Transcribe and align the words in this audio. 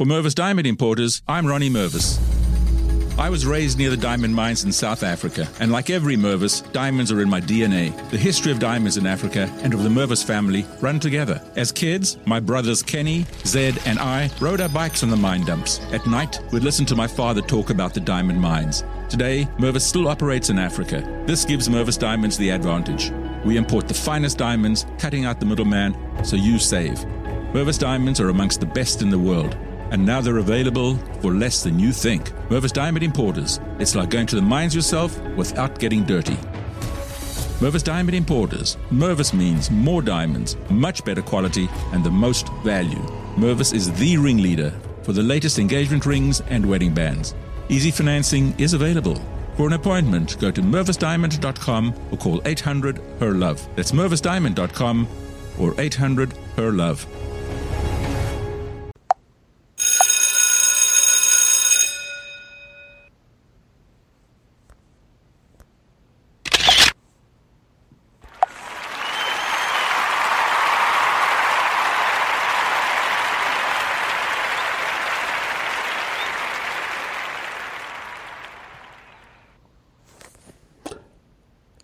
For 0.00 0.06
Mervis 0.06 0.34
Diamond 0.34 0.66
Importers, 0.66 1.20
I'm 1.28 1.46
Ronnie 1.46 1.68
Mervis. 1.68 2.18
I 3.18 3.28
was 3.28 3.44
raised 3.44 3.76
near 3.76 3.90
the 3.90 3.98
diamond 3.98 4.34
mines 4.34 4.64
in 4.64 4.72
South 4.72 5.02
Africa, 5.02 5.46
and 5.60 5.70
like 5.70 5.90
every 5.90 6.16
Mervis, 6.16 6.62
diamonds 6.72 7.12
are 7.12 7.20
in 7.20 7.28
my 7.28 7.38
DNA. 7.38 7.92
The 8.08 8.16
history 8.16 8.50
of 8.50 8.58
diamonds 8.58 8.96
in 8.96 9.06
Africa 9.06 9.54
and 9.60 9.74
of 9.74 9.82
the 9.82 9.90
Mervis 9.90 10.24
family 10.24 10.64
run 10.80 11.00
together. 11.00 11.42
As 11.54 11.70
kids, 11.70 12.16
my 12.24 12.40
brothers 12.40 12.82
Kenny, 12.82 13.26
Zed, 13.44 13.78
and 13.84 13.98
I 13.98 14.30
rode 14.40 14.62
our 14.62 14.70
bikes 14.70 15.02
on 15.02 15.10
the 15.10 15.18
mine 15.18 15.44
dumps. 15.44 15.80
At 15.92 16.06
night, 16.06 16.40
we'd 16.50 16.64
listen 16.64 16.86
to 16.86 16.96
my 16.96 17.06
father 17.06 17.42
talk 17.42 17.68
about 17.68 17.92
the 17.92 18.00
diamond 18.00 18.40
mines. 18.40 18.84
Today, 19.10 19.46
Mervis 19.58 19.82
still 19.82 20.08
operates 20.08 20.48
in 20.48 20.58
Africa. 20.58 21.02
This 21.26 21.44
gives 21.44 21.68
Mervis 21.68 21.98
Diamonds 21.98 22.38
the 22.38 22.48
advantage. 22.48 23.12
We 23.44 23.58
import 23.58 23.86
the 23.86 23.92
finest 23.92 24.38
diamonds, 24.38 24.86
cutting 24.98 25.26
out 25.26 25.40
the 25.40 25.46
middleman, 25.46 25.94
so 26.24 26.36
you 26.36 26.58
save. 26.58 27.00
Mervis 27.52 27.78
Diamonds 27.78 28.18
are 28.18 28.30
amongst 28.30 28.60
the 28.60 28.66
best 28.66 29.02
in 29.02 29.10
the 29.10 29.18
world 29.18 29.58
and 29.90 30.04
now 30.04 30.20
they're 30.20 30.38
available 30.38 30.96
for 31.20 31.32
less 31.34 31.62
than 31.62 31.78
you 31.78 31.92
think. 31.92 32.30
Mervis 32.48 32.72
Diamond 32.72 33.02
Importers. 33.04 33.60
It's 33.78 33.94
like 33.94 34.10
going 34.10 34.26
to 34.28 34.36
the 34.36 34.42
mines 34.42 34.74
yourself 34.74 35.20
without 35.36 35.78
getting 35.78 36.04
dirty. 36.04 36.36
Mervis 37.60 37.84
Diamond 37.84 38.16
Importers. 38.16 38.76
Mervis 38.90 39.34
means 39.34 39.70
more 39.70 40.00
diamonds, 40.00 40.56
much 40.70 41.04
better 41.04 41.22
quality, 41.22 41.68
and 41.92 42.02
the 42.02 42.10
most 42.10 42.48
value. 42.64 43.02
Mervis 43.36 43.74
is 43.74 43.92
the 43.92 44.16
ringleader 44.16 44.72
for 45.02 45.12
the 45.12 45.22
latest 45.22 45.58
engagement 45.58 46.06
rings 46.06 46.40
and 46.48 46.64
wedding 46.64 46.94
bands. 46.94 47.34
Easy 47.68 47.90
financing 47.90 48.58
is 48.58 48.72
available. 48.74 49.20
For 49.56 49.66
an 49.66 49.74
appointment, 49.74 50.38
go 50.40 50.50
to 50.50 50.62
mervisdiamond.com 50.62 51.94
or 52.10 52.16
call 52.16 52.40
800 52.46 52.98
HER 53.18 53.34
LOVE. 53.34 53.76
That's 53.76 53.92
mervisdiamond.com 53.92 55.06
or 55.58 55.78
800 55.78 56.32
HER 56.56 56.72
LOVE. 56.72 57.06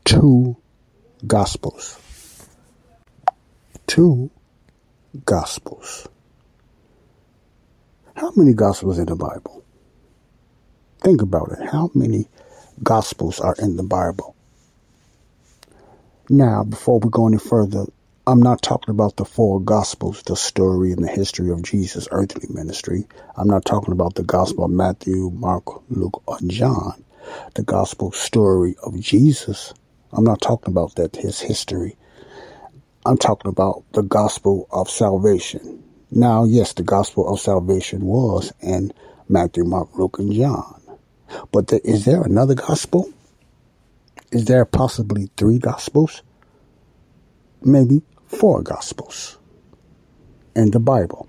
two 0.06 0.56
gospels. 1.25 1.98
Two 3.86 4.31
gospels. 5.25 6.09
How 8.14 8.33
many 8.36 8.53
gospels 8.53 8.98
in 8.98 9.06
the 9.06 9.17
Bible? 9.17 9.64
Think 11.00 11.22
about 11.22 11.53
it. 11.53 11.69
How 11.70 11.91
many 11.94 12.28
gospels 12.83 13.41
are 13.41 13.55
in 13.59 13.77
the 13.77 13.83
Bible? 13.83 14.34
Now, 16.28 16.64
before 16.64 16.98
we 16.98 17.09
go 17.11 17.28
any 17.28 17.39
further, 17.39 17.84
I'm 18.27 18.42
not 18.42 18.61
talking 18.61 18.91
about 18.91 19.17
the 19.17 19.25
four 19.25 19.61
gospels, 19.61 20.22
the 20.25 20.37
story 20.37 20.92
and 20.92 21.03
the 21.03 21.09
history 21.09 21.50
of 21.50 21.62
Jesus' 21.62 22.09
earthly 22.11 22.48
ministry. 22.53 23.06
I'm 23.37 23.48
not 23.48 23.64
talking 23.64 23.92
about 23.92 24.17
the 24.17 24.25
gospel 24.25 24.64
of 24.64 24.70
Matthew, 24.72 25.31
Mark, 25.31 25.64
Luke, 25.89 26.22
or 26.27 26.39
John. 26.47 27.05
The 27.55 27.62
gospel 27.62 28.12
story 28.12 28.75
of 28.83 28.98
Jesus 29.00 29.72
I'm 30.12 30.25
not 30.25 30.41
talking 30.41 30.73
about 30.73 30.95
that 30.97 31.17
his 31.17 31.41
history. 31.41 31.97
I'm 33.05 33.19
talking 33.19 33.49
about 33.49 33.85
the 33.93 34.03
gospel 34.03 34.67
of 34.71 34.91
salvation. 34.91 35.83
Now, 36.11 36.45
yes, 36.45 36.73
the 36.73 36.83
gospel 36.83 37.33
of 37.33 37.41
salvation 37.41 38.03
was 38.03 38.53
in 38.61 38.93
Matthew, 39.29 39.65
Mark, 39.65 39.97
Luke, 39.97 40.19
and 40.19 40.33
John. 40.33 40.81
But 41.53 41.73
is 41.84 42.05
there 42.05 42.23
another 42.23 42.55
gospel? 42.55 43.12
Is 44.33 44.47
there 44.47 44.65
possibly 44.65 45.31
three 45.37 45.59
gospels? 45.59 46.23
Maybe 47.62 48.03
four 48.27 48.62
gospels 48.62 49.38
in 50.55 50.71
the 50.71 50.81
Bible. 50.81 51.28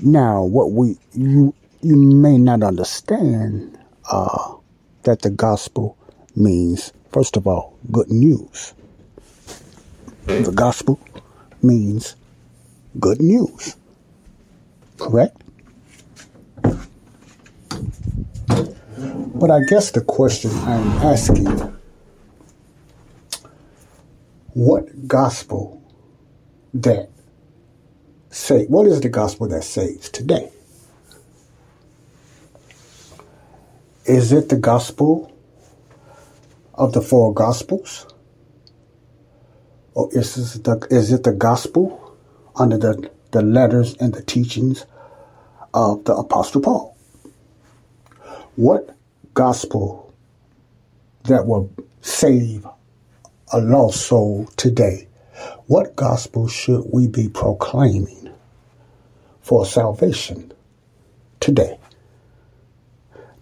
Now, 0.00 0.42
what 0.44 0.72
we 0.72 0.98
you 1.12 1.54
you 1.80 1.96
may 1.96 2.36
not 2.36 2.62
understand 2.62 3.78
uh, 4.10 4.54
that 5.04 5.22
the 5.22 5.30
gospel 5.30 5.96
means, 6.36 6.92
first 7.10 7.36
of 7.36 7.46
all, 7.46 7.76
good 7.90 8.10
news. 8.10 8.74
The 10.26 10.52
gospel 10.52 10.98
means 11.62 12.16
good 12.98 13.20
news. 13.20 13.76
Correct? 14.98 15.36
But 19.36 19.50
I 19.50 19.60
guess 19.68 19.90
the 19.90 20.00
question 20.00 20.50
I'm 20.50 20.88
asking 21.02 21.46
what 24.54 25.08
gospel 25.08 25.82
that 26.72 27.10
say 28.30 28.64
what 28.66 28.86
is 28.86 29.00
the 29.00 29.08
gospel 29.08 29.48
that 29.48 29.64
saves 29.64 30.08
today? 30.08 30.50
Is 34.06 34.32
it 34.32 34.48
the 34.48 34.56
gospel 34.56 35.33
of 36.74 36.92
the 36.92 37.00
four 37.00 37.32
Gospels? 37.32 38.06
Or 39.94 40.08
is, 40.12 40.34
this 40.34 40.54
the, 40.54 40.86
is 40.90 41.12
it 41.12 41.22
the 41.22 41.32
Gospel 41.32 42.16
under 42.56 42.78
the, 42.78 43.10
the 43.30 43.42
letters 43.42 43.94
and 44.00 44.12
the 44.12 44.22
teachings 44.22 44.86
of 45.72 46.04
the 46.04 46.14
Apostle 46.14 46.60
Paul? 46.60 46.96
What 48.56 48.96
gospel 49.34 50.14
that 51.24 51.46
will 51.46 51.72
save 52.02 52.66
a 53.52 53.60
lost 53.60 54.06
soul 54.06 54.46
today? 54.56 55.08
What 55.66 55.96
gospel 55.96 56.46
should 56.46 56.84
we 56.92 57.08
be 57.08 57.28
proclaiming 57.28 58.30
for 59.40 59.66
salvation 59.66 60.52
today? 61.40 61.78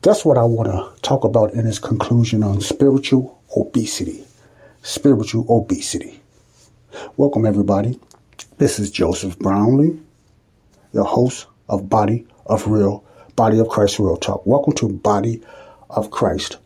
That's 0.02 0.24
what 0.24 0.36
I 0.36 0.42
want 0.42 0.68
to 0.68 1.00
talk 1.02 1.22
about 1.22 1.52
in 1.52 1.64
this 1.64 1.78
conclusion 1.78 2.42
on 2.42 2.60
spiritual 2.60 3.40
obesity. 3.56 4.24
Spiritual 4.82 5.46
obesity. 5.48 6.20
Welcome, 7.16 7.46
everybody. 7.46 8.00
This 8.58 8.80
is 8.80 8.90
Joseph 8.90 9.38
Brownlee, 9.38 10.00
the 10.92 11.04
host 11.04 11.46
of 11.68 11.88
Body 11.88 12.26
of 12.46 12.66
Real, 12.66 13.04
Body 13.36 13.60
of 13.60 13.68
Christ 13.68 14.00
Real 14.00 14.16
Talk. 14.16 14.44
Welcome 14.44 14.72
to 14.72 14.88
Body 14.88 15.40
of 15.88 16.10
Christ 16.10 16.56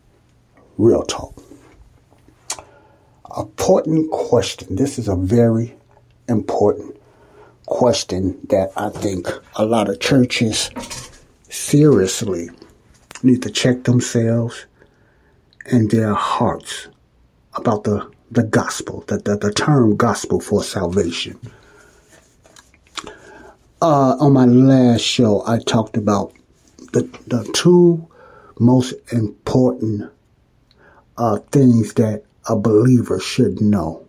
Real 0.78 1.02
Talk. 1.02 1.34
Important 3.36 4.10
question. 4.12 4.76
This 4.76 4.98
is 4.98 5.08
a 5.08 5.16
very 5.16 5.76
important 6.26 6.96
question 7.66 8.38
that 8.48 8.70
I 8.78 8.88
think 8.88 9.28
a 9.56 9.66
lot 9.66 9.90
of 9.90 10.00
churches 10.00 10.70
seriously 11.50 12.48
need 13.26 13.42
to 13.42 13.50
check 13.50 13.84
themselves 13.84 14.66
and 15.66 15.90
their 15.90 16.14
hearts 16.14 16.88
about 17.54 17.84
the, 17.84 18.10
the 18.30 18.42
gospel, 18.42 19.04
the, 19.08 19.18
the, 19.18 19.36
the 19.36 19.52
term 19.52 19.96
gospel 19.96 20.40
for 20.40 20.62
salvation. 20.62 21.38
Uh, 23.82 24.16
on 24.18 24.32
my 24.32 24.46
last 24.46 25.02
show, 25.02 25.42
I 25.46 25.58
talked 25.58 25.96
about 25.96 26.32
the, 26.92 27.02
the 27.26 27.48
two 27.52 28.08
most 28.58 28.94
important 29.12 30.10
uh, 31.18 31.38
things 31.50 31.94
that 31.94 32.24
a 32.48 32.56
believer 32.56 33.20
should 33.20 33.60
know 33.60 34.06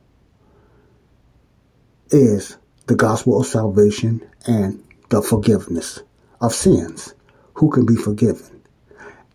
is 2.10 2.58
the 2.86 2.96
gospel 2.96 3.42
of 3.42 3.46
salvation 3.46 4.22
and 4.46 4.82
the 5.10 5.22
forgiveness 5.22 6.02
of 6.40 6.54
sins. 6.54 7.14
Who 7.56 7.70
can 7.70 7.86
be 7.86 7.96
forgiven? 7.96 8.57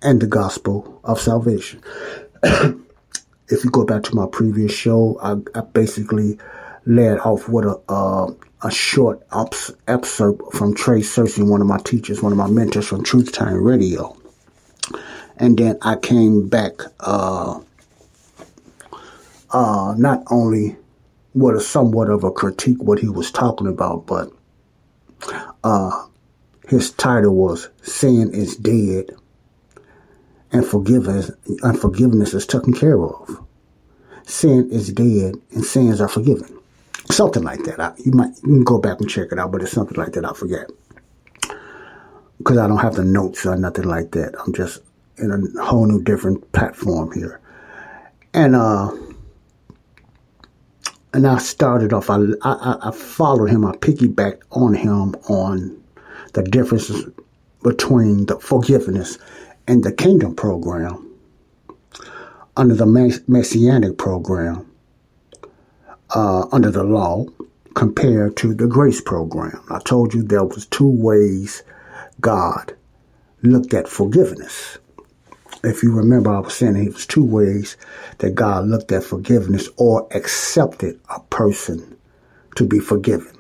And 0.03 0.21
the 0.21 0.27
gospel 0.27 1.01
of 1.05 1.21
salvation. 1.21 1.81
if 2.43 3.65
you 3.65 3.71
go 3.71 3.85
back 3.85 4.03
to 4.05 4.15
my 4.15 4.27
previous 4.31 4.73
show, 4.73 5.19
I, 5.23 5.37
I 5.59 5.63
basically 5.63 6.39
led 6.87 7.19
off 7.19 7.49
with 7.49 7.65
a 7.67 7.81
uh, 7.89 8.33
a 8.63 8.71
short 8.71 9.27
excerpt 9.89 10.53
from 10.53 10.75
Trey 10.75 11.01
Searcy, 11.01 11.47
one 11.47 11.61
of 11.61 11.67
my 11.67 11.79
teachers, 11.79 12.23
one 12.23 12.33
of 12.33 12.39
my 12.39 12.47
mentors 12.47 12.87
from 12.87 13.03
Truth 13.03 13.33
Time 13.33 13.63
Radio, 13.63 14.17
and 15.37 15.59
then 15.59 15.79
I 15.83 15.97
came 15.97 16.49
back 16.49 16.73
uh, 17.01 17.61
uh, 19.51 19.95
not 19.99 20.23
only 20.31 20.77
with 21.35 21.57
a 21.57 21.61
somewhat 21.61 22.09
of 22.09 22.25
a 22.25 22.31
critique 22.31 22.81
what 22.83 23.01
he 23.01 23.09
was 23.09 23.33
talking 23.33 23.67
about, 23.67 24.07
but 24.07 24.31
uh, 25.65 26.07
his 26.69 26.93
title 26.93 27.35
was 27.35 27.69
"Sin 27.83 28.33
is 28.33 28.57
Dead." 28.57 29.11
And 30.53 30.67
forgiveness, 30.67 31.31
unforgiveness 31.63 32.35
is 32.35 32.47
taken 32.47 32.75
care 32.75 33.03
of. 33.03 33.45
Sin 34.25 34.71
is 34.71 34.93
dead 34.93 35.35
and 35.53 35.65
sins 35.65 36.01
are 36.01 36.09
forgiven. 36.09 36.59
Something 37.11 37.43
like 37.43 37.65
that. 37.65 37.81
I, 37.81 37.93
you 38.05 38.13
might 38.13 38.35
you 38.43 38.55
can 38.55 38.65
go 38.65 38.79
back 38.79 39.01
and 39.01 39.11
check 39.11 39.29
it 39.33 39.39
out, 39.39 39.51
but 39.51 39.63
it's 39.63 39.73
something 39.73 39.97
like 39.97 40.13
that. 40.13 40.25
I 40.25 40.33
forget 40.33 40.71
because 42.39 42.59
I 42.59 42.67
don't 42.67 42.79
have 42.79 42.95
the 42.95 43.05
notes 43.05 43.45
or 43.45 43.57
nothing 43.57 43.85
like 43.85 44.13
that. 44.13 44.35
I'm 44.39 44.53
just 44.53 44.81
in 45.17 45.31
a 45.31 45.65
whole 45.65 45.87
new 45.87 46.03
different 46.03 46.53
platform 46.53 47.13
here, 47.13 47.41
and 48.33 48.55
uh, 48.55 48.93
and 51.13 51.27
I 51.27 51.39
started 51.39 51.93
off. 51.93 52.09
I 52.09 52.19
I, 52.43 52.77
I 52.83 52.91
followed 52.93 53.51
him. 53.51 53.65
I 53.65 53.73
piggybacked 53.73 54.43
on 54.53 54.75
him 54.75 55.15
on 55.29 55.83
the 56.35 56.43
differences 56.43 57.07
between 57.63 58.27
the 58.27 58.39
forgiveness 58.39 59.19
and 59.67 59.85
the 59.85 59.93
kingdom 59.93 60.35
program 60.35 61.09
under 62.57 62.75
the 62.75 63.23
messianic 63.27 63.97
program 63.97 64.71
uh, 66.15 66.47
under 66.53 66.71
the 66.71 66.85
law 66.85 67.25
compared 67.75 68.37
to 68.37 68.55
the 68.55 68.67
grace 68.67 69.01
program. 69.01 69.63
I 69.71 69.79
told 69.81 70.13
you 70.13 70.23
there 70.23 70.45
was 70.45 70.67
two 70.67 70.89
ways 70.89 71.63
God 72.21 72.77
looked 73.43 73.73
at 73.73 73.89
forgiveness. 73.89 74.79
If 75.65 75.83
you 75.83 75.93
remember, 75.93 76.31
I 76.31 76.41
was 76.41 76.55
saying 76.55 76.77
it 76.77 76.93
was 76.93 77.07
two 77.07 77.25
ways 77.25 77.77
that 78.19 78.35
God 78.35 78.67
looked 78.67 78.93
at 78.93 79.05
forgiveness 79.05 79.69
or 79.77 80.09
accepted 80.13 81.01
a 81.09 81.21
person 81.21 81.97
to 82.57 82.67
be 82.67 82.81
forgiven. 82.81 83.33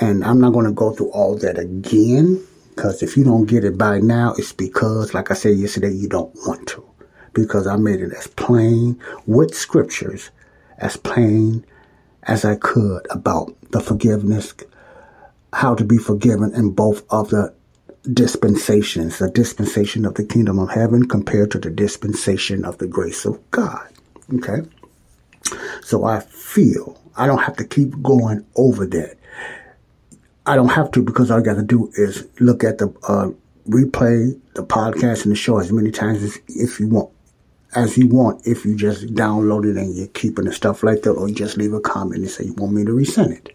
And 0.00 0.24
I'm 0.24 0.40
not 0.40 0.52
going 0.52 0.66
to 0.66 0.72
go 0.72 0.92
through 0.92 1.10
all 1.10 1.36
that 1.38 1.58
again 1.58 2.44
because 2.78 3.02
if 3.02 3.16
you 3.16 3.24
don't 3.24 3.46
get 3.46 3.64
it 3.64 3.76
by 3.76 3.98
now, 3.98 4.34
it's 4.38 4.52
because, 4.52 5.12
like 5.12 5.32
I 5.32 5.34
said 5.34 5.56
yesterday, 5.56 5.90
you 5.90 6.08
don't 6.08 6.32
want 6.46 6.68
to. 6.68 6.88
Because 7.32 7.66
I 7.66 7.74
made 7.74 8.00
it 8.00 8.12
as 8.12 8.28
plain 8.28 8.96
with 9.26 9.52
scriptures, 9.52 10.30
as 10.78 10.96
plain 10.96 11.66
as 12.22 12.44
I 12.44 12.54
could 12.54 13.04
about 13.10 13.52
the 13.72 13.80
forgiveness, 13.80 14.54
how 15.52 15.74
to 15.74 15.82
be 15.82 15.98
forgiven 15.98 16.54
in 16.54 16.70
both 16.70 17.02
of 17.10 17.30
the 17.30 17.52
dispensations, 18.12 19.18
the 19.18 19.28
dispensation 19.28 20.04
of 20.04 20.14
the 20.14 20.24
kingdom 20.24 20.60
of 20.60 20.70
heaven 20.70 21.08
compared 21.08 21.50
to 21.50 21.58
the 21.58 21.70
dispensation 21.70 22.64
of 22.64 22.78
the 22.78 22.86
grace 22.86 23.24
of 23.24 23.40
God. 23.50 23.88
Okay? 24.34 24.60
So 25.82 26.04
I 26.04 26.20
feel 26.20 26.96
I 27.16 27.26
don't 27.26 27.42
have 27.42 27.56
to 27.56 27.64
keep 27.64 28.00
going 28.04 28.46
over 28.54 28.86
that. 28.86 29.17
I 30.48 30.56
don't 30.56 30.70
have 30.70 30.90
to 30.92 31.02
because 31.02 31.30
all 31.30 31.38
I 31.38 31.42
got 31.42 31.56
to 31.56 31.62
do 31.62 31.90
is 31.94 32.26
look 32.40 32.64
at 32.64 32.78
the 32.78 32.88
uh, 33.06 33.30
replay, 33.68 34.38
the 34.54 34.64
podcast, 34.64 35.24
and 35.24 35.32
the 35.32 35.36
show 35.36 35.58
as 35.58 35.70
many 35.70 35.90
times 35.90 36.22
as 36.22 36.38
if 36.48 36.80
you 36.80 36.88
want, 36.88 37.10
as 37.74 37.98
you 37.98 38.06
want. 38.08 38.46
If 38.46 38.64
you 38.64 38.74
just 38.74 39.08
download 39.08 39.70
it 39.70 39.76
and 39.76 39.94
you're 39.94 40.06
keeping 40.08 40.46
the 40.46 40.52
stuff 40.54 40.82
like 40.82 41.02
that, 41.02 41.10
or 41.10 41.28
you 41.28 41.34
just 41.34 41.58
leave 41.58 41.74
a 41.74 41.80
comment 41.80 42.22
and 42.22 42.30
say 42.30 42.44
you 42.44 42.54
want 42.54 42.72
me 42.72 42.84
to 42.86 42.92
resend 42.92 43.32
it. 43.32 43.54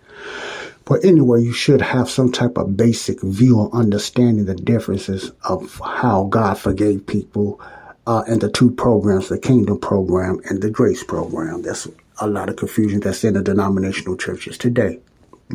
But 0.85 1.03
anyway, 1.03 1.41
you 1.41 1.51
should 1.51 1.81
have 1.81 2.09
some 2.09 2.31
type 2.31 2.57
of 2.57 2.77
basic 2.77 3.21
view 3.21 3.59
or 3.59 3.73
understanding 3.73 4.45
the 4.45 4.53
differences 4.53 5.31
of 5.45 5.81
how 5.83 6.25
God 6.25 6.59
forgave 6.59 7.07
people 7.07 7.59
uh, 8.05 8.23
the 8.35 8.51
two 8.51 8.69
programs, 8.69 9.29
the 9.29 9.39
kingdom 9.39 9.79
program 9.79 10.41
and 10.45 10.61
the 10.61 10.69
grace 10.69 11.03
program. 11.03 11.63
That's 11.63 11.87
a 12.19 12.27
lot 12.27 12.49
of 12.49 12.57
confusion 12.57 12.99
that's 12.99 13.23
in 13.23 13.33
the 13.33 13.41
denominational 13.41 14.17
churches 14.17 14.59
today. 14.59 14.99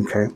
Okay. 0.00 0.28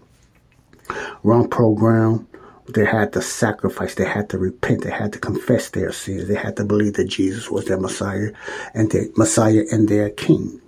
Wrong 1.22 1.48
program. 1.48 2.26
They 2.74 2.84
had 2.84 3.12
to 3.14 3.22
sacrifice. 3.22 3.94
They 3.94 4.04
had 4.04 4.30
to 4.30 4.38
repent. 4.38 4.82
They 4.82 4.90
had 4.90 5.12
to 5.12 5.18
confess 5.18 5.70
their 5.70 5.92
sins. 5.92 6.28
They 6.28 6.36
had 6.36 6.56
to 6.56 6.64
believe 6.64 6.94
that 6.94 7.08
Jesus 7.08 7.50
was 7.50 7.66
their 7.66 7.78
Messiah 7.78 8.30
and 8.74 8.90
their 8.90 9.06
Messiah 9.16 9.64
and 9.70 9.88
their 9.88 10.10
King. 10.10 10.60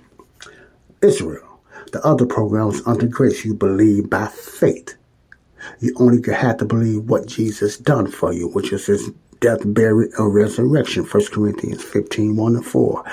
Israel 1.02 1.54
the 1.94 2.04
other 2.04 2.26
programs 2.26 2.82
under 2.86 3.06
grace, 3.06 3.44
you 3.44 3.54
believe 3.54 4.10
by 4.10 4.26
faith. 4.26 4.96
You 5.78 5.94
only 5.96 6.20
had 6.32 6.58
to 6.58 6.64
believe 6.64 7.08
what 7.08 7.28
Jesus 7.28 7.78
done 7.78 8.10
for 8.10 8.32
you, 8.32 8.48
which 8.48 8.72
is 8.72 8.86
his 8.86 9.12
death, 9.38 9.60
burial, 9.64 10.10
and 10.18 10.34
resurrection. 10.34 11.04
1 11.04 11.26
Corinthians 11.26 11.84
15, 11.84 12.34
1 12.34 12.56
and 12.56 12.66
4. 12.66 13.04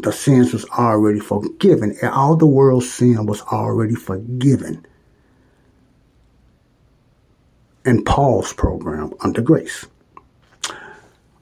The 0.00 0.12
sins 0.12 0.52
was 0.52 0.64
already 0.70 1.20
forgiven. 1.20 1.96
And 2.02 2.10
all 2.10 2.34
the 2.34 2.48
world's 2.48 2.92
sin 2.92 3.26
was 3.26 3.42
already 3.42 3.94
forgiven. 3.94 4.84
In 7.86 8.04
Paul's 8.04 8.52
program 8.52 9.14
under 9.20 9.40
grace. 9.40 9.86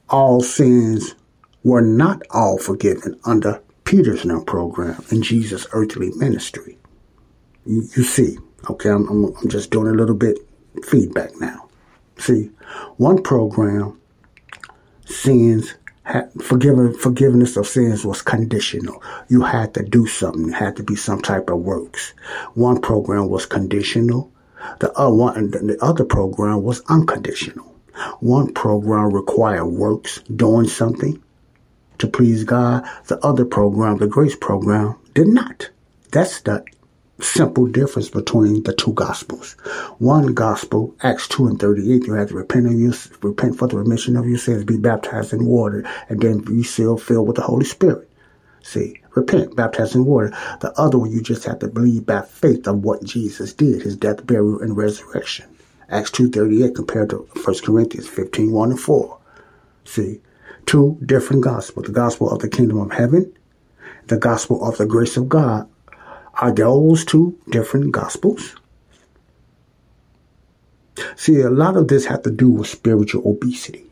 All 0.09 0.41
sins 0.41 1.15
were 1.63 1.81
not 1.81 2.21
all 2.29 2.59
forgiven 2.59 3.19
under 3.25 3.61
Peter's 3.83 4.25
now 4.25 4.41
program 4.43 5.03
in 5.11 5.23
Jesus' 5.23 5.65
earthly 5.73 6.11
ministry. 6.15 6.77
You, 7.65 7.81
you 7.95 8.03
see, 8.03 8.37
okay, 8.69 8.89
I'm, 8.89 9.07
I'm, 9.09 9.35
I'm 9.37 9.49
just 9.49 9.71
doing 9.71 9.87
a 9.87 9.97
little 9.97 10.15
bit 10.15 10.37
feedback 10.83 11.31
now. 11.41 11.67
See, 12.17 12.51
one 12.97 13.23
program, 13.23 13.99
sins, 15.05 15.73
forgiven, 16.43 16.93
forgiveness 16.93 17.57
of 17.57 17.65
sins 17.65 18.05
was 18.05 18.21
conditional. 18.21 19.01
You 19.29 19.41
had 19.41 19.73
to 19.73 19.83
do 19.83 20.05
something. 20.05 20.49
It 20.49 20.53
had 20.53 20.75
to 20.75 20.83
be 20.83 20.95
some 20.95 21.21
type 21.21 21.49
of 21.49 21.59
works. 21.59 22.13
One 22.53 22.79
program 22.79 23.29
was 23.29 23.47
conditional. 23.47 24.31
The 24.79 24.91
other 24.93 25.41
the 25.47 25.77
other 25.81 26.05
program 26.05 26.63
was 26.63 26.81
unconditional. 26.87 27.65
One 28.19 28.53
program 28.53 29.13
required 29.13 29.67
works, 29.67 30.19
doing 30.35 30.67
something 30.67 31.21
to 31.99 32.07
please 32.07 32.43
God. 32.43 32.87
The 33.07 33.19
other 33.25 33.45
program, 33.45 33.97
the 33.97 34.07
grace 34.07 34.35
program, 34.35 34.95
did 35.13 35.27
not. 35.27 35.69
That's 36.11 36.41
the 36.41 36.65
simple 37.21 37.67
difference 37.67 38.09
between 38.09 38.63
the 38.63 38.73
two 38.73 38.93
gospels. 38.93 39.53
One 39.99 40.33
gospel, 40.33 40.95
Acts 41.01 41.27
2 41.29 41.47
and 41.47 41.59
38, 41.59 42.05
you 42.05 42.13
have 42.13 42.29
to 42.29 42.35
repent, 42.35 42.65
of 42.65 42.73
your, 42.73 42.93
repent 43.21 43.57
for 43.57 43.67
the 43.67 43.77
remission 43.77 44.17
of 44.17 44.27
your 44.27 44.37
sins, 44.37 44.65
be 44.65 44.77
baptized 44.77 45.33
in 45.33 45.45
water, 45.45 45.87
and 46.09 46.19
then 46.19 46.39
be 46.39 46.63
sealed, 46.63 47.01
filled 47.01 47.27
with 47.27 47.37
the 47.37 47.41
Holy 47.41 47.65
Spirit. 47.65 48.09
See, 48.61 48.99
repent, 49.15 49.55
baptized 49.55 49.95
in 49.95 50.05
water. 50.05 50.29
The 50.59 50.73
other 50.79 50.97
one, 50.97 51.11
you 51.11 51.21
just 51.21 51.45
have 51.45 51.59
to 51.59 51.67
believe 51.67 52.05
by 52.05 52.21
faith 52.21 52.67
of 52.67 52.83
what 52.83 53.03
Jesus 53.03 53.53
did, 53.53 53.81
his 53.81 53.95
death, 53.95 54.25
burial, 54.27 54.61
and 54.61 54.77
resurrection. 54.77 55.47
Acts 55.89 56.11
2.38 56.11 56.75
compared 56.75 57.09
to 57.11 57.27
1 57.43 57.55
Corinthians 57.63 58.07
15, 58.07 58.51
1 58.51 58.71
and 58.71 58.79
4. 58.79 59.17
See, 59.85 60.21
two 60.65 60.97
different 61.05 61.43
gospels 61.43 61.85
the 61.85 61.91
gospel 61.91 62.29
of 62.29 62.39
the 62.39 62.49
kingdom 62.49 62.79
of 62.79 62.91
heaven, 62.91 63.31
the 64.07 64.17
gospel 64.17 64.67
of 64.67 64.77
the 64.77 64.85
grace 64.85 65.17
of 65.17 65.29
God. 65.29 65.69
Are 66.35 66.51
those 66.51 67.05
two 67.05 67.39
different 67.49 67.91
gospels? 67.91 68.55
See, 71.15 71.39
a 71.39 71.49
lot 71.49 71.77
of 71.77 71.87
this 71.87 72.05
has 72.05 72.19
to 72.21 72.31
do 72.31 72.49
with 72.49 72.67
spiritual 72.67 73.29
obesity 73.29 73.84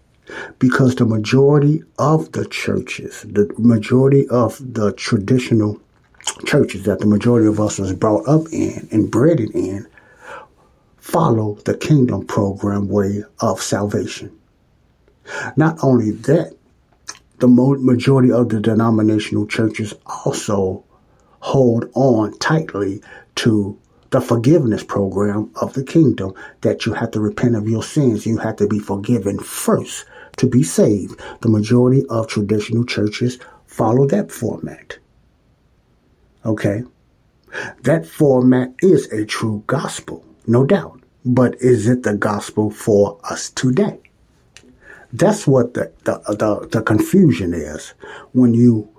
because 0.59 0.95
the 0.95 1.05
majority 1.05 1.83
of 1.99 2.31
the 2.31 2.45
churches, 2.45 3.23
the 3.23 3.53
majority 3.57 4.27
of 4.29 4.57
the 4.73 4.93
traditional 4.93 5.79
churches 6.45 6.83
that 6.83 6.99
the 6.99 7.05
majority 7.05 7.47
of 7.47 7.59
us 7.59 7.79
was 7.79 7.93
brought 7.93 8.27
up 8.27 8.47
in 8.51 8.87
and 8.91 9.11
bred 9.11 9.39
in 9.39 9.85
follow 10.97 11.55
the 11.65 11.75
kingdom 11.75 12.25
program 12.25 12.87
way 12.87 13.23
of 13.39 13.61
salvation. 13.61 14.31
Not 15.57 15.77
only 15.83 16.11
that, 16.11 16.55
the 17.39 17.47
majority 17.47 18.31
of 18.31 18.49
the 18.49 18.61
denominational 18.61 19.47
churches 19.47 19.93
also 20.23 20.83
hold 21.41 21.89
on 21.93 22.37
tightly 22.39 23.01
to 23.35 23.77
the 24.11 24.21
forgiveness 24.21 24.83
program 24.83 25.51
of 25.59 25.73
the 25.73 25.83
kingdom 25.83 26.33
that 26.61 26.85
you 26.85 26.93
have 26.93 27.11
to 27.11 27.19
repent 27.19 27.55
of 27.55 27.67
your 27.67 27.83
sins. 27.83 28.25
You 28.25 28.37
have 28.37 28.55
to 28.57 28.67
be 28.67 28.79
forgiven 28.79 29.39
first 29.39 30.05
to 30.37 30.47
be 30.47 30.63
saved. 30.63 31.19
The 31.41 31.49
majority 31.49 32.05
of 32.07 32.27
traditional 32.27 32.85
churches 32.85 33.39
follow 33.65 34.07
that 34.07 34.31
format. 34.31 34.97
Okay? 36.45 36.83
That 37.83 38.05
format 38.05 38.73
is 38.81 39.05
a 39.11 39.25
true 39.25 39.63
gospel, 39.67 40.25
no 40.47 40.65
doubt. 40.65 40.99
But 41.25 41.55
is 41.61 41.87
it 41.87 42.03
the 42.03 42.15
gospel 42.15 42.69
for 42.69 43.17
us 43.23 43.49
today? 43.51 43.99
That's 45.13 45.47
what 45.47 45.75
the, 45.75 45.91
the, 46.03 46.19
the, 46.27 46.67
the 46.67 46.81
confusion 46.81 47.53
is 47.53 47.93
when 48.33 48.53
you 48.53 48.89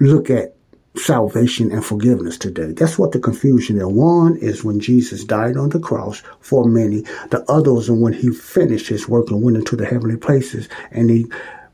look 0.00 0.30
at 0.30 0.53
salvation 0.96 1.72
and 1.72 1.84
forgiveness 1.84 2.38
today. 2.38 2.72
That's 2.72 2.98
what 2.98 3.12
the 3.12 3.18
confusion 3.18 3.78
is. 3.78 3.86
One 3.86 4.36
is 4.36 4.62
when 4.62 4.80
Jesus 4.80 5.24
died 5.24 5.56
on 5.56 5.70
the 5.70 5.80
cross 5.80 6.22
for 6.40 6.64
many. 6.64 7.00
The 7.30 7.44
other 7.48 7.76
is 7.76 7.90
when 7.90 8.12
he 8.12 8.30
finished 8.30 8.88
his 8.88 9.08
work 9.08 9.30
and 9.30 9.42
went 9.42 9.56
into 9.56 9.76
the 9.76 9.86
heavenly 9.86 10.16
places 10.16 10.68
and 10.90 11.10
he 11.10 11.26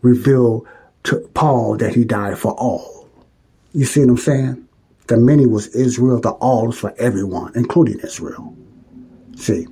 revealed 0.02 0.66
to 1.04 1.18
Paul 1.34 1.76
that 1.78 1.94
he 1.94 2.04
died 2.04 2.38
for 2.38 2.52
all. 2.52 3.08
You 3.72 3.84
see 3.84 4.00
what 4.00 4.10
I'm 4.10 4.16
saying? 4.16 4.68
The 5.06 5.16
many 5.16 5.46
was 5.46 5.68
Israel, 5.68 6.20
the 6.20 6.30
all 6.30 6.70
is 6.70 6.78
for 6.78 6.94
everyone, 6.98 7.52
including 7.54 8.00
Israel. 8.00 8.56
See, 9.36 9.66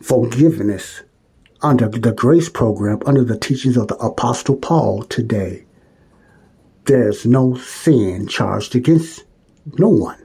forgiveness 0.00 1.02
under 1.62 1.88
the 1.88 2.12
grace 2.12 2.48
program, 2.48 3.00
under 3.04 3.24
the 3.24 3.38
teachings 3.38 3.76
of 3.76 3.88
the 3.88 3.96
Apostle 3.96 4.56
Paul 4.56 5.02
today, 5.04 5.64
there's 6.90 7.24
no 7.24 7.54
sin 7.54 8.26
charged 8.26 8.74
against 8.74 9.22
no 9.78 9.88
one. 9.88 10.18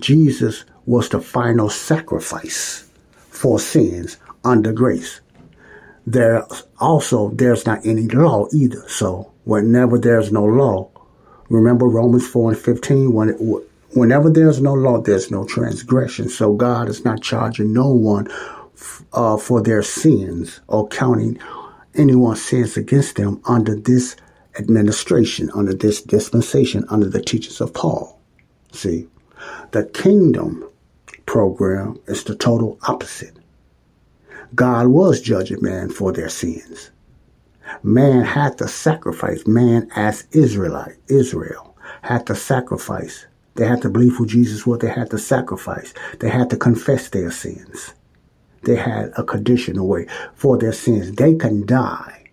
Jesus 0.00 0.64
was 0.86 1.10
the 1.10 1.20
final 1.20 1.68
sacrifice 1.68 2.88
for 3.28 3.58
sins 3.58 4.16
under 4.42 4.72
grace. 4.72 5.20
There 6.06 6.46
also 6.78 7.28
there's 7.30 7.66
not 7.66 7.84
any 7.84 8.08
law 8.08 8.46
either. 8.54 8.88
So 8.88 9.32
whenever 9.44 9.98
there's 9.98 10.32
no 10.32 10.44
law, 10.46 10.88
remember 11.50 11.86
Romans 11.86 12.26
four 12.26 12.52
and 12.52 12.58
fifteen. 12.58 13.12
When 13.12 13.28
it, 13.28 13.38
whenever 13.90 14.30
there's 14.30 14.62
no 14.62 14.72
law, 14.72 15.02
there's 15.02 15.30
no 15.30 15.44
transgression. 15.44 16.30
So 16.30 16.54
God 16.54 16.88
is 16.88 17.04
not 17.04 17.20
charging 17.22 17.74
no 17.74 17.90
one 17.90 18.28
uh, 19.12 19.36
for 19.36 19.62
their 19.62 19.82
sins 19.82 20.60
or 20.68 20.88
counting 20.88 21.38
anyone's 21.94 22.42
sins 22.42 22.78
against 22.78 23.16
them 23.16 23.42
under 23.44 23.76
this 23.76 24.16
administration, 24.58 25.50
under 25.54 25.74
this 25.74 26.02
dispensation, 26.02 26.84
under 26.88 27.08
the 27.08 27.22
teachings 27.22 27.60
of 27.60 27.72
Paul. 27.74 28.20
See, 28.72 29.08
the 29.70 29.84
kingdom 29.84 30.68
program 31.26 31.98
is 32.06 32.24
the 32.24 32.34
total 32.34 32.78
opposite. 32.82 33.36
God 34.54 34.88
was 34.88 35.20
judging 35.20 35.62
man 35.62 35.90
for 35.90 36.12
their 36.12 36.28
sins. 36.28 36.90
Man 37.82 38.24
had 38.24 38.58
to 38.58 38.66
sacrifice, 38.66 39.46
man 39.46 39.88
as 39.94 40.26
Israelite, 40.32 40.96
Israel 41.08 41.76
had 42.02 42.26
to 42.26 42.34
sacrifice. 42.34 43.26
They 43.54 43.66
had 43.66 43.82
to 43.82 43.90
believe 43.90 44.16
who 44.16 44.26
Jesus 44.26 44.66
was. 44.66 44.80
They 44.80 44.88
had 44.88 45.10
to 45.10 45.18
sacrifice. 45.18 45.92
They 46.18 46.28
had 46.28 46.50
to 46.50 46.56
confess 46.56 47.08
their 47.08 47.30
sins. 47.30 47.94
They 48.62 48.76
had 48.76 49.12
a 49.16 49.22
conditional 49.22 49.86
way 49.86 50.06
for 50.34 50.58
their 50.58 50.72
sins. 50.72 51.12
They 51.12 51.34
can 51.34 51.66
die 51.66 52.24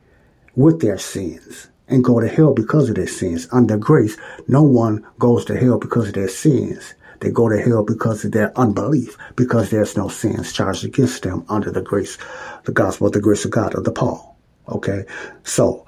with 0.56 0.82
their 0.82 0.98
sins 0.98 1.68
and 1.88 2.04
go 2.04 2.20
to 2.20 2.28
hell 2.28 2.54
because 2.54 2.90
of 2.90 2.96
their 2.96 3.08
sins. 3.08 3.48
Under 3.52 3.78
grace, 3.78 4.18
no 4.48 4.64
one 4.64 5.06
goes 5.20 5.46
to 5.46 5.58
hell 5.58 5.78
because 5.78 6.08
of 6.08 6.14
their 6.14 6.28
sins. 6.28 6.94
They 7.20 7.32
go 7.32 7.50
to 7.50 7.60
hell 7.60 7.84
because 7.84 8.24
of 8.24 8.32
their 8.32 8.58
unbelief, 8.58 9.18
because 9.36 9.70
there's 9.70 9.98
no 9.98 10.08
sins 10.08 10.54
charged 10.54 10.86
against 10.86 11.24
them 11.24 11.46
under 11.50 11.72
the 11.72 11.82
grace, 11.82 12.18
the 12.66 12.72
gospel 12.72 13.10
the 13.10 13.22
grace 13.22 13.46
of 13.46 13.52
God 13.52 13.74
of 13.76 13.86
the 13.86 13.92
Paul. 13.92 14.38
Okay. 14.70 15.06
So 15.44 15.88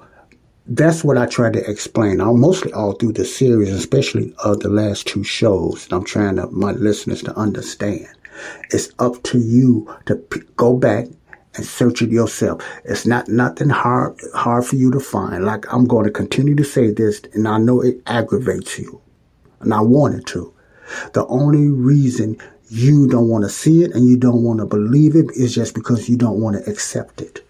that's 0.66 1.04
what 1.04 1.18
I 1.18 1.26
try 1.26 1.50
to 1.50 1.70
explain. 1.70 2.20
I'm 2.20 2.40
mostly 2.40 2.72
all 2.72 2.92
through 2.92 3.12
the 3.12 3.24
series, 3.24 3.70
especially 3.70 4.34
of 4.44 4.60
the 4.60 4.68
last 4.68 5.06
two 5.06 5.24
shows. 5.24 5.88
I'm 5.90 6.04
trying 6.04 6.36
to, 6.36 6.46
my 6.48 6.72
listeners 6.72 7.22
to 7.24 7.36
understand. 7.36 8.08
It's 8.70 8.90
up 8.98 9.22
to 9.24 9.38
you 9.38 9.94
to 10.06 10.16
p- 10.16 10.42
go 10.56 10.76
back 10.76 11.06
and 11.60 11.68
search 11.68 12.00
it 12.00 12.10
yourself. 12.10 12.62
It's 12.86 13.06
not 13.06 13.28
nothing 13.28 13.68
hard 13.68 14.18
hard 14.34 14.64
for 14.64 14.76
you 14.76 14.90
to 14.92 15.00
find. 15.00 15.44
Like 15.44 15.70
I'm 15.72 15.84
going 15.84 16.06
to 16.06 16.10
continue 16.10 16.56
to 16.56 16.64
say 16.64 16.90
this, 16.90 17.20
and 17.34 17.46
I 17.46 17.58
know 17.58 17.82
it 17.82 18.00
aggravates 18.06 18.78
you, 18.78 19.00
and 19.60 19.74
I 19.74 19.82
want 19.82 20.14
it 20.14 20.26
to. 20.28 20.54
The 21.12 21.26
only 21.26 21.68
reason 21.68 22.38
you 22.70 23.06
don't 23.08 23.28
want 23.28 23.44
to 23.44 23.50
see 23.50 23.82
it 23.82 23.92
and 23.92 24.08
you 24.08 24.16
don't 24.16 24.42
want 24.42 24.60
to 24.60 24.66
believe 24.66 25.14
it 25.14 25.30
is 25.36 25.54
just 25.54 25.74
because 25.74 26.08
you 26.08 26.16
don't 26.16 26.40
want 26.40 26.56
to 26.56 26.70
accept 26.70 27.20
it. 27.20 27.46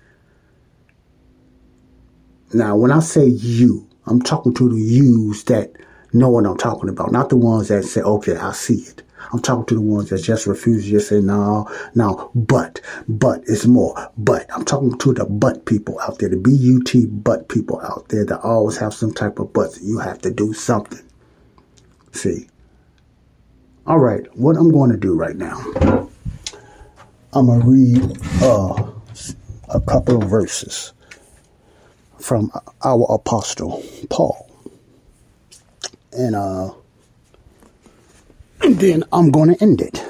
Now, 2.53 2.77
when 2.77 2.91
I 2.91 2.99
say 2.99 3.27
you, 3.27 3.89
I'm 4.07 4.21
talking 4.21 4.53
to 4.55 4.69
the 4.69 4.81
yous 4.81 5.45
that 5.45 5.73
know 6.13 6.31
what 6.31 6.47
I'm 6.47 6.57
talking 6.57 6.89
about, 6.89 7.13
not 7.13 7.29
the 7.29 7.37
ones 7.37 7.69
that 7.69 7.85
say, 7.85 8.01
okay, 8.01 8.37
I 8.37 8.53
see 8.53 8.79
it. 8.79 9.03
I'm 9.33 9.41
talking 9.41 9.67
to 9.67 9.75
the 9.75 9.81
ones 9.81 10.11
that 10.11 10.23
just 10.23 10.47
refuse 10.47 10.91
to 10.91 11.01
say, 11.01 11.21
no, 11.21 11.71
no, 11.95 12.31
but, 12.35 12.81
but 13.09 13.43
it's 13.47 13.67
more. 13.67 14.11
But 14.19 14.47
I'm 14.53 14.65
talking 14.65 14.99
to 14.99 15.13
the 15.13 15.25
but 15.25 15.67
people 15.67 16.01
out 16.01 16.19
there, 16.19 16.29
the 16.29 16.37
B-U-T 16.37 17.07
but 17.07 17.49
people 17.49 17.81
out 17.81 18.09
there 18.09 18.25
that 18.25 18.41
always 18.41 18.77
have 18.79 18.93
some 18.93 19.13
type 19.13 19.39
of 19.39 19.53
but. 19.53 19.79
You 19.83 19.99
have 19.99 20.19
to 20.23 20.31
do 20.31 20.53
something. 20.53 21.03
See, 22.13 22.49
all 23.87 23.99
right, 23.99 24.27
what 24.37 24.57
I'm 24.57 24.73
going 24.73 24.91
to 24.91 24.97
do 24.97 25.15
right 25.15 25.37
now, 25.37 25.59
I'm 27.33 27.47
going 27.47 27.61
to 27.61 27.67
read 27.67 28.19
uh, 28.43 28.91
a 29.69 29.81
couple 29.81 30.21
of 30.21 30.29
verses 30.29 30.93
from 32.19 32.51
our 32.85 33.07
apostle 33.09 33.83
Paul. 34.09 34.47
And, 36.13 36.35
uh, 36.35 36.73
and 38.63 38.79
then 38.79 39.05
I'm 39.13 39.31
going 39.31 39.55
to 39.55 39.63
end 39.63 39.81
it 39.81 40.05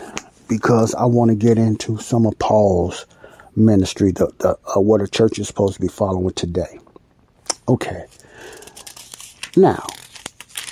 because 0.49 0.95
I 0.95 1.04
want 1.04 1.30
to 1.30 1.35
get 1.37 1.59
into 1.59 1.99
some 1.99 2.26
of 2.26 2.38
Paul's 2.38 3.07
ministry, 3.57 4.12
the, 4.12 4.33
the 4.38 4.59
uh, 4.76 4.80
what 4.80 5.00
a 5.00 5.09
church 5.09 5.38
is 5.38 5.47
supposed 5.47 5.75
to 5.75 5.80
be 5.80 5.88
following 5.88 6.35
today. 6.35 6.78
Okay. 7.69 8.07
Now, 9.57 9.87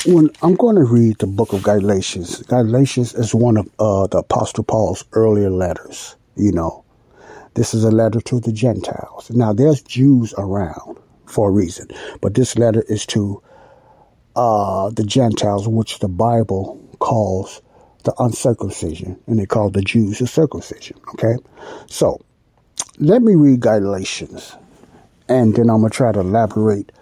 when 0.06 0.30
I'm 0.42 0.54
going 0.54 0.76
to 0.76 0.84
read 0.84 1.18
the 1.18 1.26
book 1.26 1.52
of 1.52 1.62
Galatians, 1.62 2.42
Galatians 2.42 3.14
is 3.14 3.34
one 3.34 3.56
of 3.56 3.68
uh, 3.78 4.06
the 4.06 4.18
Apostle 4.18 4.64
Paul's 4.64 5.04
earlier 5.12 5.50
letters. 5.50 6.16
You 6.36 6.52
know, 6.52 6.84
this 7.54 7.74
is 7.74 7.84
a 7.84 7.90
letter 7.90 8.20
to 8.20 8.40
the 8.40 8.52
Gentiles. 8.52 9.30
Now, 9.30 9.52
there's 9.52 9.82
Jews 9.82 10.34
around 10.38 10.98
for 11.26 11.48
a 11.48 11.52
reason, 11.52 11.88
but 12.20 12.34
this 12.34 12.56
letter 12.56 12.84
is 12.88 13.04
to 13.06 13.42
uh, 14.36 14.90
the 14.90 15.04
Gentiles, 15.04 15.68
which 15.68 15.98
the 15.98 16.08
Bible 16.08 16.80
calls 17.00 17.60
the 18.04 18.14
uncircumcision, 18.18 19.18
and 19.26 19.38
they 19.38 19.46
call 19.46 19.70
the 19.70 19.82
Jews 19.82 20.18
the 20.18 20.26
circumcision. 20.26 20.98
Okay, 21.14 21.36
so 21.86 22.20
let 22.98 23.22
me 23.22 23.34
read 23.34 23.60
Galatians, 23.60 24.56
and 25.28 25.54
then 25.54 25.70
I'm 25.70 25.80
gonna 25.80 25.90
try 25.90 26.12
to 26.12 26.20
elaborate 26.20 26.92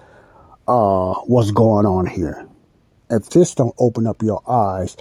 uh, 0.66 1.14
what's 1.26 1.50
going 1.50 1.86
on 1.86 2.06
here 2.06 2.46
if 3.10 3.30
this 3.30 3.54
don't 3.54 3.74
open 3.78 4.06
up 4.06 4.22
your 4.22 4.42
eyes, 4.50 4.96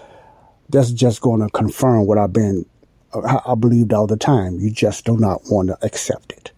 that's 0.70 0.92
just 0.92 1.22
to 1.22 1.50
confirm 1.54 2.06
what 2.06 2.18
I've 2.18 2.34
been, 2.34 2.66
I 3.14 3.56
believed 3.56 3.94
all 3.94 4.08
the 4.08 4.18
time. 4.18 4.60
You 4.60 4.72
just 4.72 5.06
do 5.06 5.18
not 5.18 5.42
want 5.50 5.70
to 5.70 5.78
accept 5.82 6.32
it. 6.34 6.52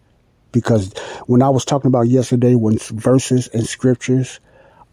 Because 0.52 0.94
when 1.28 1.42
I 1.42 1.50
was 1.50 1.66
talking 1.66 1.90
about 1.90 2.08
yesterday, 2.08 2.56
when 2.56 2.78
verses 2.78 3.48
and 3.50 3.68
scriptures 3.68 4.40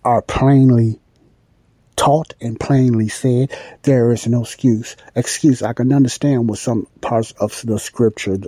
are 0.05 0.21
plainly 0.21 1.01
taught 1.97 2.35
and 2.41 2.59
plainly 2.59 3.09
said, 3.09 3.57
there 3.83 4.13
is 4.13 4.27
no 4.27 4.43
excuse. 4.43 4.97
Excuse, 5.15 5.63
I 5.63 5.73
can 5.73 5.93
understand 5.93 6.49
with 6.49 6.59
some 6.59 6.87
parts 7.01 7.33
of 7.33 7.61
the 7.65 7.79
scripture, 7.79 8.39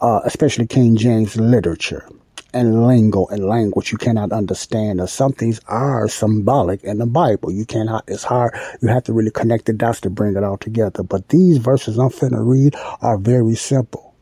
uh, 0.00 0.20
especially 0.24 0.66
King 0.66 0.96
James 0.96 1.36
literature 1.36 2.08
and 2.52 2.86
lingo 2.86 3.26
and 3.26 3.46
language 3.46 3.92
you 3.92 3.98
cannot 3.98 4.32
understand. 4.32 5.00
Or 5.00 5.06
some 5.06 5.32
things 5.32 5.60
are 5.66 6.08
symbolic 6.08 6.82
in 6.82 6.98
the 6.98 7.06
Bible. 7.06 7.50
You 7.50 7.64
cannot, 7.64 8.04
it's 8.08 8.24
hard. 8.24 8.54
You 8.80 8.88
have 8.88 9.04
to 9.04 9.12
really 9.12 9.30
connect 9.30 9.66
the 9.66 9.72
dots 9.72 10.00
to 10.02 10.10
bring 10.10 10.36
it 10.36 10.44
all 10.44 10.58
together. 10.58 11.02
But 11.02 11.28
these 11.28 11.58
verses 11.58 11.98
I'm 11.98 12.10
finna 12.10 12.44
read 12.44 12.74
are 13.00 13.18
very 13.18 13.54
simple. 13.54 14.14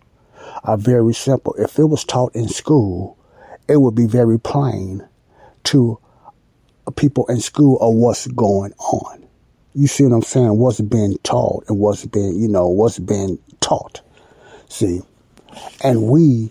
Are 0.64 0.76
very 0.76 1.14
simple. 1.14 1.54
If 1.54 1.78
it 1.78 1.84
was 1.84 2.04
taught 2.04 2.34
in 2.34 2.48
school, 2.48 3.16
it 3.68 3.80
would 3.80 3.94
be 3.94 4.06
very 4.06 4.38
plain 4.38 5.06
to 5.64 6.00
people 6.96 7.26
in 7.26 7.40
school 7.40 7.78
of 7.80 7.94
what's 7.94 8.26
going 8.28 8.72
on. 8.74 9.26
You 9.74 9.86
see 9.86 10.04
what 10.04 10.14
I'm 10.14 10.22
saying? 10.22 10.58
What's 10.58 10.80
being 10.80 11.18
taught 11.22 11.64
and 11.68 11.78
what's 11.78 12.04
being, 12.06 12.40
you 12.40 12.48
know, 12.48 12.68
what's 12.68 12.98
being 12.98 13.38
taught. 13.60 14.00
See? 14.68 15.00
And 15.82 16.04
we 16.04 16.50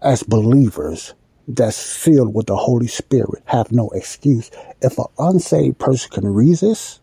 as 0.00 0.22
believers 0.22 1.14
that's 1.48 1.96
filled 1.96 2.34
with 2.34 2.46
the 2.46 2.56
Holy 2.56 2.86
Spirit 2.86 3.42
have 3.46 3.72
no 3.72 3.90
excuse. 3.90 4.50
If 4.80 4.98
an 4.98 5.06
unsaved 5.18 5.78
person 5.78 6.10
can 6.10 6.32
read 6.32 6.58
this, 6.58 7.00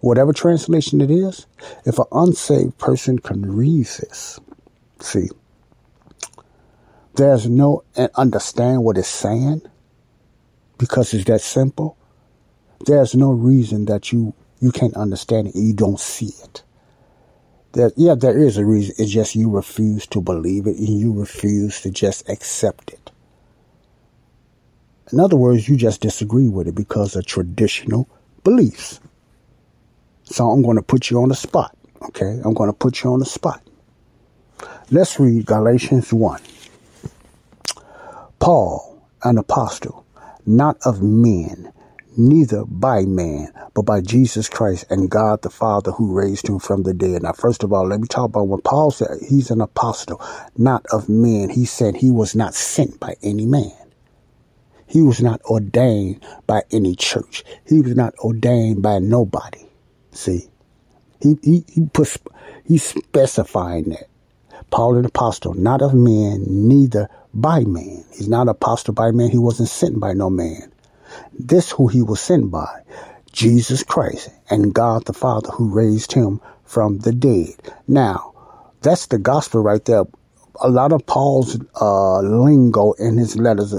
whatever 0.00 0.32
translation 0.32 1.00
it 1.00 1.10
is, 1.10 1.46
if 1.84 1.98
an 1.98 2.06
unsaved 2.12 2.78
person 2.78 3.18
can 3.18 3.54
read 3.54 3.86
this, 3.86 4.40
see, 5.00 5.28
there's 7.14 7.48
no 7.48 7.84
and 7.96 8.10
understand 8.14 8.84
what 8.84 8.96
it's 8.98 9.08
saying 9.08 9.62
because 10.82 11.14
it's 11.14 11.26
that 11.26 11.40
simple. 11.40 11.96
There's 12.86 13.14
no 13.14 13.30
reason 13.30 13.84
that 13.84 14.10
you 14.10 14.34
you 14.60 14.72
can't 14.72 14.96
understand 14.96 15.46
it 15.46 15.54
you 15.54 15.72
don't 15.74 16.00
see 16.00 16.32
it. 16.42 16.64
There, 17.72 17.92
yeah, 17.96 18.16
there 18.16 18.36
is 18.36 18.58
a 18.58 18.64
reason. 18.66 18.96
It's 18.98 19.12
just 19.12 19.36
you 19.36 19.48
refuse 19.48 20.08
to 20.08 20.20
believe 20.20 20.66
it 20.66 20.76
and 20.76 20.98
you 20.98 21.12
refuse 21.12 21.82
to 21.82 21.92
just 21.92 22.28
accept 22.28 22.92
it. 22.92 23.12
In 25.12 25.20
other 25.20 25.36
words, 25.36 25.68
you 25.68 25.76
just 25.76 26.00
disagree 26.00 26.48
with 26.48 26.66
it 26.66 26.74
because 26.74 27.14
of 27.14 27.26
traditional 27.26 28.08
beliefs. 28.42 28.98
So 30.24 30.50
I'm 30.50 30.62
going 30.62 30.78
to 30.78 30.82
put 30.82 31.10
you 31.10 31.22
on 31.22 31.28
the 31.28 31.36
spot. 31.36 31.76
Okay, 32.08 32.40
I'm 32.44 32.54
going 32.54 32.70
to 32.70 32.76
put 32.76 33.04
you 33.04 33.12
on 33.12 33.20
the 33.20 33.24
spot. 33.24 33.62
Let's 34.90 35.20
read 35.20 35.46
Galatians 35.46 36.12
1. 36.12 36.40
Paul, 38.40 39.00
an 39.22 39.38
apostle, 39.38 40.01
not 40.46 40.76
of 40.84 41.02
men, 41.02 41.72
neither 42.16 42.64
by 42.64 43.04
man, 43.04 43.52
but 43.74 43.82
by 43.82 44.00
Jesus 44.00 44.48
Christ 44.48 44.84
and 44.90 45.10
God 45.10 45.42
the 45.42 45.50
Father 45.50 45.92
who 45.92 46.12
raised 46.12 46.48
him 46.48 46.58
from 46.58 46.82
the 46.82 46.94
dead. 46.94 47.22
Now, 47.22 47.32
first 47.32 47.62
of 47.62 47.72
all, 47.72 47.86
let 47.86 48.00
me 48.00 48.08
talk 48.08 48.26
about 48.26 48.48
what 48.48 48.64
Paul 48.64 48.90
said. 48.90 49.18
He's 49.28 49.50
an 49.50 49.60
apostle, 49.60 50.20
not 50.56 50.84
of 50.92 51.08
men. 51.08 51.50
He 51.50 51.64
said 51.64 51.96
he 51.96 52.10
was 52.10 52.34
not 52.34 52.54
sent 52.54 53.00
by 53.00 53.14
any 53.22 53.46
man. 53.46 53.72
He 54.86 55.00
was 55.00 55.22
not 55.22 55.40
ordained 55.42 56.22
by 56.46 56.62
any 56.70 56.94
church. 56.94 57.44
He 57.66 57.80
was 57.80 57.94
not 57.94 58.14
ordained 58.18 58.82
by 58.82 58.98
nobody. 58.98 59.66
See, 60.10 60.48
He 61.20 61.38
he 61.42 61.64
he 61.66 61.86
puts 61.86 62.18
he's 62.66 62.82
specifying 62.82 63.84
that. 63.90 64.08
Paul 64.70 64.96
an 64.96 65.06
apostle, 65.06 65.54
not 65.54 65.80
of 65.80 65.94
men, 65.94 66.44
neither 66.48 67.08
by 67.34 67.60
man. 67.60 68.04
He's 68.12 68.28
not 68.28 68.48
apostle 68.48 68.94
by 68.94 69.10
man. 69.10 69.30
He 69.30 69.38
wasn't 69.38 69.68
sent 69.68 69.98
by 70.00 70.12
no 70.12 70.30
man. 70.30 70.72
This 71.38 71.70
who 71.70 71.88
he 71.88 72.02
was 72.02 72.20
sent 72.20 72.50
by, 72.50 72.82
Jesus 73.32 73.82
Christ 73.82 74.30
and 74.50 74.74
God 74.74 75.04
the 75.04 75.12
Father 75.12 75.50
who 75.50 75.68
raised 75.68 76.12
him 76.12 76.40
from 76.64 76.98
the 76.98 77.12
dead. 77.12 77.54
Now, 77.86 78.32
that's 78.82 79.06
the 79.06 79.18
gospel 79.18 79.62
right 79.62 79.84
there. 79.84 80.04
A 80.60 80.68
lot 80.68 80.92
of 80.92 81.06
Paul's 81.06 81.58
uh, 81.80 82.20
lingo 82.20 82.92
in 82.92 83.16
his 83.16 83.36
letters 83.36 83.74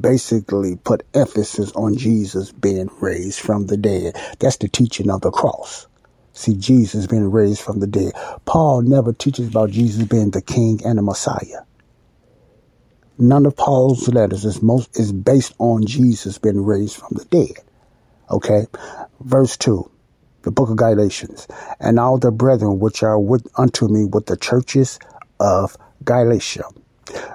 basically 0.00 0.76
put 0.76 1.06
emphasis 1.14 1.72
on 1.72 1.96
Jesus 1.96 2.52
being 2.52 2.90
raised 3.00 3.40
from 3.40 3.66
the 3.66 3.76
dead. 3.76 4.16
That's 4.40 4.56
the 4.56 4.68
teaching 4.68 5.10
of 5.10 5.20
the 5.20 5.30
cross. 5.30 5.86
See, 6.32 6.54
Jesus 6.54 7.06
being 7.06 7.30
raised 7.30 7.62
from 7.62 7.80
the 7.80 7.86
dead. 7.86 8.12
Paul 8.44 8.82
never 8.82 9.12
teaches 9.12 9.48
about 9.48 9.70
Jesus 9.70 10.04
being 10.04 10.30
the 10.30 10.42
king 10.42 10.80
and 10.84 10.98
the 10.98 11.02
Messiah. 11.02 11.65
None 13.18 13.46
of 13.46 13.56
Paul's 13.56 14.08
letters 14.08 14.44
is 14.44 14.60
most 14.60 14.98
is 14.98 15.10
based 15.10 15.54
on 15.58 15.86
Jesus 15.86 16.36
being 16.36 16.62
raised 16.62 16.96
from 16.96 17.16
the 17.16 17.24
dead. 17.24 17.64
Okay? 18.30 18.66
Verse 19.20 19.56
2, 19.56 19.90
the 20.42 20.50
book 20.50 20.68
of 20.68 20.76
Galatians. 20.76 21.48
And 21.80 21.98
all 21.98 22.18
the 22.18 22.30
brethren 22.30 22.78
which 22.78 23.02
are 23.02 23.18
with 23.18 23.46
unto 23.56 23.88
me 23.88 24.04
with 24.04 24.26
the 24.26 24.36
churches 24.36 24.98
of 25.40 25.78
Galatia. 26.04 26.64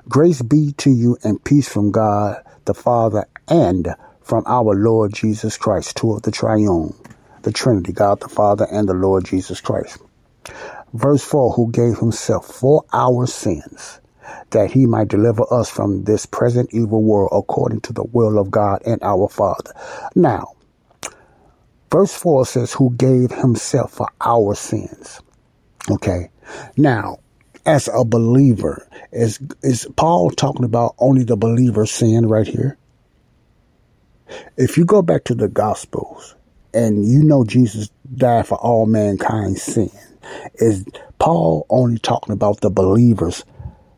Grace 0.07 0.43
be 0.43 0.73
to 0.73 0.91
you 0.91 1.17
and 1.23 1.43
peace 1.43 1.67
from 1.67 1.91
God 1.91 2.43
the 2.65 2.73
Father 2.75 3.25
and 3.47 3.95
from 4.21 4.43
our 4.45 4.75
Lord 4.75 5.13
Jesus 5.13 5.57
Christ, 5.57 5.97
two 5.97 6.13
of 6.13 6.21
the 6.21 6.31
triune, 6.31 6.93
the 7.41 7.51
Trinity, 7.51 7.91
God 7.91 8.19
the 8.19 8.29
Father 8.29 8.67
and 8.71 8.87
the 8.87 8.93
Lord 8.93 9.25
Jesus 9.25 9.59
Christ. 9.61 9.97
Verse 10.93 11.23
4 11.23 11.53
Who 11.53 11.71
gave 11.71 11.97
himself 11.97 12.45
for 12.45 12.83
our 12.93 13.25
sins 13.25 14.00
that 14.51 14.71
he 14.71 14.85
might 14.85 15.07
deliver 15.07 15.43
us 15.53 15.69
from 15.69 16.03
this 16.03 16.25
present 16.25 16.73
evil 16.73 17.03
world 17.03 17.29
according 17.33 17.81
to 17.81 17.93
the 17.93 18.03
will 18.03 18.37
of 18.37 18.51
God 18.51 18.81
and 18.85 19.01
our 19.03 19.27
Father. 19.27 19.73
Now, 20.15 20.53
verse 21.91 22.13
4 22.13 22.45
says, 22.45 22.73
Who 22.73 22.91
gave 22.95 23.31
himself 23.31 23.93
for 23.93 24.07
our 24.21 24.55
sins. 24.55 25.21
Okay. 25.89 26.29
Now, 26.77 27.19
as 27.65 27.89
a 27.93 28.03
believer, 28.03 28.87
is 29.11 29.39
is 29.61 29.87
Paul 29.95 30.31
talking 30.31 30.65
about 30.65 30.95
only 30.97 31.23
the 31.23 31.37
believer's 31.37 31.91
sin 31.91 32.27
right 32.27 32.47
here? 32.47 32.77
If 34.57 34.77
you 34.77 34.85
go 34.85 35.01
back 35.01 35.25
to 35.25 35.35
the 35.35 35.47
Gospels 35.47 36.35
and 36.73 37.05
you 37.05 37.23
know 37.23 37.43
Jesus 37.43 37.89
died 38.15 38.47
for 38.47 38.57
all 38.57 38.85
mankind's 38.85 39.61
sin, 39.61 39.91
is 40.55 40.85
Paul 41.19 41.65
only 41.69 41.97
talking 41.99 42.33
about 42.33 42.61
the 42.61 42.69
believers 42.69 43.43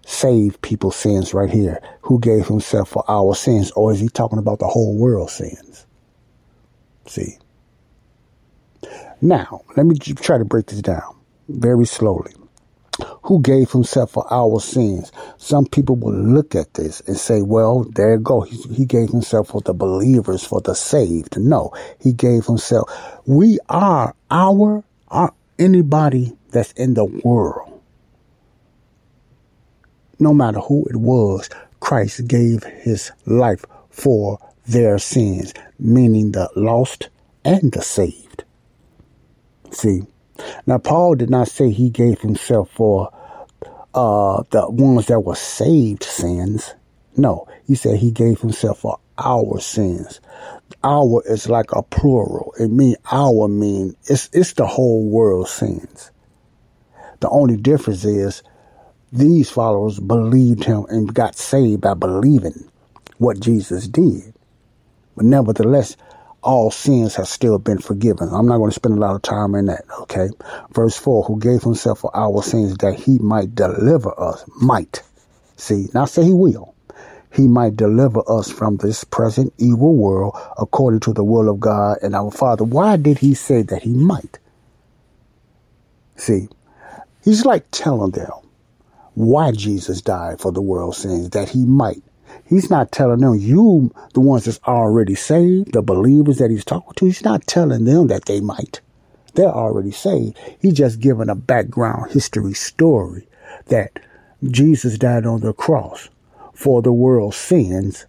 save 0.06 0.62
people's 0.62 0.96
sins 0.96 1.34
right 1.34 1.50
here, 1.50 1.82
who 2.02 2.20
gave 2.20 2.48
himself 2.48 2.90
for 2.90 3.04
our 3.08 3.36
sins, 3.36 3.72
or 3.72 3.92
is 3.92 4.00
he 4.00 4.10
talking 4.10 4.40
about 4.40 4.60
the 4.60 4.68
whole 4.68 4.96
world's 4.96 5.34
sins? 5.34 5.86
See. 7.06 7.38
Now, 9.22 9.62
let 9.78 9.86
me 9.86 9.98
try 9.98 10.38
to 10.38 10.46
break 10.46 10.68
this 10.68 10.82
down 10.82 11.16
very 11.48 11.86
slowly. 11.86 12.34
Who 13.24 13.42
gave 13.42 13.72
himself 13.72 14.12
for 14.12 14.32
our 14.32 14.60
sins? 14.60 15.12
Some 15.38 15.66
people 15.66 15.96
will 15.96 16.14
look 16.14 16.54
at 16.56 16.74
this 16.74 17.02
and 17.08 17.18
say, 17.18 17.42
well, 17.42 17.86
there 17.96 18.16
you 18.16 18.20
go. 18.20 18.42
He, 18.42 18.58
he 18.74 18.86
gave 18.86 19.10
himself 19.10 19.48
for 19.48 19.62
the 19.62 19.74
believers, 19.74 20.44
for 20.44 20.62
the 20.62 20.76
saved. 20.76 21.40
No, 21.40 21.72
he 22.00 22.14
gave 22.14 22.46
himself. 22.46 22.90
We 23.26 23.60
are 23.70 24.14
our, 24.30 24.84
our 25.08 25.34
anybody 25.58 26.34
that's 26.52 26.74
in 26.74 26.94
the 26.94 27.06
world 27.06 27.73
no 30.24 30.34
matter 30.34 30.60
who 30.60 30.86
it 30.90 30.96
was, 30.96 31.50
Christ 31.80 32.28
gave 32.28 32.64
his 32.64 33.12
life 33.26 33.66
for 33.90 34.40
their 34.66 34.98
sins, 34.98 35.54
meaning 35.78 36.32
the 36.32 36.50
lost 36.56 37.10
and 37.44 37.72
the 37.72 37.82
saved. 37.82 38.44
See, 39.72 40.02
now 40.66 40.78
Paul 40.78 41.16
did 41.16 41.30
not 41.30 41.50
say 41.50 41.70
he 41.70 41.90
gave 41.90 42.22
himself 42.22 42.70
for 42.72 43.12
uh, 43.94 44.44
the 44.50 44.70
ones 44.70 45.08
that 45.08 45.20
were 45.20 45.36
saved 45.36 46.04
sins. 46.04 46.74
No, 47.16 47.48
he 47.68 47.76
said 47.76 47.98
he 47.98 48.12
gave 48.12 48.40
himself 48.40 48.80
for 48.80 49.00
our 49.18 49.60
sins. 49.60 50.20
Our 50.84 51.22
is 51.26 51.50
like 51.50 51.72
a 51.72 51.84
plural. 51.84 52.54
It 52.60 52.70
mean 52.70 52.96
our 53.12 53.48
mean 53.48 53.96
it's 54.06 54.30
it's 54.34 54.54
the 54.54 54.66
whole 54.66 55.08
world's 55.08 55.52
sins. 55.52 56.12
The 57.20 57.30
only 57.30 57.58
difference 57.58 58.04
is 58.04 58.42
these 59.14 59.50
followers 59.50 60.00
believed 60.00 60.64
him 60.64 60.86
and 60.90 61.14
got 61.14 61.36
saved 61.36 61.82
by 61.82 61.94
believing 61.94 62.68
what 63.20 63.40
Jesus 63.40 63.88
did. 63.88 64.34
But 65.16 65.26
nevertheless, 65.26 65.96
all 66.42 66.72
sins 66.72 67.16
have 67.16 67.28
still 67.28 67.60
been 67.60 67.78
forgiven. 67.78 68.30
I'm 68.32 68.48
not 68.48 68.58
going 68.58 68.72
to 68.72 68.76
spend 68.76 68.96
a 68.96 69.00
lot 69.00 69.16
of 69.16 69.22
time 69.22 69.54
in 69.54 69.68
that, 69.68 69.86
okay? 70.02 70.30
Verse 70.72 70.98
4 70.98 71.26
Who 71.26 71.40
gave 71.40 71.62
himself 71.62 72.00
for 72.00 72.16
our 72.16 72.42
sins 72.42 72.76
that 72.78 72.96
he 72.96 73.20
might 73.20 73.54
deliver 73.54 74.20
us. 74.20 74.44
Might. 74.60 75.04
See, 75.58 75.90
not 75.94 76.10
say 76.10 76.24
he 76.24 76.34
will. 76.34 76.74
He 77.32 77.48
might 77.48 77.76
deliver 77.76 78.22
us 78.28 78.52
from 78.52 78.78
this 78.78 79.04
present 79.04 79.54
evil 79.60 79.96
world 79.96 80.36
according 80.58 81.02
to 81.02 81.14
the 81.14 81.24
will 81.24 81.50
of 81.50 81.60
God 81.60 82.00
and 82.02 82.16
our 82.16 82.32
Father. 82.32 82.64
Why 82.64 82.98
did 82.98 83.20
he 83.20 83.36
say 83.36 83.62
that 83.62 83.84
he 83.84 83.94
might? 83.94 84.40
See, 86.16 86.48
he's 87.24 87.46
like 87.46 87.66
telling 87.72 88.12
them, 88.12 88.32
why 89.16 89.52
Jesus 89.52 90.02
died 90.02 90.40
for 90.40 90.52
the 90.52 90.62
world's 90.62 90.98
sins, 90.98 91.30
that 91.32 91.50
he 91.50 91.66
might. 91.66 92.02
He's 92.46 92.70
not 92.70 92.92
telling 92.92 93.20
them, 93.20 93.36
you, 93.36 93.94
the 94.14 94.20
ones 94.20 94.46
that's 94.46 94.60
already 94.68 95.16
saved, 95.16 95.74
the 95.74 95.82
believers 95.82 96.38
that 96.40 96.52
he's 96.52 96.66
talking 96.66 96.94
to, 96.96 97.06
he's 97.06 97.24
not 97.24 97.46
telling 97.48 97.86
them 97.86 98.08
that 98.08 98.26
they 98.26 98.40
might. 98.40 98.82
They're 99.36 99.46
already 99.48 99.92
saved. 99.92 100.38
He's 100.60 100.74
just 100.74 101.00
giving 101.00 101.30
a 101.30 101.36
background 101.36 102.12
history 102.12 102.54
story 102.54 103.28
that 103.68 104.00
Jesus 104.44 104.98
died 104.98 105.26
on 105.26 105.42
the 105.42 105.54
cross 105.54 106.10
for 106.54 106.82
the 106.82 106.94
world's 106.94 107.38
sins 107.38 108.06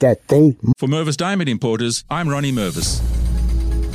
that 0.00 0.26
they. 0.28 0.56
For 0.76 0.88
Mervis 0.88 1.16
Diamond 1.16 1.48
Importers, 1.48 2.04
I'm 2.10 2.28
Ronnie 2.28 2.52
Mervis. 2.52 3.23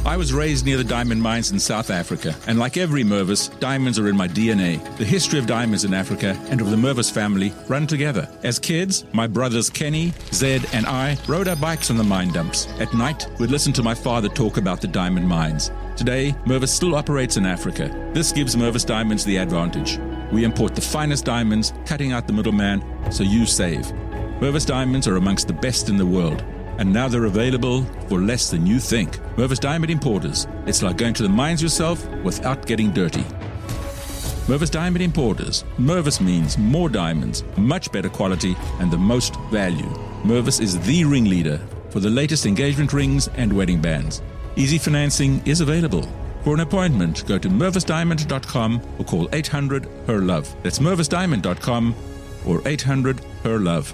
I 0.10 0.18
was 0.18 0.34
raised 0.34 0.66
near 0.66 0.78
the 0.78 0.84
diamond 0.84 1.22
mines 1.22 1.52
in 1.52 1.60
South 1.60 1.92
Africa, 1.92 2.36
and 2.48 2.58
like 2.58 2.78
every 2.78 3.04
Mervis, 3.04 3.48
diamonds 3.60 4.00
are 4.00 4.08
in 4.08 4.18
my 4.18 4.28
DNA. 4.28 4.82
The 4.98 5.06
history 5.06 5.38
of 5.38 5.46
diamonds 5.46 5.86
in 5.86 5.94
Africa 5.94 6.36
and 6.50 6.60
of 6.60 6.72
the 6.72 6.78
Mervis 6.78 7.12
family 7.12 7.54
run 7.68 7.86
together. 7.86 8.28
As 8.42 8.58
kids, 8.58 9.06
my 9.14 9.28
brothers 9.28 9.70
Kenny, 9.70 10.12
Zed, 10.34 10.66
and 10.74 10.88
I 10.88 11.16
rode 11.28 11.48
our 11.48 11.56
bikes 11.56 11.92
on 11.92 11.98
the 11.98 12.04
mine 12.04 12.34
dumps. 12.34 12.66
At 12.80 12.92
night, 12.92 13.28
we'd 13.38 13.52
listen 13.52 13.72
to 13.74 13.84
my 13.84 13.94
father 13.94 14.30
talk 14.30 14.58
about 14.58 14.82
the 14.82 14.88
diamond 14.88 15.28
mines. 15.28 15.70
Today, 15.96 16.36
Mervis 16.44 16.70
still 16.70 16.96
operates 16.96 17.38
in 17.38 17.46
Africa. 17.46 18.12
This 18.12 18.32
gives 18.32 18.56
Mervis 18.56 18.88
Diamonds 18.88 19.24
the 19.24 19.38
advantage. 19.38 20.00
We 20.32 20.44
import 20.44 20.74
the 20.74 20.82
finest 20.82 21.26
diamonds, 21.26 21.72
cutting 21.86 22.14
out 22.14 22.26
the 22.26 22.34
middleman, 22.34 22.84
so 23.12 23.22
you 23.22 23.46
save. 23.46 23.86
Mervis 24.42 24.66
Diamonds 24.66 25.08
are 25.08 25.18
amongst 25.18 25.46
the 25.46 25.54
best 25.54 25.88
in 25.88 25.98
the 25.98 26.06
world 26.06 26.44
and 26.80 26.92
now 26.92 27.10
they're 27.10 27.26
available 27.26 27.84
for 28.08 28.22
less 28.22 28.50
than 28.50 28.66
you 28.66 28.80
think. 28.80 29.18
Mervis 29.36 29.60
Diamond 29.60 29.92
Importers. 29.92 30.48
It's 30.66 30.82
like 30.82 30.98
going 30.98 31.14
to 31.16 31.24
the 31.24 31.30
mines 31.30 31.62
yourself 31.62 32.08
without 32.24 32.66
getting 32.66 32.92
dirty. 32.92 33.26
Mervis 34.48 34.72
Diamond 34.72 35.04
Importers. 35.04 35.66
Mervis 35.78 36.22
means 36.22 36.58
more 36.58 36.90
diamonds, 36.90 37.44
much 37.58 37.92
better 37.92 38.10
quality, 38.10 38.56
and 38.80 38.90
the 38.90 38.98
most 38.98 39.36
value. 39.52 39.90
Mervis 40.24 40.62
is 40.62 40.80
the 40.80 41.04
ringleader 41.04 41.60
for 41.90 42.00
the 42.00 42.10
latest 42.10 42.46
engagement 42.46 42.94
rings 42.94 43.28
and 43.36 43.52
wedding 43.52 43.82
bands. 43.82 44.22
Easy 44.56 44.78
financing 44.78 45.46
is 45.46 45.60
available. 45.60 46.08
For 46.44 46.54
an 46.54 46.62
appointment, 46.62 47.28
go 47.28 47.38
to 47.38 47.50
mervisdiamond.com 47.50 48.82
or 48.98 49.06
call 49.06 49.28
800 49.34 49.86
HER 50.08 50.22
LOVE. 50.22 50.64
That's 50.64 50.80
mervisdiamond.com 50.80 51.96
or 52.48 52.62
800 52.66 53.20
HER 53.44 53.60
LOVE. 53.60 53.94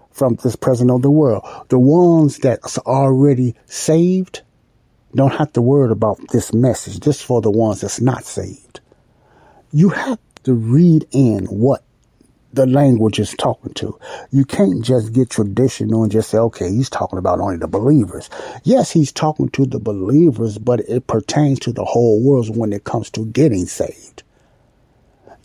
from 0.11 0.35
this 0.43 0.55
present 0.55 0.91
of 0.91 1.01
the 1.01 1.11
world. 1.11 1.43
The 1.69 1.79
ones 1.79 2.37
that's 2.37 2.77
already 2.79 3.55
saved 3.65 4.41
don't 5.15 5.33
have 5.33 5.53
to 5.53 5.61
worry 5.61 5.91
about 5.91 6.19
this 6.31 6.53
message. 6.53 6.99
This 6.99 7.21
for 7.21 7.41
the 7.41 7.51
ones 7.51 7.81
that's 7.81 8.01
not 8.01 8.23
saved. 8.23 8.79
You 9.71 9.89
have 9.89 10.19
to 10.43 10.53
read 10.53 11.07
in 11.11 11.45
what 11.45 11.83
the 12.53 12.65
language 12.65 13.19
is 13.19 13.33
talking 13.37 13.73
to. 13.75 13.97
You 14.31 14.45
can't 14.45 14.83
just 14.83 15.13
get 15.13 15.29
traditional 15.29 16.03
and 16.03 16.11
just 16.11 16.29
say, 16.29 16.37
okay, 16.37 16.69
he's 16.69 16.89
talking 16.89 17.19
about 17.19 17.39
only 17.39 17.57
the 17.57 17.67
believers. 17.67 18.29
Yes, 18.63 18.91
he's 18.91 19.11
talking 19.11 19.49
to 19.49 19.65
the 19.65 19.79
believers, 19.79 20.57
but 20.57 20.81
it 20.81 21.07
pertains 21.07 21.59
to 21.59 21.71
the 21.71 21.85
whole 21.85 22.21
world 22.21 22.55
when 22.55 22.73
it 22.73 22.83
comes 22.83 23.09
to 23.11 23.25
getting 23.27 23.65
saved. 23.65 24.23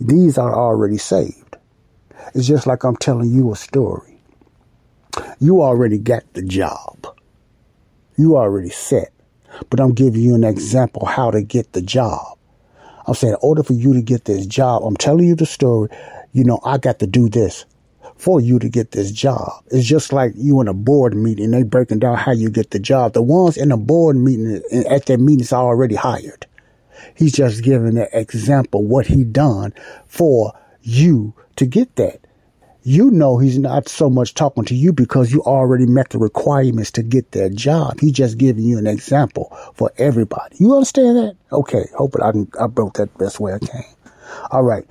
These 0.01 0.37
are 0.37 0.55
already 0.55 0.99
saved. 0.99 1.57
It's 2.35 2.47
just 2.47 2.67
like 2.67 2.85
I'm 2.85 2.97
telling 2.97 3.31
you 3.31 3.53
a 3.53 3.57
story. 3.57 4.16
You 5.41 5.63
already 5.63 5.99
got 5.99 6.23
the 6.35 6.43
job. 6.43 7.07
You 8.17 8.37
already 8.37 8.71
set. 8.71 9.13
But 9.71 9.81
I'm 9.81 9.95
giving 9.95 10.21
you 10.21 10.35
an 10.35 10.45
example 10.45 11.07
how 11.07 11.31
to 11.31 11.43
get 11.43 11.73
the 11.73 11.83
job. 11.83 12.39
I'm 13.07 13.15
saying, 13.15 13.35
in 13.35 13.39
order 13.41 13.63
for 13.63 13.73
you 13.73 13.95
to 13.95 14.03
get 14.03 14.25
this 14.25 14.47
job, 14.47 14.83
I'm 14.83 14.97
telling 14.97 15.27
you 15.27 15.35
the 15.35 15.47
story 15.47 15.89
you 16.37 16.45
know, 16.45 16.61
I 16.63 16.77
got 16.77 16.99
to 16.99 17.07
do 17.07 17.31
this 17.31 17.65
for 18.19 18.43
you 18.43 18.59
to 18.59 18.69
get 18.69 18.91
this 18.91 19.11
job. 19.11 19.65
It's 19.69 19.87
just 19.87 20.13
like 20.13 20.33
you 20.37 20.61
in 20.61 20.69
a 20.69 20.75
board 20.75 21.17
meeting, 21.17 21.51
they 21.51 21.63
breaking 21.63 22.01
down 22.01 22.19
how 22.19 22.33
you 22.33 22.51
get 22.51 22.73
the 22.73 22.79
job. 22.79 23.15
The 23.15 23.23
ones 23.23 23.57
in 23.57 23.71
the 23.71 23.79
board 23.79 24.17
meeting 24.17 24.63
at 24.87 25.07
that 25.07 25.19
meeting 25.19 25.41
is 25.41 25.55
already 25.55 25.95
hired. 25.95 26.47
He's 27.15 27.33
just 27.33 27.65
giving 27.65 27.97
an 27.97 28.09
example 28.13 28.85
what 28.85 29.07
he 29.07 29.25
done 29.25 29.73
for 30.09 30.53
you 30.83 31.33
to 31.57 31.65
get 31.65 31.97
that. 31.97 32.26
You 32.89 33.11
know 33.11 33.37
he's 33.37 33.59
not 33.59 33.89
so 33.89 34.09
much 34.09 34.35
talking 34.35 34.65
to 34.67 34.75
you 34.77 34.93
because 34.93 35.33
you 35.33 35.43
already 35.43 35.87
met 35.87 36.11
the 36.11 36.19
requirements 36.19 36.93
to 36.93 37.03
get 37.03 37.33
that 37.33 37.57
job. 37.57 37.99
He's 37.99 38.13
just 38.13 38.39
giving 38.39 38.63
you 38.63 38.79
an 38.79 38.87
example 38.87 39.47
for 39.75 39.91
everybody. 39.99 40.55
You 40.61 40.73
understand 40.73 41.17
that? 41.17 41.37
Okay, 41.51 41.87
hope 41.99 42.15
I 42.23 42.31
can 42.31 42.49
I 42.61 42.69
broke 42.69 42.95
that 42.95 43.19
best 43.19 43.41
way 43.41 43.55
I 43.55 43.59
can. 43.59 43.83
All 44.53 44.63
right. 44.63 44.85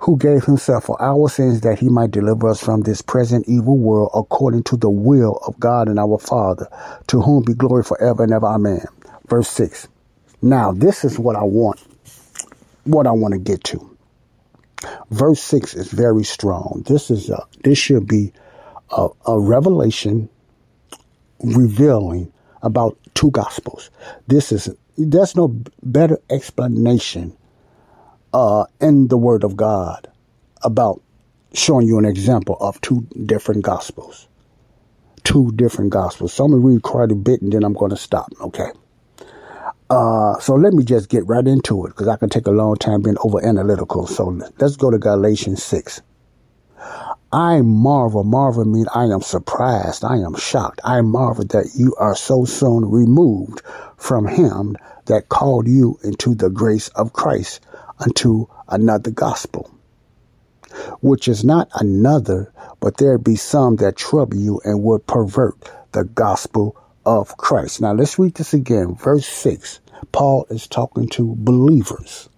Who 0.00 0.18
gave 0.18 0.44
himself 0.44 0.84
for 0.84 1.00
our 1.00 1.30
sins 1.30 1.62
that 1.62 1.78
he 1.78 1.88
might 1.88 2.10
deliver 2.10 2.50
us 2.50 2.62
from 2.62 2.82
this 2.82 3.00
present 3.00 3.48
evil 3.48 3.78
world 3.78 4.10
according 4.14 4.64
to 4.64 4.76
the 4.76 4.90
will 4.90 5.38
of 5.46 5.58
God 5.58 5.88
and 5.88 5.98
our 5.98 6.18
Father, 6.18 6.68
to 7.06 7.22
whom 7.22 7.44
be 7.44 7.54
glory 7.54 7.82
forever 7.82 8.24
and 8.24 8.32
ever. 8.34 8.44
Amen. 8.44 8.84
Verse 9.26 9.48
6. 9.48 9.88
Now, 10.42 10.72
this 10.72 11.02
is 11.02 11.18
what 11.18 11.34
I 11.34 11.44
want, 11.44 11.80
what 12.84 13.06
I 13.06 13.12
want 13.12 13.32
to 13.32 13.40
get 13.40 13.64
to. 13.64 13.97
Verse 15.10 15.40
6 15.42 15.74
is 15.74 15.90
very 15.90 16.24
strong. 16.24 16.82
This 16.86 17.10
is 17.10 17.30
a, 17.30 17.44
this 17.64 17.78
should 17.78 18.06
be 18.06 18.32
a, 18.90 19.08
a 19.26 19.38
revelation 19.38 20.28
revealing 21.40 22.32
about 22.62 22.98
two 23.14 23.30
gospels. 23.30 23.90
This 24.26 24.52
is, 24.52 24.74
there's 24.96 25.36
no 25.36 25.48
better 25.82 26.18
explanation 26.30 27.36
uh, 28.32 28.64
in 28.80 29.08
the 29.08 29.18
Word 29.18 29.44
of 29.44 29.56
God 29.56 30.08
about 30.62 31.02
showing 31.54 31.86
you 31.86 31.98
an 31.98 32.04
example 32.04 32.56
of 32.60 32.80
two 32.80 33.06
different 33.24 33.62
gospels. 33.62 34.28
Two 35.24 35.52
different 35.52 35.90
gospels. 35.90 36.32
So 36.32 36.44
I'm 36.44 36.50
to 36.52 36.58
read 36.58 36.82
quite 36.82 37.10
a 37.10 37.14
bit 37.14 37.42
and 37.42 37.52
then 37.52 37.64
I'm 37.64 37.74
going 37.74 37.90
to 37.90 37.96
stop, 37.96 38.32
okay? 38.40 38.70
Uh, 39.90 40.38
so 40.38 40.54
let 40.54 40.74
me 40.74 40.84
just 40.84 41.08
get 41.08 41.26
right 41.26 41.46
into 41.46 41.86
it 41.86 41.90
because 41.90 42.08
I 42.08 42.16
can 42.16 42.28
take 42.28 42.46
a 42.46 42.50
long 42.50 42.76
time 42.76 43.02
being 43.02 43.16
over 43.20 43.44
analytical. 43.44 44.06
So 44.06 44.38
let's 44.58 44.76
go 44.76 44.90
to 44.90 44.98
Galatians 44.98 45.62
6. 45.64 46.02
I 47.32 47.60
marvel, 47.60 48.24
marvel 48.24 48.64
mean 48.64 48.86
I 48.94 49.04
am 49.04 49.20
surprised, 49.20 50.02
I 50.02 50.16
am 50.16 50.34
shocked, 50.34 50.80
I 50.82 51.02
marvel 51.02 51.44
that 51.46 51.72
you 51.74 51.94
are 51.96 52.14
so 52.14 52.46
soon 52.46 52.90
removed 52.90 53.60
from 53.98 54.26
him 54.26 54.76
that 55.06 55.28
called 55.28 55.68
you 55.68 55.98
into 56.02 56.34
the 56.34 56.48
grace 56.48 56.88
of 56.88 57.12
Christ 57.12 57.60
unto 57.98 58.46
another 58.68 59.10
gospel, 59.10 59.70
which 61.00 61.28
is 61.28 61.44
not 61.44 61.68
another, 61.74 62.50
but 62.80 62.96
there 62.96 63.18
be 63.18 63.36
some 63.36 63.76
that 63.76 63.96
trouble 63.96 64.36
you 64.38 64.60
and 64.64 64.82
would 64.82 65.06
pervert 65.06 65.70
the 65.92 66.04
gospel 66.04 66.76
of 67.08 67.38
Christ. 67.38 67.80
Now 67.80 67.94
let's 67.94 68.18
read 68.18 68.34
this 68.34 68.52
again. 68.52 68.94
Verse 68.94 69.26
6. 69.26 69.80
Paul 70.12 70.46
is 70.50 70.68
talking 70.68 71.08
to 71.08 71.34
believers 71.38 72.28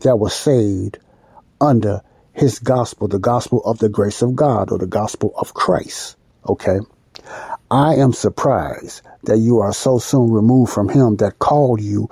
that 0.00 0.18
were 0.18 0.30
saved 0.30 0.98
under 1.60 2.00
his 2.32 2.58
gospel, 2.58 3.08
the 3.08 3.18
gospel 3.18 3.62
of 3.64 3.78
the 3.78 3.90
grace 3.90 4.22
of 4.22 4.34
God 4.34 4.72
or 4.72 4.78
the 4.78 4.86
gospel 4.86 5.34
of 5.36 5.52
Christ. 5.52 6.16
Okay. 6.48 6.78
I 7.70 7.96
am 7.96 8.14
surprised 8.14 9.02
that 9.24 9.36
you 9.36 9.58
are 9.58 9.74
so 9.74 9.98
soon 9.98 10.30
removed 10.30 10.72
from 10.72 10.88
him 10.88 11.16
that 11.16 11.38
called 11.38 11.82
you 11.82 12.08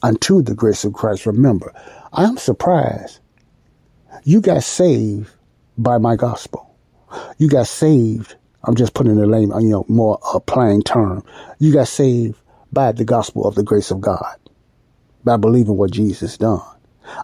unto 0.00 0.42
the 0.42 0.54
grace 0.54 0.84
of 0.84 0.92
Christ. 0.92 1.26
Remember, 1.26 1.74
I'm 2.12 2.36
surprised. 2.36 3.18
You 4.22 4.40
got 4.40 4.62
saved 4.62 5.28
by 5.76 5.98
my 5.98 6.14
gospel. 6.14 6.76
You 7.36 7.48
got 7.48 7.66
saved. 7.66 8.36
I'm 8.64 8.76
just 8.76 8.94
putting 8.94 9.16
the 9.16 9.26
name, 9.26 9.52
you 9.60 9.70
know, 9.70 9.84
more 9.88 10.18
a 10.34 10.40
plain 10.40 10.82
term. 10.82 11.24
You 11.58 11.72
got 11.72 11.88
saved 11.88 12.36
by 12.72 12.92
the 12.92 13.04
gospel 13.04 13.46
of 13.46 13.54
the 13.54 13.62
grace 13.62 13.90
of 13.90 14.00
God, 14.00 14.36
by 15.24 15.36
believing 15.36 15.76
what 15.76 15.90
Jesus 15.90 16.38
done. 16.38 16.62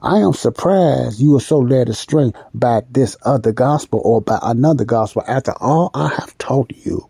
I 0.02 0.18
am 0.18 0.32
surprised 0.32 1.20
you 1.20 1.32
were 1.32 1.40
so 1.40 1.58
led 1.58 1.88
astray 1.88 2.32
by 2.52 2.82
this 2.90 3.16
other 3.22 3.52
gospel 3.52 4.00
or 4.04 4.20
by 4.20 4.38
another 4.42 4.84
gospel 4.84 5.22
after 5.26 5.52
all 5.60 5.90
I 5.94 6.08
have 6.08 6.36
taught 6.38 6.72
you 6.74 7.08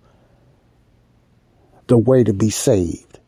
the 1.87 1.99
way 1.99 2.23
to 2.25 2.33
be 2.33 2.51
saved. 2.51 3.19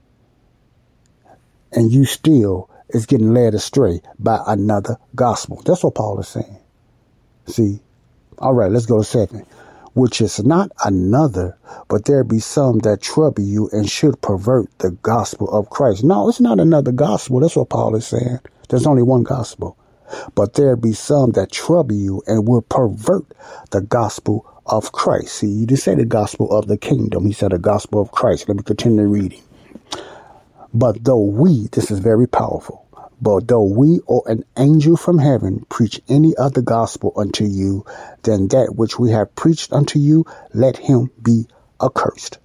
And 1.73 1.91
you 1.91 2.05
still 2.05 2.69
is 2.91 3.07
getting 3.07 3.33
led 3.33 3.55
astray 3.55 4.03
by 4.19 4.43
another 4.47 4.99
gospel. 5.15 5.63
That's 5.65 5.83
what 5.83 5.95
Paul 5.95 6.21
is 6.21 6.29
saying. 6.29 6.59
See? 7.47 7.81
All 8.39 8.55
right, 8.55 8.71
let's 8.71 8.87
go 8.87 8.99
to 8.99 9.05
seven. 9.05 9.47
Which 9.95 10.21
is 10.21 10.43
not 10.45 10.71
another, 10.85 11.59
but 11.89 12.05
there 12.05 12.23
be 12.23 12.39
some 12.39 12.79
that 12.81 13.03
trouble 13.03 13.43
you 13.43 13.69
and 13.73 13.89
should 13.89 14.21
pervert 14.23 14.69
the 14.79 14.93
gospel 14.93 15.49
of 15.51 15.71
Christ. 15.71 16.05
No, 16.05 16.29
it's 16.29 16.41
not 16.41 16.61
another 16.61 16.93
gospel. 16.93 17.41
That's 17.41 17.57
what 17.57 17.71
Paul 17.71 17.97
is 17.97 18.07
saying. 18.07 18.39
There's 18.69 18.87
only 18.87 19.03
one 19.03 19.25
gospel. 19.25 19.77
But 20.35 20.55
there 20.55 20.77
be 20.77 20.93
some 20.93 21.33
that 21.33 21.53
trouble 21.53 21.95
you 21.95 22.23
and 22.27 22.47
will 22.47 22.63
pervert 22.63 23.27
the 23.71 23.81
gospel 23.81 24.47
of 24.67 24.93
Christ. 24.93 25.37
See, 25.37 25.49
you 25.49 25.67
didn't 25.67 25.81
say 25.81 25.95
the 25.95 26.05
gospel 26.05 26.51
of 26.53 26.69
the 26.69 26.79
kingdom. 26.79 27.27
He 27.27 27.33
said 27.33 27.53
the 27.53 27.59
gospel 27.59 28.01
of 28.01 28.13
Christ. 28.13 28.49
Let 28.49 28.57
me 28.57 28.63
continue 28.63 29.07
reading. 29.07 29.43
But 30.73 31.03
though 31.05 31.25
we, 31.25 31.69
this 31.73 31.91
is 31.91 31.99
very 31.99 32.29
powerful, 32.29 32.80
but 33.21 33.49
though 33.49 33.63
we 33.65 34.01
or 34.07 34.23
an 34.27 34.45
angel 34.57 34.97
from 34.97 35.19
heaven 35.19 35.67
preach 35.69 36.01
any 36.09 36.37
other 36.37 36.63
gospel 36.63 37.13
unto 37.17 37.45
you 37.45 37.85
than 38.23 38.49
that 38.49 38.75
which 38.77 38.99
we 38.99 39.11
have 39.11 39.35
preached 39.35 39.73
unto 39.73 39.99
you, 39.99 40.25
let 40.55 40.77
him 40.77 41.11
be 41.23 41.47
accursed. 41.83 42.39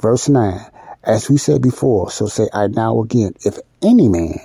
Verse 0.00 0.28
9, 0.28 0.60
as 1.04 1.28
we 1.28 1.36
said 1.36 1.62
before, 1.62 2.10
so 2.10 2.26
say 2.26 2.48
I 2.52 2.68
now 2.68 3.00
again, 3.00 3.34
if 3.44 3.58
any 3.82 4.08
man 4.08 4.38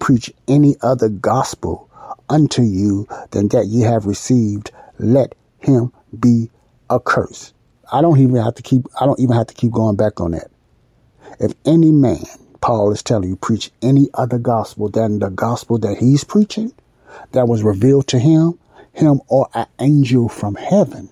preach 0.00 0.32
any 0.48 0.76
other 0.82 1.08
gospel 1.08 1.88
unto 2.28 2.62
you 2.62 3.06
than 3.30 3.48
that 3.48 3.66
ye 3.66 3.82
have 3.82 4.06
received, 4.06 4.70
let 4.98 5.34
him 5.58 5.92
be 6.18 6.50
accursed. 6.90 7.54
I 7.90 8.00
don't 8.00 8.18
even 8.18 8.36
have 8.36 8.54
to 8.56 8.62
keep 8.62 8.86
I 9.00 9.06
don't 9.06 9.20
even 9.20 9.36
have 9.36 9.46
to 9.48 9.54
keep 9.54 9.72
going 9.72 9.96
back 9.96 10.20
on 10.20 10.32
that. 10.32 10.50
If 11.38 11.52
any 11.64 11.92
man, 11.92 12.24
Paul 12.66 12.90
is 12.90 13.00
telling 13.00 13.28
you, 13.28 13.36
preach 13.36 13.70
any 13.80 14.08
other 14.12 14.38
gospel 14.38 14.88
than 14.88 15.20
the 15.20 15.30
gospel 15.30 15.78
that 15.78 15.98
he's 15.98 16.24
preaching, 16.24 16.72
that 17.30 17.46
was 17.46 17.62
revealed 17.62 18.08
to 18.08 18.18
him, 18.18 18.58
him 18.92 19.20
or 19.28 19.48
an 19.54 19.68
angel 19.78 20.28
from 20.28 20.56
heaven. 20.56 21.08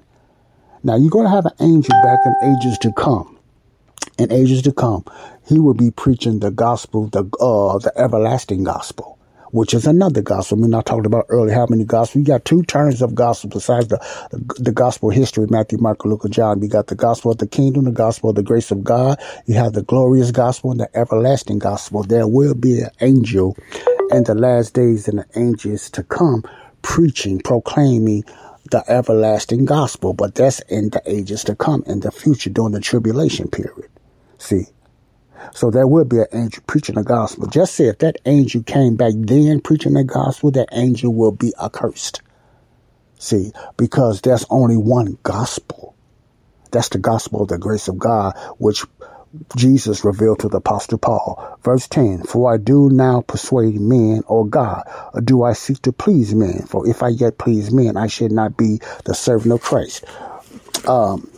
Now 0.82 0.96
you're 0.96 1.10
going 1.10 1.26
to 1.26 1.30
have 1.30 1.46
an 1.46 1.54
angel 1.60 1.94
back 2.02 2.18
in 2.26 2.56
ages 2.56 2.76
to 2.78 2.92
come. 2.94 3.38
In 4.18 4.32
ages 4.32 4.62
to 4.62 4.72
come, 4.72 5.04
he 5.46 5.60
will 5.60 5.74
be 5.74 5.92
preaching 5.92 6.40
the 6.40 6.50
gospel, 6.50 7.06
the 7.06 7.20
uh, 7.38 7.78
the 7.78 7.92
everlasting 7.96 8.64
gospel 8.64 9.16
which 9.54 9.72
is 9.72 9.86
another 9.86 10.20
gospel. 10.20 10.58
I 10.58 10.62
mean, 10.62 10.74
I 10.74 10.80
talked 10.80 11.06
about 11.06 11.26
earlier 11.28 11.54
how 11.54 11.66
many 11.70 11.84
gospels. 11.84 12.16
You 12.16 12.24
got 12.24 12.44
two 12.44 12.64
turns 12.64 13.00
of 13.00 13.14
gospel 13.14 13.50
besides 13.50 13.86
the, 13.86 14.00
the, 14.58 14.72
gospel 14.72 15.10
history, 15.10 15.46
Matthew, 15.48 15.78
Mark, 15.78 16.04
Luke, 16.04 16.24
and 16.24 16.34
John. 16.34 16.60
You 16.60 16.68
got 16.68 16.88
the 16.88 16.96
gospel 16.96 17.30
of 17.30 17.38
the 17.38 17.46
kingdom, 17.46 17.84
the 17.84 17.92
gospel 17.92 18.30
of 18.30 18.36
the 18.36 18.42
grace 18.42 18.72
of 18.72 18.82
God. 18.82 19.16
You 19.46 19.54
have 19.54 19.74
the 19.74 19.84
glorious 19.84 20.32
gospel 20.32 20.72
and 20.72 20.80
the 20.80 20.90
everlasting 20.98 21.60
gospel. 21.60 22.02
There 22.02 22.26
will 22.26 22.56
be 22.56 22.80
an 22.80 22.90
angel 23.00 23.56
in 24.10 24.24
the 24.24 24.34
last 24.34 24.74
days 24.74 25.06
and 25.06 25.20
the 25.20 25.26
angels 25.36 25.88
to 25.90 26.02
come 26.02 26.42
preaching, 26.82 27.38
proclaiming 27.38 28.24
the 28.72 28.82
everlasting 28.88 29.66
gospel, 29.66 30.14
but 30.14 30.34
that's 30.34 30.58
in 30.62 30.90
the 30.90 31.02
ages 31.06 31.44
to 31.44 31.54
come, 31.54 31.84
in 31.86 32.00
the 32.00 32.10
future, 32.10 32.50
during 32.50 32.72
the 32.72 32.80
tribulation 32.80 33.46
period. 33.46 33.88
See, 34.38 34.66
so 35.52 35.70
there 35.70 35.86
will 35.86 36.04
be 36.04 36.18
an 36.18 36.26
angel 36.32 36.62
preaching 36.66 36.96
the 36.96 37.02
gospel. 37.02 37.46
Just 37.46 37.74
say 37.74 37.86
if 37.86 37.98
that 37.98 38.16
angel 38.26 38.62
came 38.62 38.96
back 38.96 39.12
then 39.16 39.60
preaching 39.60 39.94
the 39.94 40.04
gospel, 40.04 40.50
that 40.52 40.68
angel 40.72 41.12
will 41.14 41.32
be 41.32 41.52
accursed. 41.62 42.22
See, 43.18 43.52
because 43.76 44.20
there's 44.20 44.44
only 44.50 44.76
one 44.76 45.18
gospel. 45.22 45.94
That's 46.70 46.88
the 46.88 46.98
gospel 46.98 47.42
of 47.42 47.48
the 47.48 47.58
grace 47.58 47.88
of 47.88 47.98
God, 47.98 48.36
which 48.58 48.84
Jesus 49.56 50.04
revealed 50.04 50.40
to 50.40 50.48
the 50.48 50.58
Apostle 50.58 50.98
Paul. 50.98 51.58
Verse 51.62 51.88
10 51.88 52.24
For 52.24 52.52
I 52.52 52.56
do 52.56 52.88
now 52.90 53.20
persuade 53.20 53.80
men 53.80 54.22
or 54.26 54.46
God, 54.46 54.82
or 55.12 55.20
do 55.20 55.42
I 55.42 55.52
seek 55.52 55.82
to 55.82 55.92
please 55.92 56.34
men? 56.34 56.66
For 56.66 56.88
if 56.88 57.02
I 57.02 57.08
yet 57.08 57.38
please 57.38 57.70
men, 57.72 57.96
I 57.96 58.06
should 58.06 58.32
not 58.32 58.56
be 58.56 58.80
the 59.04 59.14
servant 59.14 59.52
of 59.52 59.62
Christ. 59.62 60.04
Um, 60.86 61.30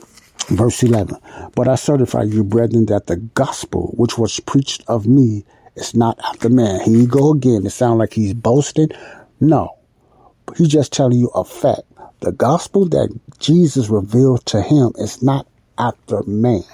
verse 0.49 0.83
11 0.83 1.17
But 1.55 1.69
I 1.69 1.75
certify 1.75 2.23
you, 2.23 2.45
brethren, 2.45 2.87
that 2.87 3.07
the 3.07 3.17
gospel 3.17 3.95
which 3.97 4.19
was 4.19 4.41
preached 4.41 4.85
of 4.89 5.07
me 5.07 5.45
is 5.75 5.95
not 5.95 6.19
after 6.25 6.49
man. 6.49 6.81
Here 6.81 6.97
you 6.97 7.07
go 7.07 7.33
again. 7.33 7.67
It 7.67 7.71
sounds 7.71 7.99
like 7.99 8.13
he's 8.13 8.35
boasting. 8.35 8.89
No, 9.41 9.77
he's 10.57 10.69
just 10.69 10.93
telling 10.93 11.19
you 11.19 11.29
a 11.29 11.45
fact. 11.45 11.83
The 12.21 12.33
gospel 12.33 12.89
that 12.89 13.15
Jesus 13.39 13.89
revealed 13.89 14.47
to 14.47 14.63
him 14.63 14.93
is 14.97 15.23
not 15.23 15.47
after 15.79 16.23
man. 16.23 16.65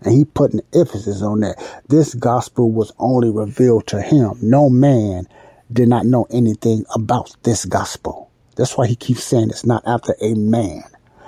And 0.00 0.14
he 0.14 0.24
put 0.24 0.52
an 0.52 0.60
emphasis 0.74 1.22
on 1.22 1.40
that. 1.40 1.82
This 1.88 2.14
gospel 2.14 2.70
was 2.70 2.92
only 2.98 3.30
revealed 3.30 3.86
to 3.88 4.02
him. 4.02 4.34
No 4.42 4.68
man 4.68 5.26
did 5.72 5.88
not 5.88 6.06
know 6.06 6.26
anything 6.30 6.84
about 6.94 7.34
this 7.42 7.64
gospel. 7.64 8.30
That's 8.56 8.76
why 8.76 8.86
he 8.86 8.96
keeps 8.96 9.24
saying 9.24 9.50
it's 9.50 9.64
not 9.64 9.82
after 9.86 10.14
a 10.20 10.34
man. 10.34 10.82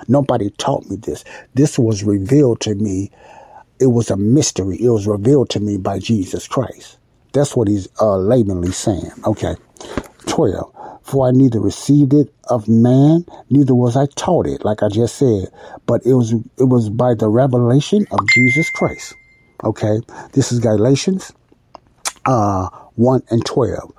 Nobody 0.07 0.49
taught 0.51 0.85
me 0.89 0.95
this. 0.95 1.23
This 1.53 1.77
was 1.77 2.03
revealed 2.03 2.61
to 2.61 2.75
me. 2.75 3.11
It 3.79 3.87
was 3.87 4.09
a 4.09 4.17
mystery. 4.17 4.77
It 4.81 4.89
was 4.89 5.07
revealed 5.07 5.49
to 5.51 5.59
me 5.59 5.77
by 5.77 5.99
Jesus 5.99 6.47
Christ. 6.47 6.97
That's 7.33 7.55
what 7.55 7.67
he's 7.67 7.87
uh, 8.01 8.17
laymanly 8.17 8.71
saying. 8.71 9.11
Okay. 9.25 9.55
12. 10.27 10.73
For 11.03 11.27
I 11.27 11.31
neither 11.31 11.59
received 11.59 12.13
it 12.13 12.33
of 12.49 12.67
man, 12.67 13.25
neither 13.49 13.73
was 13.73 13.95
I 13.95 14.07
taught 14.15 14.45
it, 14.45 14.65
like 14.65 14.83
I 14.83 14.89
just 14.89 15.15
said, 15.15 15.47
but 15.85 16.05
it 16.05 16.13
was 16.13 16.33
it 16.33 16.65
was 16.65 16.89
by 16.89 17.13
the 17.13 17.29
revelation 17.29 18.05
of 18.11 18.19
Jesus 18.33 18.69
Christ. 18.69 19.15
Okay, 19.63 20.01
this 20.33 20.51
is 20.51 20.59
Galatians 20.59 21.31
uh, 22.25 22.67
1 22.95 23.23
and 23.29 23.45
12. 23.45 23.93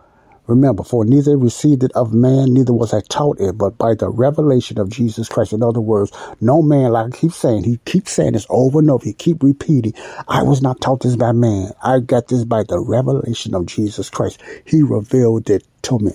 Remember, 0.49 0.83
for 0.83 1.05
neither 1.05 1.37
received 1.37 1.85
it 1.85 1.93
of 1.93 2.15
man, 2.15 2.55
neither 2.55 2.73
was 2.73 2.95
I 2.95 3.03
taught 3.03 3.39
it, 3.39 3.59
but 3.59 3.77
by 3.77 3.95
the 3.95 4.09
revelation 4.09 4.79
of 4.79 4.89
Jesus 4.89 5.29
Christ. 5.29 5.53
In 5.53 5.63
other 5.63 5.81
words, 5.81 6.11
no 6.41 6.63
man, 6.63 6.93
like 6.93 7.15
I 7.15 7.17
keep 7.17 7.33
saying, 7.33 7.65
he 7.65 7.77
keeps 7.85 8.13
saying 8.13 8.33
this 8.33 8.47
over 8.49 8.79
and 8.79 8.91
over, 8.91 9.05
he 9.05 9.13
keep 9.13 9.43
repeating, 9.43 9.93
I 10.27 10.43
was 10.43 10.63
not 10.63 10.81
taught 10.81 11.03
this 11.03 11.17
by 11.17 11.33
man. 11.33 11.73
I 11.83 12.01
got 12.01 12.29
this 12.29 12.45
by 12.45 12.63
the 12.63 12.81
revelation 12.81 13.55
of 13.55 13.67
Jesus 13.67 14.09
Christ. 14.09 14.43
He 14.65 14.83
revealed 14.83 15.51
it 15.51 15.67
to 15.83 15.99
me. 15.99 16.15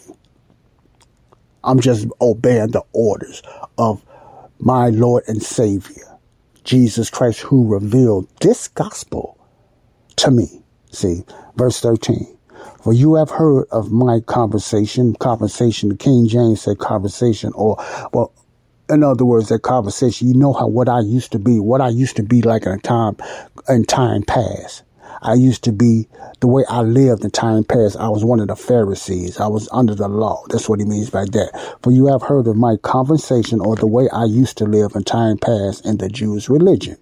I'm 1.64 1.80
just 1.80 2.08
obeying 2.20 2.72
the 2.72 2.84
orders 2.92 3.44
of 3.78 4.04
my 4.58 4.90
Lord 4.90 5.26
and 5.28 5.44
Savior, 5.44 6.18
Jesus 6.64 7.12
Christ, 7.12 7.42
who 7.42 7.72
revealed 7.72 8.28
this 8.42 8.68
gospel 8.68 9.38
to 10.16 10.32
me. 10.32 10.64
See, 10.92 11.24
verse 11.56 11.80
13. 11.80 12.36
For 12.84 12.92
you 12.92 13.16
have 13.16 13.30
heard 13.30 13.66
of 13.72 13.94
my 13.94 14.20
conversation, 14.20 15.16
conversation, 15.16 15.88
the 15.88 15.96
King 15.96 16.28
James 16.28 16.64
said 16.64 16.80
conversation, 16.80 17.54
or, 17.56 17.78
well, 18.12 18.34
in 18.90 19.04
other 19.04 19.24
words, 19.24 19.48
that 19.48 19.62
conversation, 19.62 20.28
you 20.28 20.34
know 20.34 20.52
how, 20.52 20.68
what 20.68 20.90
I 20.90 21.00
used 21.00 21.32
to 21.32 21.40
be, 21.40 21.62
what 21.62 21.80
I 21.80 21.88
used 21.88 22.18
to 22.18 22.24
be 22.24 22.42
like 22.42 22.66
in 22.66 22.82
time, 22.82 23.16
in 23.70 23.86
time 23.86 24.24
past. 24.24 24.84
I 25.22 25.36
used 25.36 25.64
to 25.64 25.72
be 25.72 26.10
the 26.42 26.48
way 26.48 26.66
I 26.68 26.82
lived 26.82 27.24
in 27.24 27.32
time 27.32 27.64
past. 27.64 27.96
I 27.96 28.10
was 28.10 28.26
one 28.26 28.42
of 28.42 28.50
the 28.50 28.58
Pharisees. 28.58 29.40
I 29.40 29.48
was 29.48 29.70
under 29.72 29.96
the 29.96 30.10
law. 30.10 30.44
That's 30.50 30.68
what 30.68 30.82
he 30.82 30.86
means 30.86 31.10
by 31.10 31.24
that. 31.24 31.78
For 31.82 31.92
you 31.92 32.08
have 32.08 32.24
heard 32.24 32.48
of 32.48 32.58
my 32.58 32.76
conversation 32.76 33.62
or 33.62 33.78
the 33.78 33.88
way 33.88 34.10
I 34.12 34.26
used 34.26 34.58
to 34.58 34.66
live 34.66 34.92
in 34.96 35.06
time 35.06 35.38
past 35.38 35.86
in 35.86 36.00
the 36.00 36.10
Jews' 36.10 36.50
religion. 36.50 36.98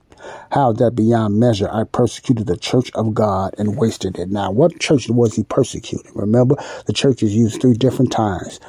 How 0.51 0.73
that 0.73 0.95
beyond 0.95 1.39
measure 1.39 1.69
I 1.71 1.83
persecuted 1.83 2.47
the 2.47 2.57
church 2.57 2.91
of 2.93 3.13
God 3.13 3.55
and 3.57 3.77
wasted 3.77 4.19
it. 4.19 4.29
Now, 4.29 4.51
what 4.51 4.79
church 4.79 5.09
was 5.09 5.35
he 5.35 5.43
persecuting? 5.43 6.11
Remember, 6.15 6.55
the 6.85 6.93
church 6.93 7.23
is 7.23 7.35
used 7.35 7.61
three 7.61 7.73
different 7.73 8.11
times. 8.11 8.59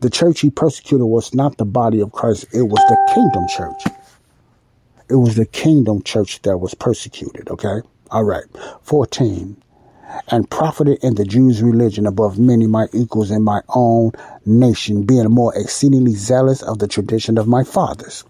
The 0.00 0.10
church 0.10 0.40
he 0.40 0.50
persecuted 0.50 1.06
was 1.06 1.34
not 1.34 1.56
the 1.56 1.64
body 1.64 2.00
of 2.00 2.12
Christ, 2.12 2.46
it 2.52 2.62
was 2.62 2.82
the 2.88 3.12
kingdom 3.14 3.46
church. 3.48 3.94
It 5.08 5.16
was 5.16 5.36
the 5.36 5.46
kingdom 5.46 6.02
church 6.02 6.42
that 6.42 6.58
was 6.58 6.74
persecuted, 6.74 7.50
okay? 7.50 7.80
All 8.10 8.24
right. 8.24 8.44
14. 8.82 9.56
And 10.28 10.48
profited 10.50 11.02
in 11.02 11.14
the 11.14 11.24
Jews' 11.24 11.62
religion 11.62 12.06
above 12.06 12.38
many 12.38 12.66
my 12.66 12.86
equals 12.92 13.30
in 13.30 13.42
my 13.42 13.60
own 13.70 14.12
nation, 14.46 15.04
being 15.04 15.30
more 15.30 15.54
exceedingly 15.56 16.14
zealous 16.14 16.62
of 16.62 16.78
the 16.78 16.88
tradition 16.88 17.36
of 17.36 17.48
my 17.48 17.64
fathers. 17.64 18.24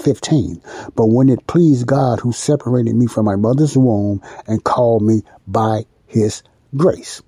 15. 0.00 0.60
But 0.94 1.06
when 1.06 1.28
it 1.28 1.46
pleased 1.46 1.86
God 1.86 2.20
who 2.20 2.32
separated 2.32 2.94
me 2.94 3.06
from 3.06 3.26
my 3.26 3.36
mother's 3.36 3.76
womb 3.76 4.22
and 4.46 4.64
called 4.64 5.02
me 5.02 5.22
by 5.46 5.86
his 6.06 6.42
grace. 6.76 7.22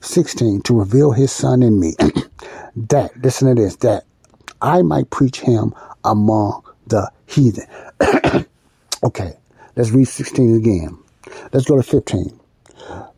16. 0.00 0.62
To 0.62 0.78
reveal 0.78 1.12
his 1.12 1.32
son 1.32 1.62
in 1.62 1.80
me. 1.80 1.94
that, 2.76 3.10
listen 3.22 3.54
to 3.54 3.62
this, 3.62 3.76
that 3.76 4.04
I 4.60 4.82
might 4.82 5.10
preach 5.10 5.40
him 5.40 5.74
among 6.04 6.62
the 6.86 7.10
heathen. 7.26 7.66
okay, 9.04 9.32
let's 9.74 9.90
read 9.90 10.06
16 10.06 10.56
again. 10.56 10.98
Let's 11.52 11.66
go 11.66 11.76
to 11.76 11.82
15. 11.82 12.40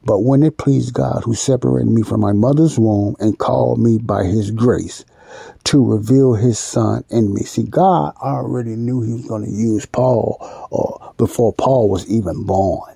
But 0.04 0.20
when 0.20 0.42
it 0.42 0.56
pleased 0.56 0.94
God 0.94 1.22
who 1.24 1.34
separated 1.34 1.90
me 1.90 2.02
from 2.02 2.20
my 2.20 2.32
mother's 2.32 2.78
womb 2.78 3.16
and 3.20 3.38
called 3.38 3.78
me 3.78 3.98
by 3.98 4.24
his 4.24 4.50
grace 4.50 5.04
to 5.64 5.84
reveal 5.84 6.34
his 6.34 6.58
son 6.58 7.04
in 7.10 7.34
me. 7.34 7.42
See, 7.42 7.64
God 7.64 8.14
already 8.16 8.76
knew 8.76 9.02
he 9.02 9.12
was 9.12 9.26
going 9.26 9.44
to 9.44 9.50
use 9.50 9.86
Paul 9.86 10.38
or 10.70 11.14
before 11.16 11.52
Paul 11.52 11.88
was 11.88 12.08
even 12.08 12.44
born. 12.44 12.94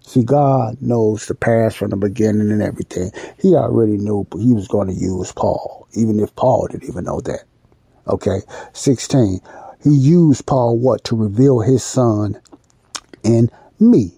See, 0.00 0.22
God 0.22 0.80
knows 0.80 1.26
the 1.26 1.34
past 1.34 1.78
from 1.78 1.90
the 1.90 1.96
beginning 1.96 2.52
and 2.52 2.62
everything. 2.62 3.10
He 3.40 3.54
already 3.54 3.98
knew 3.98 4.26
he 4.38 4.52
was 4.52 4.68
going 4.68 4.88
to 4.88 4.94
use 4.94 5.32
Paul, 5.32 5.88
even 5.94 6.20
if 6.20 6.34
Paul 6.36 6.68
didn't 6.68 6.88
even 6.88 7.04
know 7.04 7.20
that. 7.22 7.44
Okay. 8.06 8.40
16. 8.72 9.40
He 9.82 9.90
used 9.90 10.46
Paul 10.46 10.78
what? 10.78 11.04
To 11.04 11.16
reveal 11.16 11.60
his 11.60 11.82
son 11.82 12.40
in 13.22 13.50
me. 13.80 14.12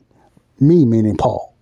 Me 0.61 0.85
meaning 0.85 1.17
Paul. 1.17 1.55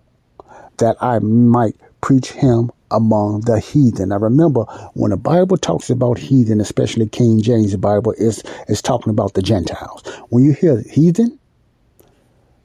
That 0.77 0.97
I 1.01 1.19
might 1.19 1.75
preach 2.01 2.31
him 2.31 2.71
among 2.91 3.41
the 3.41 3.59
heathen. 3.59 4.09
Now 4.09 4.17
remember, 4.17 4.63
when 4.93 5.11
the 5.11 5.17
Bible 5.17 5.57
talks 5.57 5.89
about 5.89 6.17
heathen, 6.17 6.61
especially 6.61 7.07
King 7.07 7.41
James 7.41 7.75
Bible, 7.75 8.13
is 8.17 8.43
is 8.67 8.81
talking 8.81 9.11
about 9.11 9.33
the 9.33 9.41
Gentiles. 9.41 10.03
When 10.29 10.43
you 10.43 10.53
hear 10.53 10.81
heathen, 10.81 11.39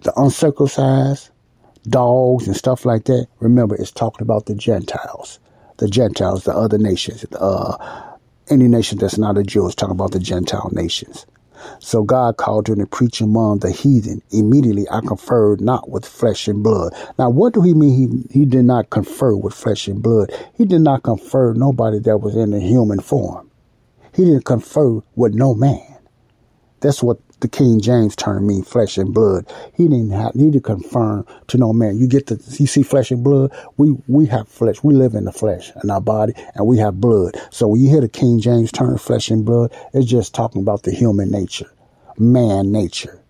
the 0.03 0.13
uncircumcised, 0.17 1.31
dogs 1.89 2.47
and 2.47 2.57
stuff 2.57 2.85
like 2.85 3.05
that, 3.05 3.27
remember 3.41 3.75
it's 3.75 3.91
talking 3.91 4.23
about 4.23 4.47
the 4.47 4.55
Gentiles. 4.55 5.39
The 5.79 5.89
Gentiles, 5.89 6.45
the 6.45 6.55
other 6.55 6.79
nations, 6.79 7.25
uh, 7.35 7.77
any 8.49 8.69
nation 8.69 8.99
that's 8.99 9.19
not 9.19 9.39
a 9.39 9.43
Jew 9.43 9.67
is 9.67 9.75
talking 9.75 9.93
about 9.95 10.13
the 10.13 10.21
Gentile 10.21 10.71
nations. 10.73 11.27
So 11.79 12.03
God 12.03 12.37
called 12.37 12.69
him 12.69 12.79
to 12.79 12.87
preach 12.87 13.21
among 13.21 13.61
the 13.61 13.71
heathen. 13.71 14.23
Immediately 14.31 14.87
I 14.91 15.01
conferred 15.01 15.61
not 15.61 15.91
with 15.91 16.07
flesh 16.07 16.49
and 16.49 16.63
blood. 16.63 16.95
Now, 17.19 17.31
what 17.31 17.55
do 17.55 17.63
he 17.63 17.75
mean 17.75 18.27
he, 18.31 18.41
he 18.41 18.45
did 18.45 18.65
not 18.65 18.91
confer 18.91 19.37
with 19.37 19.55
flesh 19.55 19.89
and 19.89 20.03
blood? 20.03 20.33
He 20.57 20.65
did 20.65 20.81
not 20.81 21.03
confer 21.03 21.55
nobody 21.55 21.99
that 22.01 22.19
was 22.19 22.37
in 22.37 22.53
a 22.53 22.61
human 22.61 23.01
form. 23.01 23.51
He 24.15 24.25
didn't 24.25 24.45
confer 24.45 25.01
with 25.15 25.35
no 25.35 25.55
man. 25.55 25.99
That's 26.81 27.03
what 27.03 27.19
the 27.43 27.49
King 27.49 27.81
James 27.81 28.17
term 28.17 28.47
mean, 28.47 28.63
flesh 28.63 28.97
and 28.97 29.13
blood. 29.13 29.53
He 29.75 29.85
didn't 29.85 30.11
have, 30.11 30.35
need 30.35 30.55
to 30.55 30.61
confirm 30.61 31.27
to 31.49 31.59
no 31.59 31.73
man. 31.73 31.99
You 31.99 32.07
get 32.09 32.29
the, 32.29 32.37
you 32.59 32.67
see 32.67 32.83
flesh 32.83 33.11
and 33.11 33.23
blood. 33.23 33.53
We, 33.77 33.97
we 34.09 34.27
have 34.27 34.49
flesh. 34.49 34.83
We 34.83 34.95
live 34.95 35.15
in 35.15 35.25
the 35.25 35.33
flesh 35.33 35.71
in 35.83 35.91
our 35.91 36.01
body 36.01 36.33
and 36.55 36.67
we 36.67 36.79
have 36.79 37.01
blood. 37.01 37.37
So 37.51 37.69
when 37.69 37.81
you 37.81 37.91
hear 37.91 38.01
the 38.01 38.09
King 38.09 38.41
James 38.41 38.73
term 38.73 38.97
flesh 38.97 39.31
and 39.31 39.45
blood, 39.45 39.75
it's 39.93 40.07
just 40.07 40.35
talking 40.35 40.63
about 40.63 40.85
the 40.85 40.93
human 40.93 41.31
nature, 41.31 41.71
man 42.17 42.73
nature. 42.73 43.22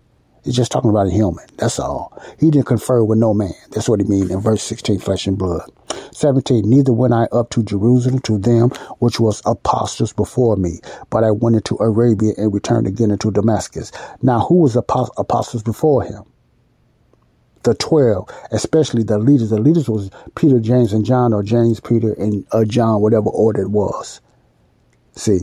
He's 0.43 0.55
just 0.55 0.71
talking 0.71 0.89
about 0.89 1.07
a 1.07 1.11
human. 1.11 1.45
That's 1.57 1.79
all. 1.79 2.21
He 2.39 2.51
didn't 2.51 2.65
confer 2.67 3.03
with 3.03 3.17
no 3.17 3.33
man. 3.33 3.53
That's 3.71 3.87
what 3.87 4.01
he 4.01 4.07
means 4.07 4.29
in 4.29 4.41
verse 4.41 4.61
16, 4.61 4.99
flesh 4.99 5.25
and 5.25 5.37
blood. 5.37 5.69
17. 6.11 6.69
Neither 6.69 6.91
went 6.91 7.13
I 7.13 7.25
up 7.31 7.49
to 7.51 7.63
Jerusalem 7.63 8.19
to 8.19 8.37
them 8.37 8.69
which 8.99 9.19
was 9.19 9.41
apostles 9.45 10.11
before 10.11 10.57
me, 10.57 10.79
but 11.09 11.23
I 11.23 11.31
went 11.31 11.55
into 11.55 11.77
Arabia 11.79 12.33
and 12.37 12.53
returned 12.53 12.87
again 12.87 13.11
into 13.11 13.31
Damascus. 13.31 13.91
Now, 14.21 14.41
who 14.41 14.55
was 14.55 14.75
apostles 14.75 15.63
before 15.63 16.03
him? 16.03 16.23
The 17.63 17.73
twelve, 17.75 18.29
especially 18.51 19.03
the 19.03 19.17
leaders. 19.17 19.49
The 19.49 19.61
leaders 19.61 19.87
was 19.87 20.09
Peter, 20.35 20.59
James, 20.59 20.91
and 20.91 21.05
John, 21.05 21.31
or 21.31 21.43
James, 21.43 21.79
Peter, 21.79 22.11
and 22.13 22.45
uh, 22.51 22.65
John, 22.65 23.01
whatever 23.01 23.29
order 23.29 23.61
it 23.61 23.71
was. 23.71 24.19
See, 25.15 25.39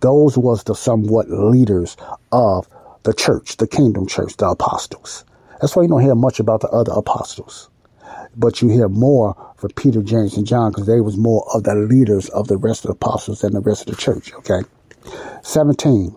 those 0.00 0.36
was 0.36 0.64
the 0.64 0.74
somewhat 0.74 1.30
leaders 1.30 1.96
of 2.32 2.68
the 3.04 3.14
church, 3.14 3.56
the 3.58 3.66
kingdom 3.66 4.06
church, 4.06 4.36
the 4.36 4.48
apostles. 4.48 5.24
That's 5.60 5.76
why 5.76 5.82
you 5.82 5.88
don't 5.88 6.02
hear 6.02 6.14
much 6.14 6.40
about 6.40 6.60
the 6.60 6.68
other 6.68 6.92
apostles. 6.92 7.70
But 8.36 8.60
you 8.60 8.68
hear 8.68 8.88
more 8.88 9.36
for 9.56 9.68
Peter, 9.68 10.02
James, 10.02 10.36
and 10.36 10.46
John 10.46 10.72
because 10.72 10.86
they 10.86 11.00
was 11.00 11.16
more 11.16 11.46
of 11.54 11.64
the 11.64 11.74
leaders 11.74 12.28
of 12.30 12.48
the 12.48 12.56
rest 12.56 12.84
of 12.84 12.88
the 12.88 12.94
apostles 12.94 13.40
than 13.40 13.52
the 13.52 13.60
rest 13.60 13.88
of 13.88 13.94
the 13.94 14.00
church. 14.00 14.32
Okay. 14.34 14.62
17. 15.42 16.14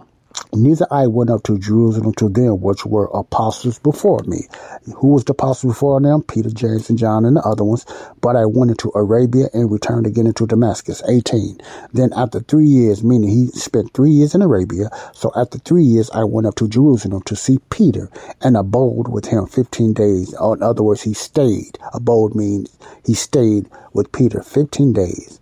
Neither 0.54 0.88
I 0.90 1.08
went 1.08 1.30
up 1.30 1.44
to 1.44 1.60
Jerusalem 1.60 2.14
to 2.14 2.30
them 2.30 2.62
which 2.62 2.86
were 2.86 3.10
apostles 3.14 3.80
before 3.80 4.22
me. 4.26 4.48
Who 4.96 5.10
was 5.10 5.26
the 5.26 5.34
apostle 5.34 5.70
before 5.70 6.00
them? 6.00 6.24
Peter, 6.24 6.50
James, 6.50 6.90
and 6.90 6.98
John, 6.98 7.26
and 7.26 7.36
the 7.36 7.42
other 7.42 7.64
ones. 7.66 7.86
But 8.22 8.38
I 8.38 8.46
went 8.46 8.72
into 8.72 8.92
Arabia 8.96 9.48
and 9.54 9.70
returned 9.70 10.08
again 10.08 10.26
into 10.26 10.48
Damascus. 10.48 11.04
18. 11.08 11.60
Then 11.92 12.12
after 12.16 12.40
three 12.40 12.68
years, 12.68 13.04
meaning 13.04 13.30
he 13.30 13.48
spent 13.48 13.94
three 13.94 14.12
years 14.12 14.34
in 14.34 14.42
Arabia. 14.42 14.90
So 15.14 15.32
after 15.36 15.58
three 15.58 15.84
years, 15.84 16.10
I 16.12 16.24
went 16.24 16.48
up 16.48 16.56
to 16.56 16.68
Jerusalem 16.68 17.22
to 17.24 17.36
see 17.36 17.60
Peter 17.70 18.10
and 18.42 18.56
abode 18.56 19.10
with 19.10 19.26
him 19.26 19.48
15 19.48 19.94
days. 19.94 20.34
Oh, 20.40 20.54
in 20.54 20.64
other 20.64 20.84
words, 20.84 21.04
he 21.04 21.14
stayed. 21.14 21.78
Abode 21.94 22.36
means 22.36 22.78
he 23.06 23.14
stayed 23.14 23.70
with 23.94 24.12
Peter 24.12 24.42
15 24.42 24.94
days. 24.94 25.42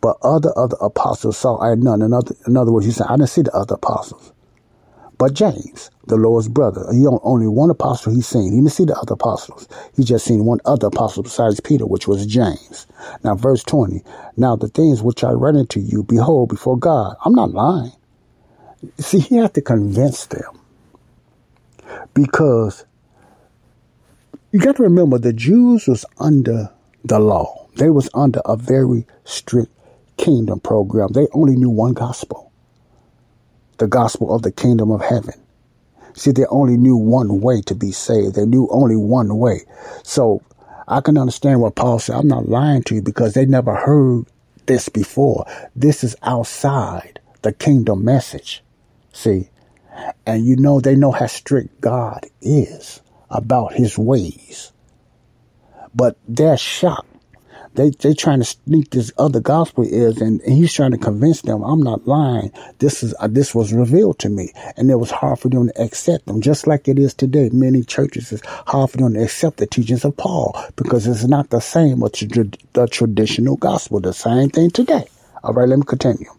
But 0.00 0.16
other 0.22 0.52
other 0.56 0.76
apostles 0.80 1.36
saw 1.36 1.60
I 1.60 1.74
none. 1.74 2.00
In 2.00 2.12
other, 2.14 2.34
in 2.46 2.56
other 2.56 2.72
words, 2.72 2.86
he 2.86 2.92
said, 2.92 3.06
I 3.08 3.16
didn't 3.16 3.28
see 3.28 3.42
the 3.42 3.54
other 3.54 3.74
apostles. 3.74 4.32
But 5.18 5.32
James, 5.32 5.90
the 6.06 6.16
Lord's 6.16 6.48
brother, 6.48 6.84
he 6.92 7.06
only 7.06 7.48
one 7.48 7.70
apostle 7.70 8.14
he's 8.14 8.26
seen. 8.26 8.52
He 8.52 8.58
didn't 8.58 8.72
see 8.72 8.84
the 8.84 8.98
other 8.98 9.14
apostles. 9.14 9.66
He 9.96 10.04
just 10.04 10.26
seen 10.26 10.44
one 10.44 10.60
other 10.66 10.88
apostle 10.88 11.22
besides 11.22 11.58
Peter, 11.60 11.86
which 11.86 12.06
was 12.06 12.26
James. 12.26 12.86
Now, 13.24 13.34
verse 13.34 13.62
20. 13.62 14.02
Now, 14.36 14.56
the 14.56 14.68
things 14.68 15.02
which 15.02 15.24
I 15.24 15.30
read 15.30 15.56
unto 15.56 15.80
you, 15.80 16.02
behold, 16.02 16.50
before 16.50 16.78
God, 16.78 17.16
I'm 17.24 17.34
not 17.34 17.52
lying. 17.52 17.92
See, 18.98 19.20
he 19.20 19.36
had 19.36 19.54
to 19.54 19.62
convince 19.62 20.26
them. 20.26 20.60
Because 22.12 22.84
you 24.52 24.60
got 24.60 24.76
to 24.76 24.82
remember 24.82 25.16
the 25.18 25.32
Jews 25.32 25.86
was 25.86 26.04
under 26.18 26.70
the 27.04 27.18
law. 27.18 27.68
They 27.76 27.88
was 27.88 28.10
under 28.12 28.40
a 28.44 28.56
very 28.56 29.06
strict 29.24 29.72
kingdom 30.18 30.60
program. 30.60 31.08
They 31.12 31.26
only 31.32 31.56
knew 31.56 31.70
one 31.70 31.94
gospel 31.94 32.52
the 33.78 33.86
gospel 33.86 34.34
of 34.34 34.42
the 34.42 34.52
kingdom 34.52 34.90
of 34.90 35.02
heaven. 35.02 35.34
See, 36.14 36.32
they 36.32 36.46
only 36.46 36.76
knew 36.76 36.96
one 36.96 37.40
way 37.40 37.60
to 37.62 37.74
be 37.74 37.92
saved. 37.92 38.34
They 38.34 38.46
knew 38.46 38.68
only 38.70 38.96
one 38.96 39.36
way. 39.36 39.60
So 40.02 40.42
I 40.88 41.00
can 41.00 41.18
understand 41.18 41.60
what 41.60 41.74
Paul 41.74 41.98
said. 41.98 42.16
I'm 42.16 42.28
not 42.28 42.48
lying 42.48 42.82
to 42.84 42.94
you 42.94 43.02
because 43.02 43.34
they 43.34 43.44
never 43.44 43.74
heard 43.74 44.24
this 44.64 44.88
before. 44.88 45.44
This 45.74 46.02
is 46.02 46.16
outside 46.22 47.20
the 47.42 47.52
kingdom 47.52 48.04
message. 48.04 48.62
See, 49.12 49.50
and 50.26 50.44
you 50.44 50.56
know, 50.56 50.80
they 50.80 50.96
know 50.96 51.12
how 51.12 51.26
strict 51.26 51.80
God 51.80 52.26
is 52.40 53.00
about 53.30 53.74
his 53.74 53.98
ways. 53.98 54.72
But 55.94 56.16
they're 56.28 56.58
shocked 56.58 57.15
they 57.76 57.90
they 57.90 58.14
trying 58.14 58.40
to 58.40 58.44
sneak 58.44 58.90
this 58.90 59.12
other 59.18 59.40
gospel 59.40 59.84
is, 59.84 60.20
and, 60.20 60.40
and 60.42 60.54
he's 60.54 60.72
trying 60.72 60.90
to 60.92 60.98
convince 60.98 61.42
them 61.42 61.62
I'm 61.62 61.82
not 61.82 62.06
lying. 62.06 62.52
This 62.78 63.02
is 63.02 63.14
uh, 63.20 63.28
this 63.28 63.54
was 63.54 63.72
revealed 63.72 64.18
to 64.20 64.28
me, 64.28 64.52
and 64.76 64.90
it 64.90 64.96
was 64.96 65.10
hard 65.10 65.38
for 65.38 65.48
them 65.48 65.68
to 65.68 65.82
accept 65.82 66.26
them, 66.26 66.40
just 66.40 66.66
like 66.66 66.88
it 66.88 66.98
is 66.98 67.14
today. 67.14 67.50
Many 67.52 67.82
churches 67.82 68.32
it's 68.32 68.46
hard 68.46 68.90
for 68.90 68.96
them 68.98 69.14
to 69.14 69.22
accept 69.22 69.58
the 69.58 69.66
teachings 69.66 70.04
of 70.04 70.16
Paul 70.16 70.58
because 70.76 71.06
it's 71.06 71.24
not 71.24 71.50
the 71.50 71.60
same 71.60 72.00
with 72.00 72.12
the 72.12 72.88
traditional 72.90 73.56
gospel. 73.56 74.00
The 74.00 74.12
same 74.12 74.50
thing 74.50 74.70
today. 74.70 75.04
All 75.44 75.52
right, 75.52 75.68
let 75.68 75.78
me 75.78 75.84
continue. 75.86 76.35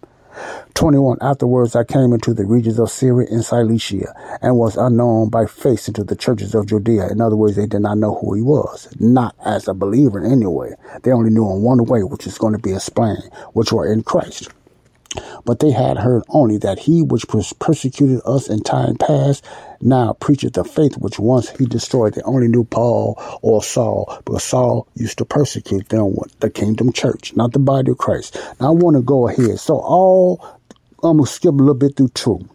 21. 0.73 1.17
Afterwards, 1.21 1.75
I 1.75 1.83
came 1.83 2.13
into 2.13 2.33
the 2.33 2.45
regions 2.45 2.79
of 2.79 2.91
Syria 2.91 3.27
and 3.31 3.43
Cilicia 3.43 4.13
and 4.41 4.57
was 4.57 4.77
unknown 4.77 5.29
by 5.29 5.45
face 5.45 5.87
into 5.87 6.03
the 6.03 6.15
churches 6.15 6.53
of 6.53 6.67
Judea. 6.67 7.09
In 7.09 7.21
other 7.21 7.35
words, 7.35 7.55
they 7.55 7.65
did 7.65 7.81
not 7.81 7.97
know 7.97 8.15
who 8.15 8.33
he 8.33 8.41
was, 8.41 8.87
not 8.99 9.35
as 9.45 9.67
a 9.67 9.73
believer 9.73 10.23
anyway. 10.23 10.75
They 11.03 11.11
only 11.11 11.29
knew 11.31 11.49
in 11.51 11.61
one 11.61 11.83
way, 11.85 12.03
which 12.03 12.27
is 12.27 12.37
going 12.37 12.53
to 12.53 12.59
be 12.59 12.73
explained, 12.73 13.29
which 13.53 13.71
were 13.71 13.91
in 13.91 14.03
Christ. 14.03 14.49
But 15.45 15.59
they 15.59 15.71
had 15.71 15.97
heard 15.97 16.23
only 16.29 16.57
that 16.59 16.79
he 16.79 17.01
which 17.01 17.25
persecuted 17.59 18.21
us 18.25 18.49
in 18.49 18.61
time 18.61 18.95
past 18.97 19.45
now 19.81 20.13
preacheth 20.13 20.53
the 20.53 20.63
faith 20.63 20.97
which 20.97 21.19
once 21.19 21.49
he 21.51 21.65
destroyed. 21.65 22.13
They 22.13 22.21
only 22.23 22.47
knew 22.47 22.63
Paul 22.63 23.15
or 23.41 23.63
Saul, 23.63 24.21
but 24.25 24.41
Saul 24.41 24.87
used 24.95 25.17
to 25.19 25.25
persecute 25.25 25.89
them 25.89 26.15
with 26.15 26.37
the 26.39 26.49
kingdom 26.49 26.91
church, 26.91 27.35
not 27.35 27.53
the 27.53 27.59
body 27.59 27.91
of 27.91 27.97
Christ. 27.97 28.37
Now 28.59 28.67
I 28.67 28.71
want 28.71 28.95
to 28.95 29.01
go 29.01 29.27
ahead. 29.27 29.59
So 29.59 29.77
all 29.77 30.43
I'm 31.03 31.17
gonna 31.17 31.27
skip 31.27 31.53
a 31.53 31.57
little 31.57 31.73
bit 31.73 31.95
through 31.95 32.09
two. 32.09 32.47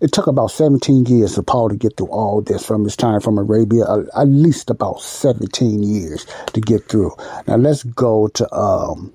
It 0.00 0.10
took 0.10 0.26
about 0.26 0.50
17 0.50 1.06
years 1.06 1.36
for 1.36 1.42
Paul 1.42 1.68
to 1.68 1.76
get 1.76 1.96
through 1.96 2.08
all 2.08 2.40
this 2.40 2.66
from 2.66 2.82
his 2.82 2.96
time 2.96 3.20
from 3.20 3.38
Arabia, 3.38 3.84
at 4.16 4.26
least 4.26 4.68
about 4.68 5.00
17 5.00 5.82
years 5.82 6.26
to 6.54 6.60
get 6.60 6.88
through. 6.88 7.12
Now 7.46 7.54
let's 7.54 7.84
go 7.84 8.26
to 8.28 8.52
um, 8.52 9.12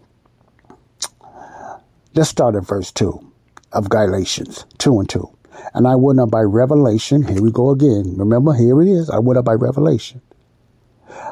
Let's 2.18 2.32
start 2.32 2.56
at 2.56 2.66
verse 2.66 2.92
2 2.94 3.32
of 3.74 3.92
Galatians 3.92 4.66
2 4.80 5.02
and 5.02 5.08
2. 5.08 5.38
And 5.76 5.88
I 5.88 5.94
went 5.94 6.20
up 6.20 6.32
by 6.32 6.42
revelation. 6.42 7.22
Here 7.22 7.44
we 7.44 7.52
go 7.52 7.70
again. 7.70 8.16
Remember, 8.18 8.54
here 8.54 8.82
it 8.82 8.88
is. 8.88 9.12
I 9.12 9.20
went 9.20 9.38
up 9.38 9.46
by 9.46 9.54
revelation. 9.54 10.24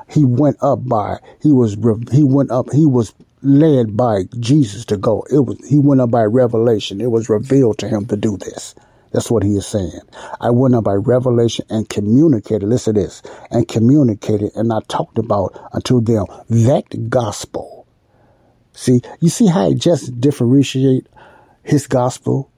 He 0.08 0.24
went 0.24 0.58
up 0.62 0.88
by, 0.88 1.18
he 1.42 1.52
was, 1.52 1.76
he 2.12 2.24
went 2.24 2.52
up, 2.52 2.72
he 2.72 2.86
was 2.86 3.16
led 3.42 3.98
by 3.98 4.26
Jesus 4.40 4.86
to 4.86 4.98
go. 4.98 5.26
It 5.32 5.40
was, 5.40 5.58
he 5.68 5.80
went 5.80 6.02
up 6.02 6.12
by 6.12 6.22
revelation. 6.22 7.02
It 7.02 7.10
was 7.10 7.30
revealed 7.30 7.80
to 7.80 7.90
him 7.90 8.06
to 8.06 8.16
do 8.16 8.38
this. 8.38 8.76
That's 9.12 9.32
what 9.32 9.42
he 9.42 9.56
is 9.56 9.66
saying. 9.66 10.02
I 10.40 10.52
went 10.52 10.76
up 10.76 10.84
by 10.84 10.94
revelation 10.94 11.66
and 11.72 11.90
communicated, 11.90 12.68
listen 12.68 12.94
to 12.94 13.02
this, 13.02 13.24
and 13.50 13.68
communicated, 13.68 14.52
and 14.54 14.72
I 14.72 14.82
talked 14.88 15.18
about 15.18 15.60
unto 15.74 16.00
them 16.00 16.28
that 16.48 17.10
gospel 17.10 17.75
See, 18.76 19.02
you 19.22 19.30
see 19.30 19.48
how 19.48 19.70
he 19.70 19.76
just 19.76 20.20
differentiate 20.20 21.08
his 21.64 21.88
gospel, 21.88 22.52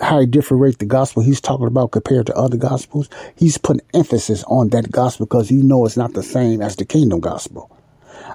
how 0.00 0.20
he 0.20 0.26
differentiate 0.26 0.80
the 0.80 0.86
gospel 0.86 1.22
he's 1.22 1.40
talking 1.40 1.68
about 1.68 1.92
compared 1.92 2.26
to 2.26 2.34
other 2.34 2.56
gospels. 2.56 3.08
He's 3.36 3.58
putting 3.58 3.86
emphasis 3.94 4.42
on 4.48 4.70
that 4.70 4.90
gospel 4.90 5.26
because 5.26 5.48
he 5.48 5.62
knows 5.62 5.90
it's 5.90 5.96
not 5.96 6.14
the 6.14 6.22
same 6.22 6.60
as 6.60 6.74
the 6.76 6.84
kingdom 6.84 7.20
gospel. 7.20 7.70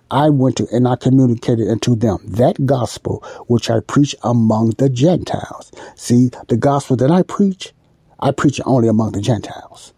I 0.10 0.30
went 0.30 0.56
to 0.58 0.68
and 0.72 0.88
I 0.88 0.96
communicated 0.96 1.68
unto 1.68 1.96
them 1.96 2.20
that 2.24 2.66
gospel 2.66 3.24
which 3.48 3.70
I 3.70 3.82
preach 3.82 4.16
among 4.24 4.72
the 4.72 4.90
Gentiles. 4.90 5.72
See, 5.96 6.30
the 6.48 6.56
gospel 6.56 6.96
that 6.98 7.12
I 7.12 7.24
preach, 7.24 7.74
I 8.22 8.32
preach 8.32 8.62
only 8.66 8.88
among 8.88 9.12
the 9.12 9.22
Gentiles. 9.22 9.94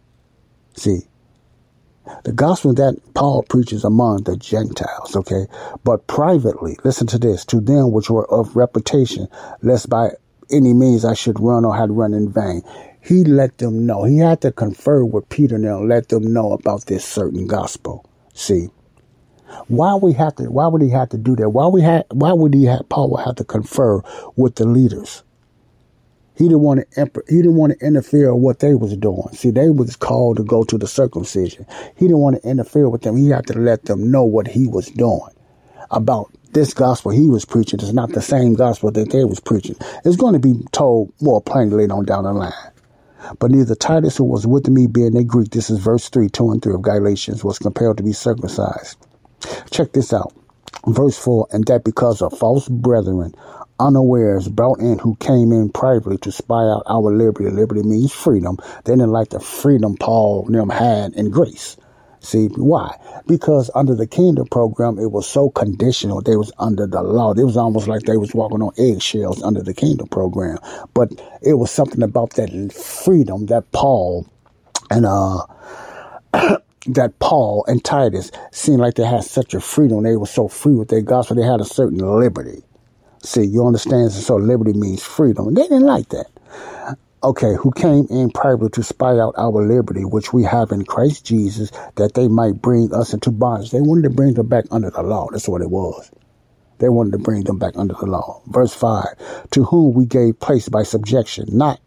See, 0.75 1.01
the 2.24 2.32
gospel 2.32 2.74
that 2.74 3.00
Paul 3.13 3.43
preaches 3.43 3.84
among 3.84 4.24
the 4.24 4.38
Gentiles, 4.38 5.15
okay? 5.15 5.45
But 5.84 6.08
privately, 6.08 6.78
listen 6.84 7.08
to 7.08 7.17
this, 7.17 7.45
to 7.45 7.60
them 7.60 7.91
which 7.91 8.10
were 8.10 8.30
of 8.32 8.56
reputation, 8.56 9.28
lest 9.62 9.89
by 9.89 10.12
any 10.52 10.74
means 10.74 11.06
I 11.06 11.13
should 11.13 11.39
run 11.39 11.65
or 11.65 11.76
had 11.76 11.91
run 11.91 12.13
in 12.13 12.32
vain. 12.32 12.63
He 13.02 13.24
let 13.24 13.58
them 13.58 13.86
know. 13.86 14.04
He 14.04 14.17
had 14.17 14.41
to 14.41 14.52
confer 14.52 15.06
with 15.06 15.30
Peter 15.30 15.58
now, 15.58 15.80
let 15.80 16.10
them 16.10 16.34
know 16.34 16.52
about 16.52 16.86
this 16.86 17.06
certain 17.06 17.48
gospel. 17.48 18.06
See, 18.34 18.69
why 19.67 19.95
we 19.95 20.13
have 20.13 20.36
to? 20.36 20.43
Why 20.43 20.67
would 20.67 20.82
he 20.82 20.89
have 20.89 21.10
to 21.10 21.17
do 21.17 21.36
that? 21.38 21.50
Why 21.50 21.67
we 21.67 21.82
had? 21.82 22.06
Why 22.12 22.34
would 22.34 22.54
he 22.54 22.65
have? 22.65 22.88
Paul 22.89 23.12
would 23.12 23.26
have 23.26 23.36
to 23.36 23.43
confer 23.43 24.02
with 24.36 24.56
the 24.56 24.65
leaders? 24.65 25.24
He 26.39 26.45
didn't 26.45 26.62
want 26.62 26.80
to 26.91 27.23
he 27.28 27.36
didn't 27.36 27.58
want 27.58 27.78
to 27.78 27.86
interfere 27.86 28.34
with 28.34 28.43
what 28.43 28.60
they 28.60 28.73
was 28.73 28.95
doing. 28.97 29.28
See, 29.34 29.52
they 29.52 29.69
was 29.69 29.95
called 29.97 30.38
to 30.38 30.43
go 30.43 30.63
to 30.63 30.78
the 30.78 30.88
circumcision. 30.88 31.67
He 31.97 32.06
didn't 32.06 32.19
want 32.19 32.41
to 32.41 32.49
interfere 32.49 32.89
with 32.89 33.02
them. 33.02 33.17
He 33.17 33.30
had 33.30 33.45
to 33.47 33.60
let 33.60 33.86
them 33.86 34.10
know 34.10 34.23
what 34.23 34.47
he 34.47 34.65
was 34.65 34.88
doing 34.88 35.30
about 35.91 36.32
this 36.54 36.73
gospel 36.73 37.12
he 37.12 37.28
was 37.28 37.45
preaching 37.45 37.80
is 37.82 37.93
not 37.93 38.13
the 38.13 38.21
same 38.21 38.54
gospel 38.54 38.89
that 38.91 39.12
they 39.12 39.25
was 39.25 39.41
preaching. 39.41 39.75
It's 40.06 40.15
going 40.15 40.34
to 40.34 40.39
be 40.39 40.63
told 40.71 41.13
more 41.21 41.41
plainly 41.41 41.86
on 41.86 42.06
down 42.06 42.23
the 42.23 42.34
line. 42.34 42.54
But 43.38 43.52
neither 43.52 43.75
Titus, 43.75 44.17
who 44.17 44.23
was 44.23 44.47
with 44.47 44.69
me, 44.69 44.88
being 44.88 45.17
a 45.17 45.23
Greek, 45.23 45.52
this 45.52 45.69
is 45.69 45.80
verse 45.80 46.10
3, 46.10 46.30
2 46.30 46.52
and 46.52 46.63
3 46.63 46.73
of 46.73 46.82
Galatians, 46.82 47.43
was 47.43 47.60
compelled 47.60 47.97
to 47.97 48.04
be 48.04 48.13
circumcised. 48.13 48.97
Check 49.71 49.91
this 49.91 50.13
out. 50.13 50.34
Verse 50.88 51.17
4, 51.17 51.47
and 51.52 51.65
that 51.65 51.84
because 51.84 52.21
of 52.21 52.38
false 52.38 52.69
brethren 52.69 53.36
unawares 53.80 54.48
brought 54.48 54.80
in 54.80 55.00
who 55.00 55.15
came 55.15 55.52
in 55.52 55.70
privately 55.70 56.18
to 56.20 56.32
spy 56.32 56.63
out 56.63 56.84
our 56.88 57.12
liberty. 57.12 57.50
Liberty 57.50 57.84
means 57.84 58.13
freedom. 58.13 58.58
They 58.86 58.94
didn't 58.94 59.12
like 59.12 59.30
the 59.30 59.40
freedom 59.40 59.96
Paul 59.98 60.46
and 60.46 60.56
them 60.56 60.69
had 60.69 61.13
in 61.13 61.32
Greece. 61.32 61.77
See 62.21 62.48
why? 62.48 62.98
Because 63.27 63.71
under 63.73 63.96
the 63.96 64.08
kingdom 64.08 64.48
program, 64.48 65.00
it 65.00 65.12
was 65.12 65.27
so 65.27 65.50
conditional. 65.50 66.21
They 66.21 66.36
was 66.36 66.52
under 66.60 66.86
the 66.86 67.02
law. 67.02 67.32
It 67.34 67.44
was 67.44 67.56
almost 67.56 67.88
like 67.88 68.04
they 68.04 68.17
was 68.17 68.34
walking 68.34 68.62
on 68.62 68.73
eggshells 68.77 69.42
under 69.42 69.63
the 69.63 69.73
kingdom 69.73 70.08
program. 70.10 70.58
But 70.94 71.12
it 71.42 71.54
was 71.54 71.71
something 71.71 72.04
about 72.04 72.32
that 72.32 72.73
freedom 72.73 73.46
that 73.46 73.71
Paul 73.71 74.27
and 74.92 75.06
uh 75.06 75.46
that 76.88 77.19
Paul 77.19 77.63
and 77.67 77.84
Titus 77.84 78.32
seemed 78.52 78.80
like 78.80 78.96
they 78.96 79.06
had 79.06 79.23
such 79.23 79.54
a 79.54 79.62
freedom. 79.62 80.04
They 80.04 80.17
were 80.17 80.25
so 80.25 80.48
free 80.48 80.75
with 80.75 80.90
their 80.90 81.02
gospel. 81.02 81.38
They 81.38 81.44
had 81.44 81.62
a 81.62 81.65
certain 81.65 82.00
liberty. 82.00 82.63
See, 83.24 83.44
you 83.44 83.65
understand? 83.65 84.12
So 84.12 84.36
liberty 84.38 84.74
means 84.74 85.04
freedom. 85.04 85.54
They 85.54 85.63
didn't 85.63 85.84
like 85.84 86.10
that. 86.10 86.28
Okay, 87.22 87.56
who 87.56 87.72
came 87.72 88.08
in 88.10 88.32
privately 88.32 88.70
to 88.70 88.84
spy 88.84 89.20
out 89.20 89.36
our 89.38 89.65
liberty, 89.65 90.06
which 90.06 90.32
we 90.32 90.44
have 90.44 90.72
in 90.72 90.86
Christ 90.86 91.26
Jesus, 91.26 91.70
that 91.96 92.13
they 92.13 92.30
might 92.30 92.62
bring 92.62 92.94
us 92.94 93.13
into 93.13 93.30
bondage. 93.30 93.72
They 93.72 93.82
wanted 93.82 94.04
to 94.04 94.10
bring 94.10 94.36
them 94.36 94.48
back 94.48 94.65
under 94.72 94.90
the 94.90 95.04
law. 95.04 95.28
That's 95.30 95.50
what 95.50 95.62
it 95.62 95.70
was. 95.70 96.10
They 96.78 96.88
wanted 96.88 97.12
to 97.12 97.17
bring 97.17 97.44
them 97.44 97.60
back 97.60 97.74
under 97.76 97.94
the 97.94 98.06
law. 98.06 98.42
Verse 98.48 98.74
5 98.74 99.50
To 99.52 99.65
whom 99.65 99.94
we 99.94 100.06
gave 100.06 100.40
place 100.40 100.70
by 100.70 100.84
subjection, 100.84 101.48
not 101.52 101.82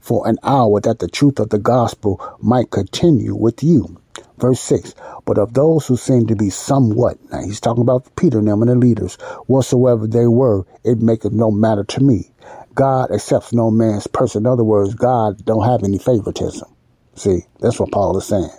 for 0.00 0.26
an 0.26 0.38
hour 0.42 0.80
that 0.80 0.98
the 0.98 1.06
truth 1.06 1.38
of 1.38 1.50
the 1.50 1.60
gospel 1.60 2.20
might 2.40 2.72
continue 2.72 3.36
with 3.36 3.62
you. 3.62 4.01
Verse 4.38 4.60
6 4.60 4.94
But 5.24 5.38
of 5.38 5.54
those 5.54 5.86
who 5.86 5.96
seem 5.96 6.26
to 6.26 6.36
be 6.36 6.50
somewhat, 6.50 7.18
now 7.30 7.42
he's 7.42 7.60
talking 7.60 7.82
about 7.82 8.14
Peter 8.16 8.38
and 8.38 8.48
them 8.48 8.62
and 8.62 8.70
the 8.70 8.74
leaders, 8.74 9.14
whatsoever 9.46 10.06
they 10.06 10.26
were, 10.26 10.64
it 10.84 11.00
maketh 11.00 11.32
no 11.32 11.50
matter 11.50 11.84
to 11.84 12.00
me. 12.02 12.30
God 12.74 13.10
accepts 13.10 13.52
no 13.52 13.70
man's 13.70 14.06
person. 14.06 14.42
In 14.42 14.46
other 14.46 14.64
words, 14.64 14.94
God 14.94 15.44
don't 15.44 15.64
have 15.64 15.84
any 15.84 15.98
favoritism. 15.98 16.68
See, 17.14 17.40
that's 17.60 17.78
what 17.78 17.92
Paul 17.92 18.16
is 18.16 18.26
saying. 18.26 18.50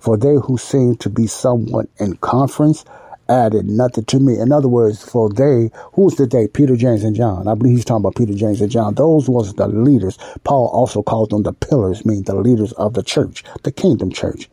For 0.00 0.16
they 0.16 0.34
who 0.34 0.58
seem 0.58 0.96
to 0.96 1.10
be 1.10 1.26
somewhat 1.26 1.88
in 1.98 2.16
conference 2.16 2.84
added 3.28 3.66
nothing 3.66 4.04
to 4.06 4.18
me. 4.18 4.38
In 4.38 4.52
other 4.52 4.68
words, 4.68 5.02
for 5.02 5.28
they, 5.28 5.70
who's 5.92 6.14
the 6.14 6.26
they? 6.26 6.48
Peter, 6.48 6.76
James, 6.76 7.04
and 7.04 7.14
John. 7.14 7.46
I 7.46 7.54
believe 7.54 7.76
he's 7.76 7.84
talking 7.84 8.02
about 8.02 8.16
Peter, 8.16 8.32
James, 8.32 8.60
and 8.60 8.70
John. 8.70 8.94
Those 8.94 9.28
was 9.28 9.54
the 9.54 9.68
leaders. 9.68 10.18
Paul 10.44 10.68
also 10.68 11.02
called 11.02 11.30
them 11.30 11.42
the 11.42 11.52
pillars, 11.52 12.04
meaning 12.06 12.24
the 12.24 12.34
leaders 12.36 12.72
of 12.72 12.94
the 12.94 13.02
church, 13.02 13.44
the 13.62 13.72
kingdom 13.72 14.10
church. 14.10 14.48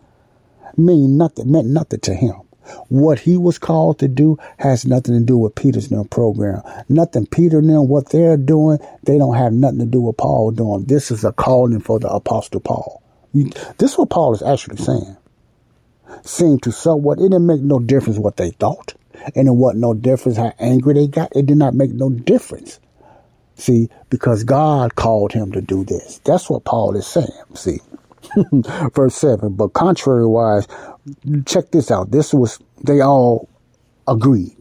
Mean 0.78 1.18
nothing, 1.18 1.52
meant 1.52 1.68
nothing 1.68 2.00
to 2.02 2.14
him. 2.14 2.36
What 2.90 3.20
he 3.20 3.38
was 3.38 3.60
called 3.60 4.00
to 4.00 4.08
do 4.08 4.38
has 4.58 4.86
nothing 4.86 5.18
to 5.18 5.24
do 5.24 5.38
with 5.38 5.56
Peter's 5.56 5.92
new 5.92 6.04
program. 6.06 6.62
Nothing 6.90 7.28
Peter 7.28 7.62
them, 7.62 7.88
what 7.88 8.10
they're 8.10 8.38
doing, 8.38 8.80
they 9.04 9.18
don't 9.18 9.36
have 9.36 9.54
nothing 9.54 9.80
to 9.80 9.86
do 9.86 10.02
with 10.02 10.18
Paul 10.18 10.52
doing. 10.52 10.86
This 10.86 11.12
is 11.12 11.24
a 11.24 11.32
calling 11.32 11.80
for 11.80 12.00
the 12.00 12.10
apostle 12.10 12.60
Paul. 12.60 13.04
This 13.34 13.92
is 13.92 13.98
what 13.98 14.10
Paul 14.10 14.34
is 14.34 14.42
actually 14.42 14.78
saying. 14.78 15.18
Seemed 16.24 16.64
to 16.64 16.72
somewhat, 16.72 17.20
it 17.20 17.24
didn't 17.24 17.46
make 17.46 17.62
no 17.62 17.80
difference 17.80 18.18
what 18.18 18.38
they 18.38 18.52
thought. 18.52 18.96
And 19.36 19.48
it 19.48 19.52
wasn't 19.52 19.82
no 19.82 19.94
difference 19.94 20.38
how 20.38 20.54
angry 20.60 20.94
they 20.94 21.08
got. 21.08 21.36
It 21.36 21.46
did 21.46 21.58
not 21.58 21.74
make 21.74 21.92
no 21.92 22.10
difference. 22.10 22.80
See, 23.56 23.90
because 24.10 24.44
God 24.44 24.96
called 24.96 25.32
him 25.32 25.52
to 25.54 25.62
do 25.62 25.84
this. 25.84 26.20
That's 26.26 26.50
what 26.50 26.66
Paul 26.66 26.96
is 26.96 27.08
saying. 27.08 27.30
See, 27.54 27.80
verse 28.94 29.16
7. 29.16 29.54
But 29.54 29.74
contrariwise, 29.74 30.68
check 31.46 31.72
this 31.72 31.92
out. 31.92 32.12
This 32.12 32.34
was, 32.34 32.60
they 32.84 33.02
all 33.02 33.50
agreed. 34.08 34.56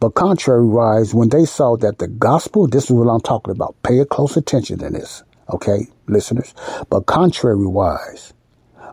But 0.00 0.14
contrariwise, 0.14 1.14
when 1.14 1.30
they 1.30 1.44
saw 1.44 1.76
that 1.78 1.98
the 1.98 2.08
gospel, 2.08 2.66
this 2.66 2.84
is 2.84 2.90
what 2.92 3.10
I'm 3.10 3.20
talking 3.20 3.52
about. 3.52 3.74
Pay 3.82 3.98
a 3.98 4.04
close 4.04 4.36
attention 4.36 4.78
to 4.78 4.90
this, 4.90 5.22
okay, 5.50 5.88
listeners. 6.06 6.54
But 6.90 7.06
contrariwise, 7.06 8.32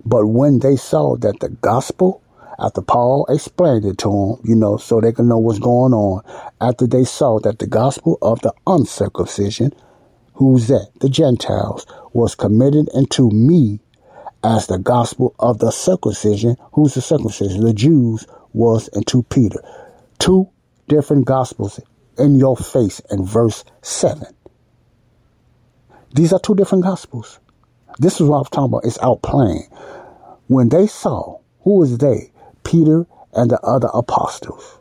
but 0.06 0.28
when 0.28 0.60
they 0.60 0.76
saw 0.76 1.16
that 1.18 1.40
the 1.40 1.50
gospel, 1.50 2.22
after 2.60 2.82
Paul 2.82 3.26
explained 3.30 3.86
it 3.86 3.98
to 4.00 4.10
them, 4.10 4.50
you 4.50 4.56
know, 4.56 4.78
so 4.78 5.00
they 5.00 5.12
can 5.12 5.28
know 5.28 5.38
what's 5.38 5.60
going 5.60 5.94
on, 5.94 6.24
after 6.60 6.88
they 6.88 7.04
saw 7.04 7.40
that 7.40 7.60
the 7.60 7.68
gospel 7.68 8.18
of 8.22 8.42
the 8.42 8.54
uncircumcision, 8.68 9.74
who's 10.42 10.70
that? 10.70 10.88
The 11.00 11.08
Gentiles, 11.08 11.86
was 12.14 12.34
committed 12.34 12.90
into 12.96 13.30
me 13.30 13.80
as 14.44 14.66
the 14.66 14.80
gospel 14.80 15.36
of 15.38 15.60
the 15.60 15.70
circumcision, 15.70 16.58
who's 16.74 16.96
the 16.96 17.02
circumcision? 17.02 17.62
The 17.62 17.76
Jews 17.76 18.26
was 18.52 18.88
into 18.88 19.22
Peter. 19.22 19.62
Two 20.18 20.50
different 20.88 21.26
gospels 21.26 21.80
in 22.18 22.40
your 22.40 22.58
face 22.58 23.00
in 23.12 23.24
verse 23.24 23.64
7. 23.84 24.26
These 26.16 26.34
are 26.34 26.40
two 26.40 26.56
different 26.56 26.86
gospels. 26.86 27.40
This 28.00 28.20
is 28.20 28.28
what 28.28 28.40
I'm 28.40 28.46
talking 28.46 28.66
about. 28.66 28.86
It's 28.86 28.98
out 28.98 29.22
outplaying. 29.22 29.72
When 30.48 30.70
they 30.70 30.88
saw, 30.88 31.40
who 31.62 31.78
was 31.78 32.00
they? 32.00 32.32
Peter 32.64 33.06
and 33.34 33.52
the 33.52 33.60
other 33.62 33.90
apostles. 33.94 34.80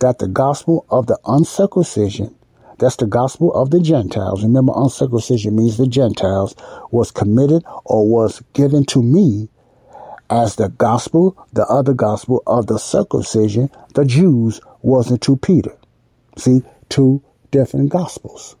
That 0.00 0.18
the 0.18 0.28
gospel 0.28 0.84
of 0.90 1.06
the 1.06 1.18
uncircumcision, 1.24 2.36
that's 2.80 2.96
the 2.96 3.06
gospel 3.06 3.52
of 3.54 3.70
the 3.70 3.80
Gentiles. 3.80 4.42
Remember, 4.42 4.72
uncircumcision 4.74 5.54
means 5.54 5.76
the 5.76 5.86
Gentiles 5.86 6.56
was 6.90 7.10
committed 7.10 7.62
or 7.84 8.08
was 8.08 8.42
given 8.54 8.84
to 8.86 9.02
me 9.02 9.48
as 10.30 10.56
the 10.56 10.68
gospel, 10.68 11.36
the 11.52 11.66
other 11.66 11.92
gospel 11.92 12.42
of 12.46 12.66
the 12.68 12.78
circumcision, 12.78 13.68
the 13.94 14.04
Jews 14.04 14.60
wasn't 14.82 15.20
to 15.22 15.36
Peter. 15.36 15.76
See, 16.36 16.62
two 16.88 17.22
different 17.50 17.90
gospels. 17.90 18.56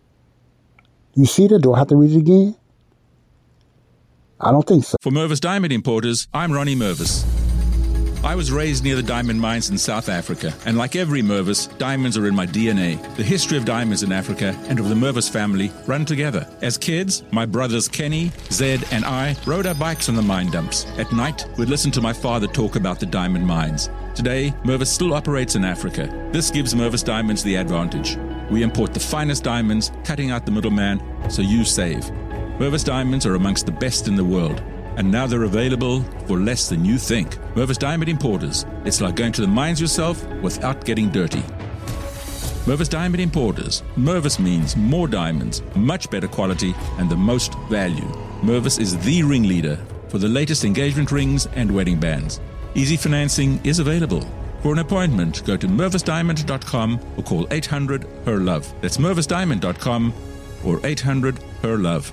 You 1.14 1.26
see 1.26 1.46
that? 1.46 1.60
Do 1.60 1.72
I 1.72 1.78
have 1.78 1.88
to 1.88 1.96
read 1.96 2.12
it 2.12 2.18
again? 2.18 2.56
I 4.40 4.50
don't 4.50 4.66
think 4.66 4.84
so. 4.84 4.96
For 5.00 5.10
Mervis 5.10 5.40
Diamond 5.40 5.72
Importers, 5.72 6.28
I'm 6.34 6.52
Ronnie 6.52 6.76
Mervis. 6.76 7.49
I 8.22 8.34
was 8.34 8.52
raised 8.52 8.84
near 8.84 8.96
the 8.96 9.02
diamond 9.02 9.40
mines 9.40 9.70
in 9.70 9.78
South 9.78 10.10
Africa, 10.10 10.52
and 10.66 10.76
like 10.76 10.94
every 10.94 11.22
Mervis, 11.22 11.76
diamonds 11.78 12.18
are 12.18 12.26
in 12.26 12.34
my 12.34 12.46
DNA. 12.46 13.00
The 13.16 13.22
history 13.22 13.56
of 13.56 13.64
diamonds 13.64 14.02
in 14.02 14.12
Africa 14.12 14.54
and 14.68 14.78
of 14.78 14.90
the 14.90 14.94
Mervis 14.94 15.30
family 15.30 15.72
run 15.86 16.04
together. 16.04 16.46
As 16.60 16.76
kids, 16.76 17.22
my 17.30 17.46
brothers 17.46 17.88
Kenny, 17.88 18.30
Zed, 18.50 18.84
and 18.92 19.06
I 19.06 19.36
rode 19.46 19.66
our 19.66 19.74
bikes 19.74 20.10
on 20.10 20.16
the 20.16 20.22
mine 20.22 20.50
dumps. 20.50 20.84
At 20.98 21.10
night, 21.12 21.46
we'd 21.56 21.70
listen 21.70 21.90
to 21.92 22.02
my 22.02 22.12
father 22.12 22.46
talk 22.46 22.76
about 22.76 23.00
the 23.00 23.06
diamond 23.06 23.46
mines. 23.46 23.88
Today, 24.14 24.52
Mervis 24.64 24.88
still 24.88 25.14
operates 25.14 25.54
in 25.54 25.64
Africa. 25.64 26.06
This 26.30 26.50
gives 26.50 26.74
Mervis 26.74 27.04
Diamonds 27.04 27.42
the 27.42 27.54
advantage. 27.54 28.18
We 28.50 28.62
import 28.62 28.92
the 28.92 29.00
finest 29.00 29.44
diamonds, 29.44 29.92
cutting 30.04 30.30
out 30.30 30.44
the 30.44 30.52
middleman, 30.52 31.00
so 31.30 31.40
you 31.40 31.64
save. 31.64 32.04
Mervis 32.58 32.84
Diamonds 32.84 33.24
are 33.24 33.36
amongst 33.36 33.64
the 33.64 33.72
best 33.72 34.08
in 34.08 34.14
the 34.14 34.24
world, 34.24 34.62
and 34.96 35.10
now 35.10 35.26
they're 35.26 35.44
available 35.44 36.02
for 36.26 36.38
less 36.38 36.68
than 36.68 36.84
you 36.84 36.98
think. 36.98 37.36
Mervis 37.54 37.78
Diamond 37.78 38.08
Importers. 38.08 38.66
It's 38.84 39.00
like 39.00 39.16
going 39.16 39.32
to 39.32 39.40
the 39.40 39.46
mines 39.46 39.80
yourself 39.80 40.24
without 40.42 40.84
getting 40.84 41.10
dirty. 41.10 41.42
Mervis 42.66 42.88
Diamond 42.88 43.20
Importers. 43.20 43.82
Mervis 43.96 44.38
means 44.38 44.76
more 44.76 45.08
diamonds, 45.08 45.62
much 45.74 46.10
better 46.10 46.28
quality, 46.28 46.74
and 46.98 47.08
the 47.08 47.16
most 47.16 47.54
value. 47.70 48.06
Mervis 48.42 48.78
is 48.78 48.98
the 48.98 49.22
ringleader 49.22 49.78
for 50.08 50.18
the 50.18 50.28
latest 50.28 50.64
engagement 50.64 51.10
rings 51.10 51.46
and 51.54 51.70
wedding 51.70 51.98
bands. 51.98 52.40
Easy 52.74 52.96
financing 52.96 53.60
is 53.64 53.78
available. 53.78 54.26
For 54.62 54.72
an 54.72 54.78
appointment, 54.80 55.44
go 55.46 55.56
to 55.56 55.66
mervisdiamond.com 55.66 57.00
or 57.16 57.22
call 57.22 57.48
800 57.50 58.06
HER 58.26 58.40
LOVE. 58.40 58.72
That's 58.82 58.98
mervisdiamond.com 58.98 60.12
or 60.64 60.80
800 60.84 61.38
HER 61.62 61.78
LOVE. 61.78 62.12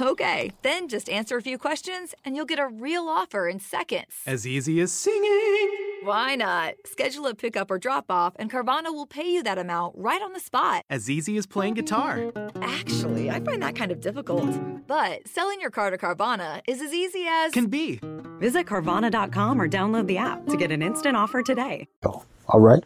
Okay, 0.00 0.52
then 0.62 0.88
just 0.88 1.08
answer 1.08 1.36
a 1.36 1.42
few 1.42 1.58
questions 1.58 2.14
and 2.24 2.36
you'll 2.36 2.46
get 2.46 2.58
a 2.58 2.66
real 2.66 3.08
offer 3.08 3.48
in 3.48 3.60
seconds. 3.60 4.22
As 4.26 4.46
easy 4.46 4.80
as 4.80 4.92
singing. 4.92 5.90
Why 6.02 6.34
not? 6.34 6.74
Schedule 6.86 7.26
a 7.26 7.34
pickup 7.34 7.70
or 7.70 7.78
drop 7.78 8.06
off, 8.08 8.34
and 8.36 8.50
Carvana 8.50 8.86
will 8.86 9.06
pay 9.06 9.30
you 9.30 9.42
that 9.42 9.58
amount 9.58 9.94
right 9.98 10.22
on 10.22 10.32
the 10.32 10.40
spot. 10.40 10.84
As 10.88 11.10
easy 11.10 11.36
as 11.36 11.46
playing 11.46 11.74
guitar. 11.74 12.32
Actually, 12.62 13.30
I 13.30 13.40
find 13.40 13.62
that 13.62 13.76
kind 13.76 13.92
of 13.92 14.00
difficult. 14.00 14.48
But 14.86 15.28
selling 15.28 15.60
your 15.60 15.70
car 15.70 15.90
to 15.90 15.98
Carvana 15.98 16.62
is 16.66 16.80
as 16.80 16.94
easy 16.94 17.26
as. 17.28 17.52
Can 17.52 17.66
be. 17.66 18.00
Visit 18.38 18.66
Carvana.com 18.66 19.60
or 19.60 19.68
download 19.68 20.06
the 20.06 20.16
app 20.16 20.46
to 20.46 20.56
get 20.56 20.72
an 20.72 20.80
instant 20.80 21.16
offer 21.16 21.42
today. 21.42 21.86
All 22.02 22.60
right. 22.60 22.82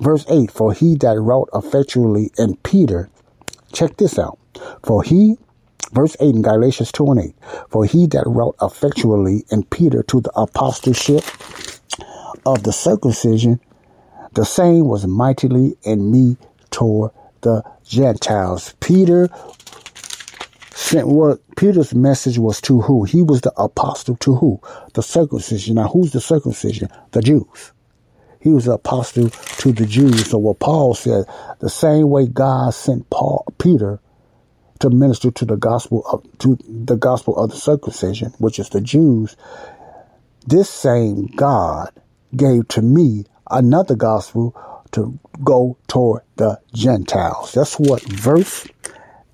Verse 0.00 0.24
8 0.28 0.50
For 0.50 0.72
he 0.72 0.96
that 0.96 1.20
wrought 1.20 1.50
effectually 1.52 2.30
in 2.38 2.56
Peter, 2.56 3.10
check 3.72 3.98
this 3.98 4.18
out. 4.18 4.38
For 4.82 5.02
he, 5.02 5.36
verse 5.94 6.16
8 6.20 6.34
in 6.34 6.42
Galatians 6.42 6.92
2 6.92 7.12
and 7.12 7.20
8, 7.20 7.34
for 7.70 7.84
he 7.84 8.06
that 8.08 8.24
wrought 8.26 8.56
effectually 8.60 9.44
in 9.50 9.62
Peter 9.64 10.02
to 10.04 10.20
the 10.20 10.32
apostleship 10.36 11.24
of 12.44 12.64
the 12.64 12.72
circumcision, 12.72 13.60
the 14.32 14.44
same 14.44 14.86
was 14.86 15.06
mightily 15.06 15.76
in 15.84 16.10
me 16.10 16.36
toward 16.70 17.12
the 17.42 17.62
Gentiles. 17.84 18.74
Peter 18.80 19.28
sent 20.74 21.06
what 21.06 21.38
Peter's 21.56 21.94
message 21.94 22.38
was 22.38 22.60
to 22.62 22.80
who? 22.80 23.04
He 23.04 23.22
was 23.22 23.42
the 23.42 23.52
apostle 23.56 24.16
to 24.16 24.34
who? 24.34 24.60
The 24.94 25.02
circumcision. 25.02 25.76
Now, 25.76 25.88
who's 25.88 26.12
the 26.12 26.20
circumcision? 26.20 26.88
The 27.12 27.22
Jews. 27.22 27.72
He 28.40 28.50
was 28.50 28.64
the 28.66 28.72
apostle 28.72 29.30
to 29.30 29.72
the 29.72 29.86
Jews. 29.86 30.30
So 30.30 30.38
what 30.38 30.58
Paul 30.58 30.94
said, 30.94 31.24
the 31.60 31.70
same 31.70 32.10
way 32.10 32.26
God 32.26 32.74
sent 32.74 33.08
Paul, 33.08 33.46
Peter 33.58 34.00
to 34.80 34.90
minister 34.90 35.30
to 35.30 35.44
the 35.44 35.56
gospel 35.56 36.04
of 36.06 36.26
to 36.38 36.58
the 36.68 36.96
gospel 36.96 37.36
of 37.36 37.50
the 37.50 37.56
circumcision, 37.56 38.32
which 38.38 38.58
is 38.58 38.68
the 38.70 38.80
Jews, 38.80 39.36
this 40.46 40.68
same 40.68 41.26
God 41.26 41.90
gave 42.36 42.68
to 42.68 42.82
me 42.82 43.24
another 43.50 43.94
gospel 43.94 44.54
to 44.92 45.18
go 45.42 45.76
toward 45.88 46.22
the 46.36 46.60
Gentiles. 46.72 47.52
That's 47.52 47.78
what 47.78 48.02
verse 48.02 48.66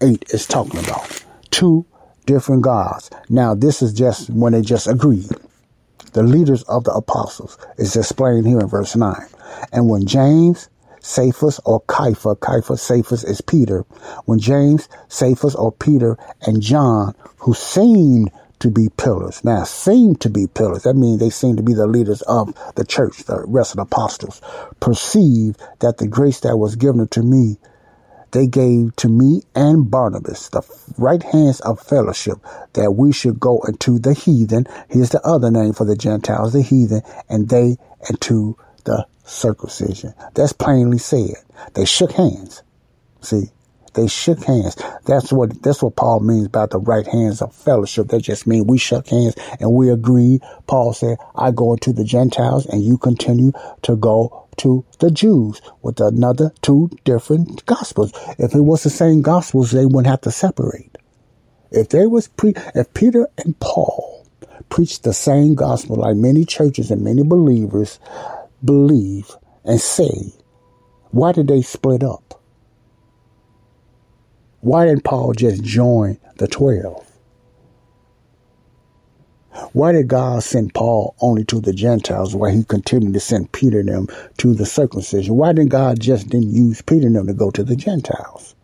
8 0.00 0.24
is 0.30 0.46
talking 0.46 0.80
about. 0.80 1.24
Two 1.50 1.84
different 2.26 2.62
gods. 2.62 3.10
Now, 3.28 3.54
this 3.54 3.82
is 3.82 3.92
just 3.92 4.30
when 4.30 4.52
they 4.52 4.62
just 4.62 4.86
agreed. 4.86 5.28
The 6.12 6.22
leaders 6.22 6.62
of 6.64 6.84
the 6.84 6.92
apostles 6.92 7.58
is 7.76 7.96
explained 7.96 8.46
here 8.46 8.60
in 8.60 8.68
verse 8.68 8.96
9. 8.96 9.14
And 9.72 9.88
when 9.88 10.06
James 10.06 10.68
Cephas 11.00 11.60
or 11.64 11.80
Kepha, 11.82 12.36
Kepha, 12.38 12.78
Cephas 12.78 13.24
is 13.24 13.40
Peter. 13.40 13.84
When 14.26 14.38
James, 14.38 14.88
Cephas 15.08 15.54
or 15.54 15.72
Peter 15.72 16.16
and 16.42 16.62
John, 16.62 17.14
who 17.38 17.54
seemed 17.54 18.30
to 18.60 18.70
be 18.70 18.90
pillars. 18.96 19.42
Now, 19.42 19.64
seem 19.64 20.16
to 20.16 20.30
be 20.30 20.46
pillars. 20.46 20.84
That 20.84 20.94
means 20.94 21.18
they 21.18 21.30
seem 21.30 21.56
to 21.56 21.62
be 21.62 21.74
the 21.74 21.86
leaders 21.86 22.22
of 22.22 22.54
the 22.76 22.84
church, 22.84 23.24
the 23.24 23.42
rest 23.46 23.72
of 23.72 23.76
the 23.76 23.82
apostles. 23.82 24.40
Perceive 24.80 25.56
that 25.80 25.98
the 25.98 26.06
grace 26.06 26.40
that 26.40 26.58
was 26.58 26.76
given 26.76 27.08
to 27.08 27.22
me, 27.22 27.56
they 28.32 28.46
gave 28.46 28.94
to 28.96 29.08
me 29.08 29.42
and 29.54 29.90
Barnabas 29.90 30.50
the 30.50 30.62
right 30.98 31.22
hands 31.22 31.60
of 31.60 31.80
fellowship 31.80 32.38
that 32.74 32.92
we 32.92 33.12
should 33.12 33.40
go 33.40 33.60
into 33.66 33.98
the 33.98 34.14
heathen. 34.14 34.66
Here's 34.88 35.10
the 35.10 35.26
other 35.26 35.50
name 35.50 35.72
for 35.72 35.84
the 35.84 35.96
Gentiles, 35.96 36.52
the 36.52 36.62
heathen, 36.62 37.02
and 37.28 37.48
they 37.48 37.76
into 38.08 38.56
the 38.84 39.06
circumcision. 39.24 40.14
That's 40.34 40.52
plainly 40.52 40.98
said. 40.98 41.34
They 41.74 41.84
shook 41.84 42.12
hands. 42.12 42.62
See, 43.20 43.50
they 43.94 44.06
shook 44.06 44.42
hands. 44.44 44.76
That's 45.04 45.32
what 45.32 45.62
that's 45.62 45.82
what 45.82 45.96
Paul 45.96 46.20
means 46.20 46.46
about 46.46 46.70
the 46.70 46.78
right 46.78 47.06
hands 47.06 47.42
of 47.42 47.54
fellowship. 47.54 48.08
That 48.08 48.22
just 48.22 48.46
means 48.46 48.66
we 48.66 48.78
shook 48.78 49.08
hands 49.08 49.34
and 49.58 49.72
we 49.72 49.90
agreed. 49.90 50.42
Paul 50.66 50.92
said, 50.92 51.18
I 51.34 51.50
go 51.50 51.76
to 51.76 51.92
the 51.92 52.04
Gentiles 52.04 52.66
and 52.66 52.84
you 52.84 52.98
continue 52.98 53.52
to 53.82 53.96
go 53.96 54.46
to 54.58 54.84
the 55.00 55.10
Jews 55.10 55.60
with 55.82 56.00
another 56.00 56.52
two 56.62 56.90
different 57.04 57.64
gospels. 57.66 58.12
If 58.38 58.54
it 58.54 58.60
was 58.60 58.82
the 58.82 58.90
same 58.90 59.22
gospels, 59.22 59.70
they 59.72 59.86
wouldn't 59.86 60.06
have 60.06 60.20
to 60.22 60.30
separate. 60.30 60.96
If 61.70 61.88
they 61.88 62.06
was 62.06 62.28
pre 62.28 62.54
if 62.74 62.92
Peter 62.94 63.28
and 63.38 63.58
Paul 63.60 64.26
preached 64.68 65.02
the 65.02 65.12
same 65.12 65.54
gospel 65.54 65.96
like 65.96 66.16
many 66.16 66.44
churches 66.44 66.90
and 66.90 67.02
many 67.02 67.22
believers 67.24 67.98
believe 68.64 69.30
and 69.64 69.80
say, 69.80 70.32
why 71.10 71.32
did 71.32 71.48
they 71.48 71.62
split 71.62 72.02
up? 72.02 72.40
Why 74.60 74.86
didn't 74.86 75.04
Paul 75.04 75.32
just 75.32 75.62
join 75.62 76.18
the 76.36 76.46
12? 76.46 77.06
Why 79.72 79.92
did 79.92 80.08
God 80.08 80.42
send 80.42 80.74
Paul 80.74 81.14
only 81.20 81.44
to 81.46 81.60
the 81.60 81.72
Gentiles 81.72 82.34
while 82.34 82.50
he 82.52 82.64
continued 82.64 83.14
to 83.14 83.20
send 83.20 83.52
Peter 83.52 83.80
and 83.80 83.88
them 83.88 84.08
to 84.38 84.54
the 84.54 84.66
circumcision? 84.66 85.36
Why 85.36 85.52
didn't 85.52 85.70
God 85.70 86.00
just 86.00 86.28
didn't 86.28 86.54
use 86.54 86.82
Peter 86.82 87.06
and 87.06 87.16
them 87.16 87.26
to 87.26 87.34
go 87.34 87.50
to 87.50 87.64
the 87.64 87.76
Gentiles? 87.76 88.54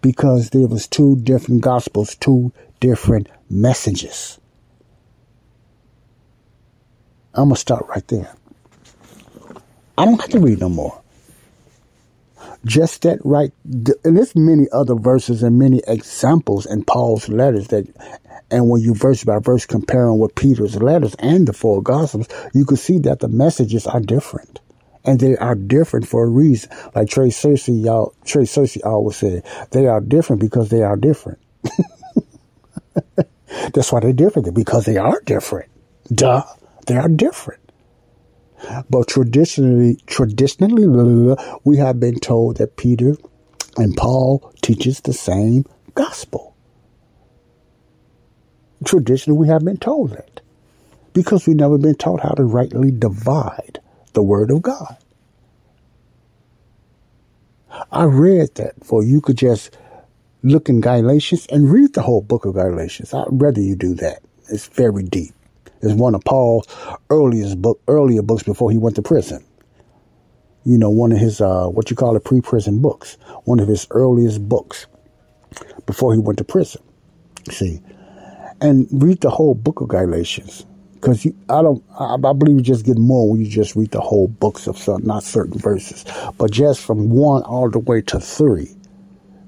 Because 0.00 0.50
there 0.50 0.66
was 0.66 0.86
two 0.86 1.16
different 1.16 1.62
gospels, 1.62 2.14
two 2.14 2.52
different 2.80 3.28
messages. 3.48 4.38
I'm 7.34 7.48
gonna 7.48 7.56
start 7.56 7.86
right 7.88 8.06
there. 8.08 8.34
I 9.98 10.04
don't 10.04 10.20
have 10.20 10.30
to 10.30 10.38
read 10.38 10.60
no 10.60 10.68
more. 10.68 11.00
Just 12.64 13.02
that 13.02 13.18
right 13.24 13.52
and 14.04 14.16
there's 14.16 14.34
many 14.34 14.66
other 14.72 14.94
verses 14.94 15.42
and 15.42 15.58
many 15.58 15.80
examples 15.86 16.66
in 16.66 16.84
paul's 16.84 17.28
letters 17.28 17.68
that 17.68 17.86
and 18.50 18.68
when 18.68 18.82
you 18.82 18.94
verse 18.94 19.24
by 19.24 19.38
verse 19.38 19.66
comparing 19.66 20.18
with 20.18 20.34
peter's 20.34 20.76
letters 20.76 21.14
and 21.18 21.46
the 21.46 21.52
four 21.52 21.80
gospels 21.82 22.26
you 22.54 22.64
can 22.64 22.76
see 22.76 22.98
that 22.98 23.20
the 23.20 23.28
messages 23.28 23.86
are 23.86 24.00
different. 24.00 24.60
And 25.04 25.20
they 25.20 25.36
are 25.36 25.54
different 25.54 26.08
for 26.08 26.24
a 26.24 26.28
reason. 26.28 26.70
Like 26.94 27.08
trey 27.08 27.28
cersei 27.28 27.84
y'all 27.84 28.14
trey 28.24 28.42
cersei 28.42 28.84
always 28.84 29.16
said 29.16 29.44
they 29.70 29.86
are 29.86 30.00
different 30.00 30.40
because 30.40 30.68
they 30.68 30.82
are 30.82 30.96
different. 30.96 31.38
That's 33.72 33.92
why 33.92 34.00
they're 34.00 34.12
different 34.12 34.52
because 34.54 34.84
they 34.84 34.96
are 34.96 35.20
different. 35.24 35.70
Duh 36.12 36.42
they 36.86 36.96
are 36.96 37.08
different 37.08 37.60
but 38.88 39.08
traditionally, 39.08 39.96
traditionally, 40.06 41.36
we 41.64 41.76
have 41.76 42.00
been 42.00 42.18
told 42.18 42.56
that 42.58 42.76
Peter 42.76 43.16
and 43.76 43.96
Paul 43.96 44.52
teaches 44.62 45.00
the 45.00 45.12
same 45.12 45.64
gospel. 45.94 46.54
Traditionally, 48.84 49.38
we 49.38 49.48
have 49.48 49.64
been 49.64 49.76
told 49.76 50.10
that 50.10 50.40
because 51.12 51.46
we've 51.46 51.56
never 51.56 51.78
been 51.78 51.94
taught 51.94 52.20
how 52.20 52.30
to 52.30 52.44
rightly 52.44 52.90
divide 52.90 53.80
the 54.12 54.22
Word 54.22 54.50
of 54.50 54.62
God. 54.62 54.96
I 57.90 58.04
read 58.04 58.54
that 58.54 58.84
for 58.84 59.02
you 59.02 59.20
could 59.20 59.36
just 59.36 59.76
look 60.42 60.68
in 60.68 60.80
Galatians 60.80 61.46
and 61.46 61.70
read 61.70 61.94
the 61.94 62.02
whole 62.02 62.22
book 62.22 62.44
of 62.44 62.54
Galatians. 62.54 63.12
I'd 63.12 63.26
rather 63.30 63.60
you 63.60 63.76
do 63.76 63.94
that. 63.96 64.22
It's 64.48 64.66
very 64.66 65.02
deep 65.02 65.34
is 65.86 65.94
one 65.94 66.14
of 66.14 66.24
Paul's 66.24 66.66
earliest 67.10 67.60
book, 67.62 67.80
earlier 67.88 68.22
books 68.22 68.42
before 68.42 68.70
he 68.70 68.78
went 68.78 68.96
to 68.96 69.02
prison. 69.02 69.44
You 70.64 70.78
know, 70.78 70.90
one 70.90 71.12
of 71.12 71.18
his, 71.18 71.40
uh, 71.40 71.68
what 71.68 71.90
you 71.90 71.96
call 71.96 72.16
it, 72.16 72.24
pre-prison 72.24 72.82
books. 72.82 73.16
One 73.44 73.60
of 73.60 73.68
his 73.68 73.86
earliest 73.90 74.48
books 74.48 74.86
before 75.86 76.12
he 76.12 76.18
went 76.18 76.38
to 76.38 76.44
prison. 76.44 76.82
See, 77.50 77.80
and 78.60 78.88
read 78.90 79.20
the 79.20 79.30
whole 79.30 79.54
book 79.54 79.80
of 79.80 79.88
Galatians. 79.88 80.66
Because 80.94 81.26
I 81.26 81.62
don't, 81.62 81.84
I, 81.98 82.14
I, 82.14 82.32
believe 82.32 82.56
you 82.56 82.62
just 82.62 82.84
get 82.84 82.98
more 82.98 83.30
when 83.30 83.40
you 83.40 83.46
just 83.46 83.76
read 83.76 83.92
the 83.92 84.00
whole 84.00 84.28
books 84.28 84.66
of 84.66 84.76
some, 84.76 85.04
not 85.04 85.22
certain 85.22 85.58
verses, 85.58 86.04
but 86.38 86.50
just 86.50 86.80
from 86.84 87.10
one 87.10 87.42
all 87.42 87.70
the 87.70 87.78
way 87.78 88.00
to 88.02 88.18
three, 88.18 88.74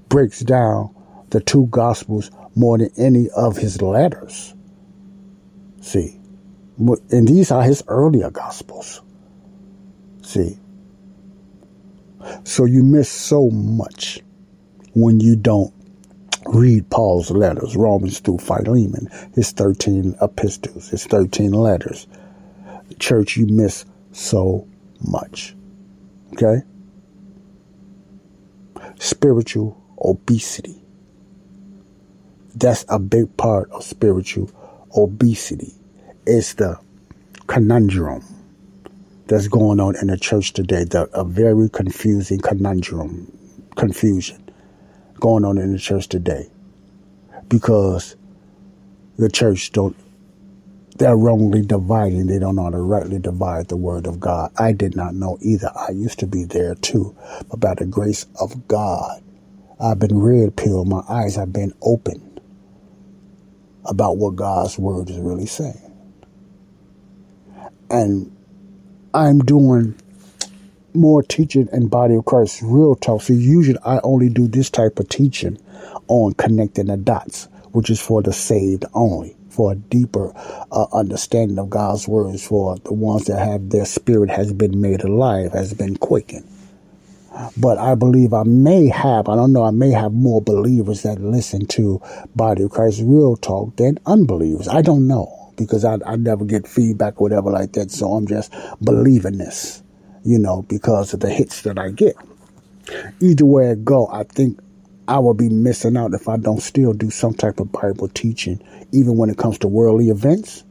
breaks 0.09 0.41
down 0.41 0.95
the 1.30 1.41
two 1.41 1.66
gospels 1.66 2.30
more 2.55 2.78
than 2.78 2.91
any 2.97 3.28
of 3.30 3.57
his 3.57 3.80
letters. 3.82 4.55
See, 5.80 6.18
and 6.79 7.26
these 7.26 7.51
are 7.51 7.62
his 7.62 7.83
earlier 7.89 8.31
gospels. 8.31 9.03
See. 10.22 10.59
So 12.45 12.64
you 12.64 12.83
miss 12.83 13.09
so 13.09 13.51
much 13.51 14.20
when 14.95 15.20
you 15.20 15.37
don't 15.37 15.72
read 16.47 16.89
Paul's 16.91 17.31
letters, 17.31 17.76
Romans 17.76 18.20
through 18.20 18.39
Philemon, 18.39 19.09
his 19.35 19.53
13 19.53 20.16
epistles, 20.20 20.89
his 20.89 21.07
13 21.07 21.53
letters. 21.53 22.07
Church, 22.99 23.37
you 23.37 23.47
miss 23.47 23.85
so 24.12 24.66
much. 25.01 25.55
Okay? 26.33 26.62
Spiritual 28.99 29.81
obesity. 30.03 30.83
That's 32.55 32.85
a 32.89 32.99
big 32.99 33.37
part 33.37 33.70
of 33.70 33.85
spiritual 33.85 34.51
obesity 34.97 35.78
is 36.29 36.55
the 36.55 36.79
conundrum 37.47 38.22
that's 39.26 39.49
going 39.49 39.81
on 39.81 39.97
in 39.97 40.09
the 40.09 40.18
church 40.18 40.53
today. 40.53 40.85
The, 40.85 41.09
a 41.14 41.24
very 41.24 41.70
confusing 41.70 42.39
conundrum, 42.39 43.33
confusion 43.76 44.45
going 45.14 45.45
on 45.45 45.59
in 45.59 45.72
the 45.72 45.79
church 45.79 46.09
today. 46.09 46.49
Because 47.49 48.14
the 49.16 49.31
church 49.31 49.72
don't, 49.72 49.97
they're 50.99 51.16
wrongly 51.16 51.64
dividing. 51.64 52.26
They 52.26 52.39
don't 52.39 52.57
know 52.57 52.64
how 52.64 52.70
to 52.70 52.79
rightly 52.79 53.18
divide 53.18 53.68
the 53.68 53.76
word 53.76 54.07
of 54.07 54.20
God. 54.20 54.53
I 54.59 54.72
did 54.72 54.95
not 54.95 55.14
know 55.14 55.39
either. 55.41 55.72
I 55.74 55.93
used 55.93 56.18
to 56.18 56.26
be 56.26 56.45
there 56.45 56.74
too. 56.74 57.16
But 57.51 57.61
by 57.61 57.74
the 57.74 57.87
grace 57.87 58.26
of 58.39 58.68
God, 58.68 59.22
I've 59.81 59.99
been 59.99 60.18
red 60.18 60.57
pilled. 60.57 60.89
My 60.89 61.03
eyes 61.09 61.37
have 61.37 61.53
been 61.55 61.72
opened 61.81 62.41
about 63.87 64.18
what 64.18 64.37
God's 64.37 64.79
word 64.79 65.09
is 65.09 65.18
really 65.18 65.47
saying 65.47 65.88
and 67.91 68.34
I'm 69.14 69.41
doing 69.41 69.95
more 70.95 71.22
teaching 71.22 71.68
in 71.72 71.89
Body 71.89 72.14
of 72.14 72.24
Christ 72.24 72.61
Real 72.62 72.95
Talk. 72.95 73.22
So 73.22 73.32
usually 73.32 73.78
I 73.84 74.01
only 74.03 74.28
do 74.28 74.49
this 74.49 74.70
type 74.70 74.99
of 74.99 75.09
teaching 75.09 75.59
on 76.09 76.34
connecting 76.34 76.86
the 76.86 76.97
dots, 76.97 77.49
which 77.72 77.91
is 77.91 78.01
for 78.01 78.22
the 78.22 78.32
saved 78.32 78.84
only, 78.95 79.36
for 79.51 79.72
a 79.72 79.76
deeper 79.76 80.32
uh, 80.72 80.86
understanding 80.93 81.59
of 81.59 81.70
God's 81.70 82.09
words, 82.09 82.47
for 82.47 82.76
the 82.78 82.93
ones 82.93 83.26
that 83.26 83.39
have 83.39 83.70
their 83.70 83.86
spirit 83.86 84.30
has 84.30 84.53
been 84.53 84.80
made 84.80 85.05
alive, 85.05 85.53
has 85.53 85.72
been 85.74 85.97
quickened. 85.97 86.47
But 87.57 87.78
I 87.78 87.95
believe 87.95 88.32
I 88.32 88.43
may 88.43 88.89
have, 88.89 89.28
I 89.28 89.36
don't 89.36 89.53
know, 89.53 89.62
I 89.62 89.70
may 89.70 89.91
have 89.91 90.12
more 90.12 90.43
believers 90.43 91.03
that 91.03 91.20
listen 91.20 91.66
to 91.68 92.03
Body 92.34 92.64
of 92.64 92.70
Christ 92.72 93.01
Real 93.05 93.36
Talk 93.36 93.76
than 93.76 93.99
unbelievers. 94.07 94.66
I 94.66 94.82
don't 94.82 95.07
know 95.07 95.47
because 95.59 95.85
I, 95.85 95.99
I 96.07 96.17
never 96.17 96.45
get 96.45 96.67
feedback 96.67 97.21
or 97.21 97.25
whatever 97.25 97.51
like 97.51 97.73
that. 97.73 97.91
So 97.91 98.13
I'm 98.13 98.27
just 98.27 98.55
believing 98.83 99.39
this, 99.39 99.83
you 100.25 100.39
know, 100.39 100.63
because 100.63 101.13
of 101.13 101.21
the 101.21 101.31
hits 101.31 101.63
that 101.63 101.79
I 101.79 101.91
get. 101.91 102.17
Either 103.21 103.45
way 103.45 103.71
I 103.71 103.75
go, 103.75 104.09
I 104.11 104.23
think 104.23 104.59
I 105.09 105.19
will 105.19 105.35
be 105.35 105.49
missing 105.49 105.97
out 105.97 106.15
if 106.15 106.29
I 106.29 106.37
don't 106.37 106.61
still 106.61 106.93
do 106.93 107.11
some 107.11 107.35
type 107.35 107.61
of 107.61 107.73
Bible 107.73 108.09
teaching, 108.09 108.63
even 108.93 109.17
when 109.17 109.31
it 109.31 109.39
comes 109.39 109.59
to 109.59 109.69
worldly 109.69 110.11
events. 110.11 110.65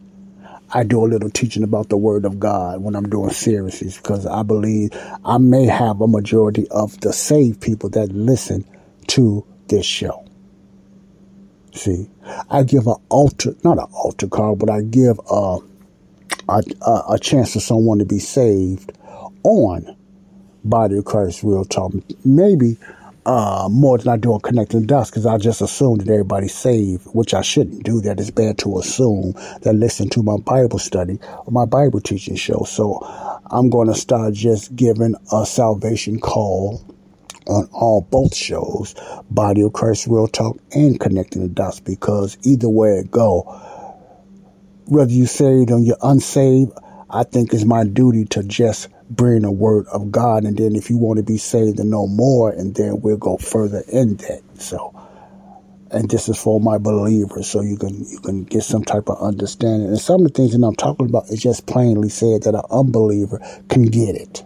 I 0.73 0.83
do 0.83 1.03
a 1.03 1.07
little 1.07 1.29
teaching 1.29 1.63
about 1.63 1.87
the 1.89 1.97
Word 1.97 2.25
of 2.25 2.39
God 2.39 2.81
when 2.81 2.95
I'm 2.95 3.09
doing 3.09 3.29
series 3.29 3.97
because 3.97 4.25
I 4.25 4.43
believe 4.43 4.91
I 5.23 5.37
may 5.37 5.65
have 5.65 6.01
a 6.01 6.07
majority 6.07 6.67
of 6.69 6.99
the 6.99 7.13
saved 7.13 7.61
people 7.61 7.89
that 7.91 8.11
listen 8.11 8.65
to 9.07 9.45
this 9.69 9.85
show. 9.85 10.26
See, 11.77 12.09
I 12.49 12.63
give 12.63 12.87
an 12.87 12.95
altar, 13.09 13.55
not 13.63 13.77
an 13.77 13.85
altar 13.93 14.27
call, 14.27 14.55
but 14.55 14.69
I 14.69 14.81
give 14.81 15.19
a, 15.29 15.59
a, 16.49 16.63
a 17.11 17.19
chance 17.19 17.53
for 17.53 17.59
someone 17.59 17.99
to 17.99 18.05
be 18.05 18.19
saved 18.19 18.91
on 19.43 19.95
Body 20.63 20.97
of 20.97 21.05
Christ 21.05 21.43
Real 21.43 21.65
Talk. 21.65 21.93
Maybe 22.25 22.77
uh, 23.27 23.67
more 23.69 23.97
than 23.97 24.07
I 24.07 24.17
do 24.17 24.33
on 24.33 24.39
Connecting 24.39 24.85
Dots 24.85 25.09
because 25.11 25.25
I 25.25 25.37
just 25.37 25.61
assume 25.61 25.97
that 25.97 26.07
everybody's 26.09 26.55
saved, 26.55 27.05
which 27.13 27.33
I 27.33 27.41
shouldn't 27.41 27.83
do 27.83 28.01
that. 28.01 28.19
It's 28.19 28.31
bad 28.31 28.57
to 28.59 28.79
assume 28.79 29.33
that 29.61 29.73
listen 29.73 30.09
to 30.09 30.23
my 30.23 30.37
Bible 30.37 30.79
study 30.79 31.19
or 31.45 31.51
my 31.51 31.65
Bible 31.65 31.99
teaching 31.99 32.37
show. 32.37 32.63
So 32.63 32.99
I'm 33.51 33.69
going 33.69 33.87
to 33.87 33.95
start 33.95 34.33
just 34.33 34.75
giving 34.75 35.15
a 35.31 35.45
salvation 35.45 36.19
call 36.19 36.81
on 37.47 37.69
all 37.71 38.01
both 38.01 38.35
shows, 38.35 38.95
Body 39.29 39.61
of 39.61 39.73
Christ 39.73 40.07
Real 40.07 40.27
Talk 40.27 40.57
and 40.71 40.99
Connecting 40.99 41.41
the 41.41 41.47
Dots, 41.47 41.79
because 41.79 42.37
either 42.43 42.69
way 42.69 42.99
it 42.99 43.11
go, 43.11 43.41
whether 44.85 45.11
you 45.11 45.25
saved 45.25 45.71
or 45.71 45.79
you're 45.79 45.97
unsaved, 46.01 46.71
I 47.09 47.23
think 47.23 47.53
it's 47.53 47.65
my 47.65 47.83
duty 47.85 48.25
to 48.25 48.43
just 48.43 48.89
bring 49.09 49.43
the 49.43 49.51
word 49.51 49.85
of 49.87 50.11
God. 50.11 50.43
And 50.43 50.57
then 50.57 50.75
if 50.75 50.89
you 50.89 50.97
want 50.97 51.17
to 51.17 51.23
be 51.23 51.37
saved 51.37 51.79
and 51.79 51.89
know 51.89 52.07
more, 52.07 52.51
and 52.51 52.75
then 52.75 53.01
we'll 53.01 53.17
go 53.17 53.37
further 53.37 53.83
in 53.91 54.17
that. 54.17 54.41
So, 54.59 54.93
and 55.89 56.09
this 56.09 56.27
is 56.27 56.41
for 56.41 56.59
my 56.59 56.77
believers, 56.77 57.47
so 57.47 57.61
you 57.61 57.77
can 57.77 58.03
you 58.09 58.19
can 58.19 58.43
get 58.43 58.63
some 58.63 58.83
type 58.83 59.09
of 59.09 59.21
understanding. 59.21 59.87
And 59.87 59.99
some 59.99 60.25
of 60.25 60.33
the 60.33 60.33
things 60.33 60.51
that 60.57 60.65
I'm 60.65 60.75
talking 60.75 61.07
about 61.07 61.29
is 61.29 61.41
just 61.41 61.65
plainly 61.65 62.09
said 62.09 62.43
that 62.43 62.55
an 62.55 62.63
unbeliever 62.69 63.39
can 63.69 63.83
get 63.83 64.15
it. 64.15 64.43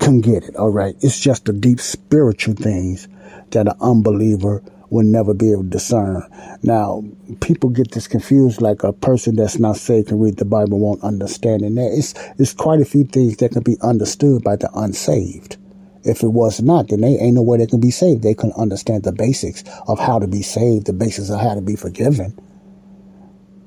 Can 0.00 0.20
get 0.20 0.44
it, 0.44 0.56
all 0.56 0.70
right. 0.70 0.96
It's 1.00 1.20
just 1.20 1.44
the 1.44 1.52
deep 1.52 1.80
spiritual 1.80 2.54
things 2.54 3.08
that 3.50 3.68
an 3.68 3.74
unbeliever 3.80 4.62
will 4.90 5.04
never 5.04 5.34
be 5.34 5.50
able 5.52 5.64
to 5.64 5.68
discern. 5.68 6.22
Now, 6.62 7.02
people 7.40 7.70
get 7.70 7.92
this 7.92 8.06
confused 8.06 8.60
like 8.60 8.84
a 8.84 8.92
person 8.92 9.36
that's 9.36 9.58
not 9.58 9.76
saved 9.76 10.08
can 10.08 10.20
read 10.20 10.36
the 10.36 10.44
Bible 10.44 10.78
won't 10.78 11.02
understand. 11.02 11.62
And 11.62 11.76
there 11.76 11.92
is 11.92 12.14
it's 12.38 12.52
quite 12.52 12.80
a 12.80 12.84
few 12.84 13.04
things 13.04 13.36
that 13.38 13.52
can 13.52 13.62
be 13.62 13.76
understood 13.82 14.44
by 14.44 14.56
the 14.56 14.70
unsaved. 14.74 15.56
If 16.04 16.22
it 16.22 16.28
was 16.28 16.60
not, 16.60 16.88
then 16.88 17.00
they 17.00 17.16
ain't 17.18 17.34
no 17.34 17.42
way 17.42 17.58
they 17.58 17.66
can 17.66 17.80
be 17.80 17.90
saved. 17.90 18.22
They 18.22 18.34
can 18.34 18.52
understand 18.52 19.04
the 19.04 19.12
basics 19.12 19.64
of 19.88 19.98
how 19.98 20.18
to 20.18 20.28
be 20.28 20.42
saved, 20.42 20.86
the 20.86 20.92
basics 20.92 21.30
of 21.30 21.40
how 21.40 21.54
to 21.54 21.62
be 21.62 21.76
forgiven. 21.76 22.38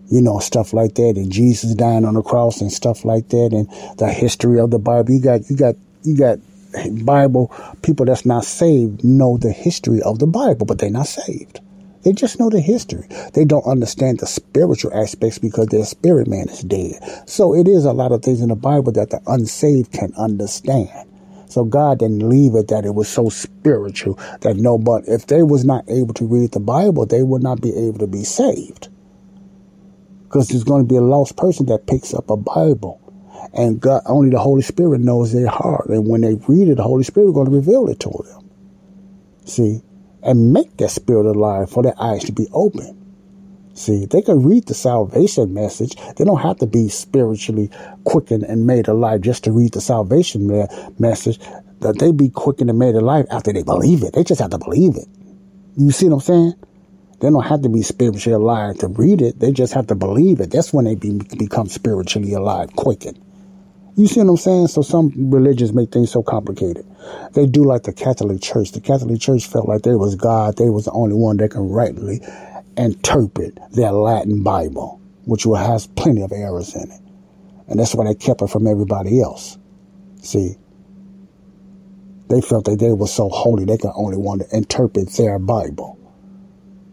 You 0.10 0.22
know, 0.22 0.40
stuff 0.40 0.72
like 0.72 0.96
that, 0.96 1.18
and 1.18 1.32
Jesus 1.32 1.74
dying 1.74 2.06
on 2.06 2.14
the 2.14 2.22
cross 2.22 2.62
and 2.62 2.72
stuff 2.72 3.04
like 3.04 3.28
that, 3.30 3.50
and 3.52 3.68
the 3.98 4.08
history 4.08 4.60
of 4.60 4.72
the 4.72 4.80
Bible. 4.80 5.12
You 5.12 5.22
got 5.22 5.50
you 5.50 5.58
got 5.58 5.76
you 6.08 6.18
got 6.18 6.40
Bible 7.06 7.54
people 7.82 8.06
that's 8.06 8.26
not 8.26 8.46
saved 8.46 9.04
know 9.04 9.38
the 9.38 9.52
history 9.52 10.02
of 10.02 10.20
the 10.20 10.28
Bible, 10.28 10.66
but 10.66 10.80
they're 10.80 10.90
not 10.90 11.08
saved. 11.08 11.60
They 12.04 12.14
just 12.14 12.40
know 12.40 12.50
the 12.50 12.62
history. 12.62 13.08
They 13.34 13.44
don't 13.44 13.66
understand 13.66 14.20
the 14.20 14.28
spiritual 14.28 14.94
aspects 14.94 15.40
because 15.40 15.68
their 15.68 15.84
spirit 15.84 16.28
man 16.28 16.48
is 16.48 16.62
dead. 16.62 17.02
So 17.28 17.54
it 17.54 17.68
is 17.68 17.84
a 17.84 17.92
lot 17.92 18.12
of 18.12 18.22
things 18.22 18.42
in 18.42 18.50
the 18.50 18.56
Bible 18.56 18.94
that 18.94 19.10
the 19.10 19.20
unsaved 19.28 19.92
can 19.92 20.14
understand. 20.18 20.90
So 21.50 21.66
God 21.66 22.00
didn't 22.00 22.28
leave 22.28 22.56
it 22.56 22.68
that 22.70 22.86
it 22.86 22.96
was 22.96 23.08
so 23.08 23.30
spiritual 23.30 24.20
that 24.42 24.58
no, 24.58 24.78
but 24.78 25.04
if 25.08 25.28
they 25.28 25.44
was 25.44 25.66
not 25.66 25.90
able 25.90 26.14
to 26.16 26.26
read 26.26 26.52
the 26.52 26.60
Bible, 26.60 27.06
they 27.06 27.24
would 27.24 27.44
not 27.44 27.62
be 27.62 27.76
able 27.76 28.00
to 28.00 28.08
be 28.08 28.24
saved. 28.24 28.90
Because 30.24 30.50
there's 30.50 30.66
going 30.66 30.84
to 30.84 30.88
be 30.88 30.98
a 30.98 31.02
lost 31.02 31.38
person 31.38 31.66
that 31.68 31.88
picks 31.88 32.14
up 32.14 32.30
a 32.30 32.38
Bible 32.38 33.02
and 33.54 33.80
God, 33.80 34.02
only 34.06 34.30
the 34.30 34.40
Holy 34.40 34.62
Spirit 34.62 35.02
knows 35.02 35.34
their 35.34 35.48
heart. 35.48 35.88
And 35.90 36.08
when 36.08 36.22
they 36.22 36.36
read 36.36 36.70
it, 36.70 36.76
the 36.76 36.84
Holy 36.84 37.04
Spirit 37.04 37.28
is 37.28 37.34
going 37.34 37.50
to 37.50 37.56
reveal 37.56 37.88
it 37.90 38.00
to 38.02 38.10
them. 38.10 38.50
See? 39.46 39.82
And 40.24 40.52
make 40.52 40.78
that 40.78 40.92
spirit 40.92 41.26
alive 41.26 41.70
for 41.70 41.84
their 41.84 41.94
eyes 42.00 42.24
to 42.26 42.32
be 42.32 42.48
open. 42.52 42.98
See, 43.74 44.06
they 44.08 44.24
can 44.24 44.44
read 44.44 44.66
the 44.66 44.74
salvation 44.74 45.54
message. 45.54 45.96
They 46.16 46.26
don't 46.26 46.42
have 46.42 46.58
to 46.58 46.66
be 46.66 46.90
spiritually 46.90 47.70
quickened 48.06 48.44
and 48.44 48.66
made 48.66 48.88
alive 48.88 49.22
just 49.22 49.44
to 49.44 49.52
read 49.52 49.74
the 49.74 49.82
salvation 49.82 50.48
message. 50.98 51.40
That 51.82 52.00
they 52.00 52.12
be 52.12 52.30
quickened 52.30 52.72
and 52.72 52.80
made 52.80 52.96
alive 52.96 53.28
after 53.30 53.54
they 53.54 53.62
believe 53.62 54.02
it. 54.02 54.14
They 54.14 54.24
just 54.24 54.42
have 54.42 54.50
to 54.50 54.58
believe 54.58 54.96
it. 54.96 55.08
You 55.78 55.92
see 55.92 56.08
what 56.08 56.16
I'm 56.16 56.22
saying? 56.22 56.54
They 57.20 57.30
don't 57.30 57.44
have 57.44 57.62
to 57.62 57.70
be 57.70 57.84
spiritually 57.84 58.34
alive 58.34 58.80
to 58.80 58.88
read 58.88 59.22
it. 59.22 59.40
They 59.40 59.52
just 59.52 59.74
have 59.74 59.88
to 59.88 59.96
believe 59.96 60.40
it. 60.40 60.50
That's 60.50 60.74
when 60.74 60.86
they 60.86 60.96
be, 60.96 61.20
become 61.38 61.68
spiritually 61.68 62.34
alive, 62.34 62.76
quickened. 62.76 63.20
You 63.98 64.06
see 64.06 64.20
what 64.20 64.30
I'm 64.30 64.38
saying? 64.38 64.68
So 64.68 64.84
some 64.84 65.12
religions 65.32 65.74
make 65.74 65.92
things 65.92 66.12
so 66.12 66.22
complicated. 66.22 66.86
They 67.34 67.48
do 67.48 67.64
like 67.64 67.82
the 67.82 67.94
Catholic 67.94 68.44
Church. 68.44 68.72
The 68.72 68.80
Catholic 68.80 69.20
Church 69.20 69.48
felt 69.48 69.68
like 69.68 69.82
they 69.82 69.96
was 69.96 70.14
God. 70.14 70.56
They 70.56 70.70
was 70.70 70.86
the 70.86 70.92
only 70.92 71.16
one 71.16 71.38
that 71.38 71.50
can 71.50 71.68
rightly 71.68 72.22
interpret 72.78 73.58
their 73.72 73.92
Latin 73.92 74.44
Bible, 74.44 75.02
which 75.26 75.46
has 75.46 75.88
plenty 75.88 76.22
of 76.22 76.32
errors 76.32 76.76
in 76.76 76.92
it. 76.92 77.02
And 77.68 77.80
that's 77.80 77.96
why 77.96 78.06
they 78.06 78.14
kept 78.14 78.44
it 78.44 78.52
from 78.52 78.68
everybody 78.68 79.20
else. 79.20 79.58
See, 80.22 80.58
they 82.30 82.42
felt 82.42 82.66
that 82.66 82.78
they 82.78 82.92
were 82.92 83.08
so 83.08 83.30
holy 83.30 83.66
they 83.66 83.78
could 83.78 83.94
only 83.96 84.18
want 84.18 84.44
to 84.44 84.56
interpret 84.56 85.10
their 85.14 85.40
Bible, 85.40 85.98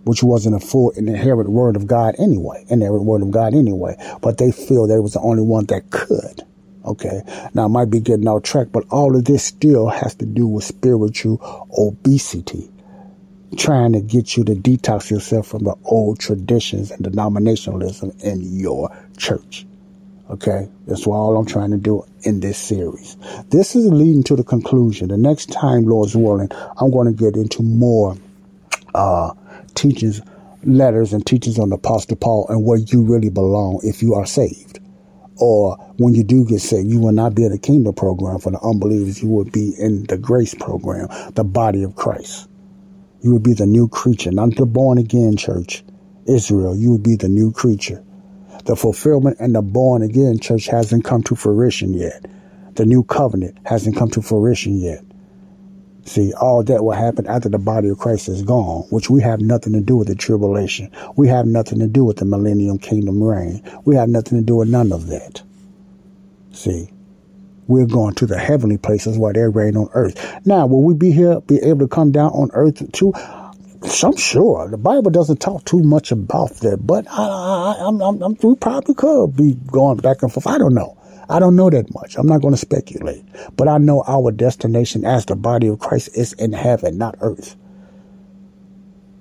which 0.04 0.22
wasn't 0.22 0.56
a 0.56 0.60
full 0.60 0.90
and 0.96 1.06
inherent 1.06 1.50
word 1.50 1.76
of 1.76 1.86
God 1.86 2.14
anyway, 2.18 2.64
inherent 2.70 3.04
word 3.04 3.20
of 3.20 3.30
God 3.30 3.52
anyway. 3.52 3.94
But 4.22 4.38
they 4.38 4.50
feel 4.50 4.86
they 4.86 5.00
was 5.00 5.12
the 5.12 5.20
only 5.20 5.42
one 5.42 5.66
that 5.66 5.90
could. 5.90 6.44
Okay. 6.84 7.22
Now 7.54 7.64
I 7.64 7.68
might 7.68 7.90
be 7.90 8.00
getting 8.00 8.28
off 8.28 8.42
track, 8.42 8.68
but 8.70 8.84
all 8.90 9.16
of 9.16 9.24
this 9.24 9.44
still 9.44 9.88
has 9.88 10.14
to 10.16 10.26
do 10.26 10.46
with 10.46 10.64
spiritual 10.64 11.68
obesity. 11.78 12.70
Trying 13.56 13.92
to 13.92 14.00
get 14.00 14.36
you 14.36 14.44
to 14.44 14.52
detox 14.52 15.10
yourself 15.10 15.46
from 15.46 15.64
the 15.64 15.74
old 15.84 16.18
traditions 16.18 16.90
and 16.90 17.04
denominationalism 17.04 18.22
in 18.22 18.58
your 18.58 18.94
church. 19.16 19.64
Okay. 20.28 20.68
That's 20.86 21.06
all 21.06 21.36
I'm 21.36 21.46
trying 21.46 21.70
to 21.70 21.78
do 21.78 22.04
in 22.22 22.40
this 22.40 22.58
series. 22.58 23.16
This 23.50 23.76
is 23.76 23.86
leading 23.86 24.24
to 24.24 24.36
the 24.36 24.44
conclusion. 24.44 25.08
The 25.08 25.16
next 25.16 25.52
time, 25.52 25.84
Lord's 25.84 26.16
willing, 26.16 26.50
I'm 26.78 26.90
going 26.90 27.06
to 27.06 27.12
get 27.12 27.36
into 27.36 27.62
more, 27.62 28.16
uh, 28.94 29.32
teachings, 29.74 30.20
letters 30.64 31.12
and 31.12 31.24
teachings 31.26 31.58
on 31.58 31.68
the 31.68 31.76
Apostle 31.76 32.16
Paul 32.16 32.46
and 32.48 32.64
where 32.64 32.78
you 32.78 33.02
really 33.02 33.28
belong 33.28 33.80
if 33.82 34.02
you 34.02 34.14
are 34.14 34.26
saved 34.26 34.80
or 35.36 35.76
when 35.96 36.14
you 36.14 36.24
do 36.24 36.44
get 36.44 36.60
saved, 36.60 36.88
you 36.88 37.00
will 37.00 37.12
not 37.12 37.34
be 37.34 37.44
in 37.44 37.52
the 37.52 37.58
kingdom 37.58 37.94
program 37.94 38.38
for 38.38 38.50
the 38.50 38.60
unbelievers. 38.60 39.22
You 39.22 39.28
will 39.28 39.44
be 39.44 39.74
in 39.78 40.04
the 40.04 40.16
grace 40.16 40.54
program, 40.54 41.08
the 41.34 41.44
body 41.44 41.82
of 41.82 41.96
Christ. 41.96 42.48
You 43.22 43.32
will 43.32 43.40
be 43.40 43.54
the 43.54 43.66
new 43.66 43.88
creature, 43.88 44.30
not 44.30 44.54
the 44.56 44.66
born 44.66 44.98
again 44.98 45.36
church. 45.36 45.82
Israel, 46.26 46.76
you 46.76 46.90
will 46.90 46.98
be 46.98 47.16
the 47.16 47.28
new 47.28 47.52
creature. 47.52 48.02
The 48.64 48.76
fulfillment 48.76 49.36
and 49.40 49.54
the 49.54 49.62
born 49.62 50.02
again 50.02 50.38
church 50.38 50.66
hasn't 50.66 51.04
come 51.04 51.22
to 51.24 51.34
fruition 51.34 51.94
yet. 51.94 52.26
The 52.76 52.86
new 52.86 53.02
covenant 53.04 53.58
hasn't 53.64 53.96
come 53.96 54.10
to 54.10 54.22
fruition 54.22 54.78
yet. 54.78 55.04
See, 56.04 56.32
all 56.34 56.62
that 56.64 56.84
will 56.84 56.92
happen 56.92 57.26
after 57.26 57.48
the 57.48 57.58
body 57.58 57.88
of 57.88 57.98
Christ 57.98 58.28
is 58.28 58.42
gone, 58.42 58.82
which 58.90 59.08
we 59.08 59.22
have 59.22 59.40
nothing 59.40 59.72
to 59.72 59.80
do 59.80 59.96
with 59.96 60.08
the 60.08 60.14
tribulation. 60.14 60.90
We 61.16 61.28
have 61.28 61.46
nothing 61.46 61.78
to 61.78 61.86
do 61.86 62.04
with 62.04 62.18
the 62.18 62.26
millennium 62.26 62.78
kingdom 62.78 63.22
reign. 63.22 63.62
We 63.84 63.96
have 63.96 64.08
nothing 64.10 64.38
to 64.38 64.44
do 64.44 64.56
with 64.56 64.68
none 64.68 64.92
of 64.92 65.06
that. 65.08 65.42
See, 66.52 66.90
we're 67.66 67.86
going 67.86 68.14
to 68.16 68.26
the 68.26 68.38
heavenly 68.38 68.76
places 68.76 69.18
where 69.18 69.32
they 69.32 69.48
reign 69.48 69.76
on 69.76 69.88
earth. 69.94 70.46
Now, 70.46 70.66
will 70.66 70.82
we 70.82 70.94
be 70.94 71.10
here, 71.10 71.40
be 71.40 71.58
able 71.62 71.80
to 71.80 71.88
come 71.88 72.12
down 72.12 72.30
on 72.32 72.50
earth 72.52 72.92
too? 72.92 73.14
I'm 73.16 74.16
sure 74.16 74.68
the 74.68 74.78
Bible 74.78 75.10
doesn't 75.10 75.40
talk 75.40 75.64
too 75.64 75.82
much 75.82 76.10
about 76.10 76.50
that, 76.56 76.86
but 76.86 77.06
I, 77.10 77.22
I, 77.22 77.86
I'm, 77.86 78.00
I'm, 78.00 78.36
we 78.42 78.54
probably 78.54 78.94
could 78.94 79.36
be 79.36 79.54
going 79.54 79.98
back 79.98 80.22
and 80.22 80.32
forth. 80.32 80.46
I 80.46 80.58
don't 80.58 80.74
know. 80.74 80.96
I 81.28 81.38
don't 81.38 81.56
know 81.56 81.70
that 81.70 81.92
much. 81.94 82.16
I'm 82.16 82.26
not 82.26 82.42
going 82.42 82.54
to 82.54 82.58
speculate. 82.58 83.24
But 83.56 83.68
I 83.68 83.78
know 83.78 84.04
our 84.06 84.30
destination 84.30 85.04
as 85.04 85.26
the 85.26 85.36
body 85.36 85.68
of 85.68 85.78
Christ 85.78 86.10
is 86.14 86.32
in 86.34 86.52
heaven, 86.52 86.98
not 86.98 87.16
earth. 87.20 87.56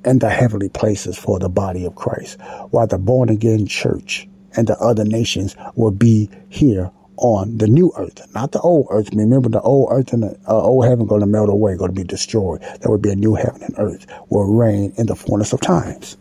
And 0.06 0.20
the 0.20 0.30
heavenly 0.30 0.70
places 0.70 1.18
for 1.18 1.39
the 1.39 1.49
body 1.49 1.86
of 1.86 1.95
Christ. 1.95 2.39
While 2.72 2.88
the 2.88 2.97
born 2.97 3.30
again 3.30 3.68
church 3.68 4.28
and 4.56 4.68
the 4.68 4.78
other 4.80 5.06
nations 5.06 5.56
will 5.76 5.91
be 5.91 6.30
here 6.49 6.91
on 7.18 7.58
the 7.58 7.68
new 7.68 7.91
earth, 7.95 8.22
not 8.34 8.51
the 8.51 8.60
old 8.62 8.88
earth. 8.89 9.10
Remember, 9.14 9.47
the 9.47 9.62
old 9.62 9.89
earth 9.91 10.14
and 10.14 10.24
the 10.24 10.38
uh, 10.47 10.62
old 10.62 10.86
heaven 10.86 11.06
going 11.06 11.22
to 11.22 11.28
melt 11.28 11.49
away, 11.49 11.78
going 11.78 11.91
to 11.91 11.95
be 11.95 12.04
destroyed. 12.04 12.62
There 12.62 12.89
will 12.89 12.97
be 12.97 13.12
a 13.12 13.16
new 13.16 13.36
heaven 13.36 13.62
and 13.64 13.76
earth 13.78 14.06
will 14.30 14.45
reign 14.45 14.93
in 14.97 15.06
the 15.06 15.16
fullness 15.16 15.54
of 15.54 15.62
times. 15.62 16.18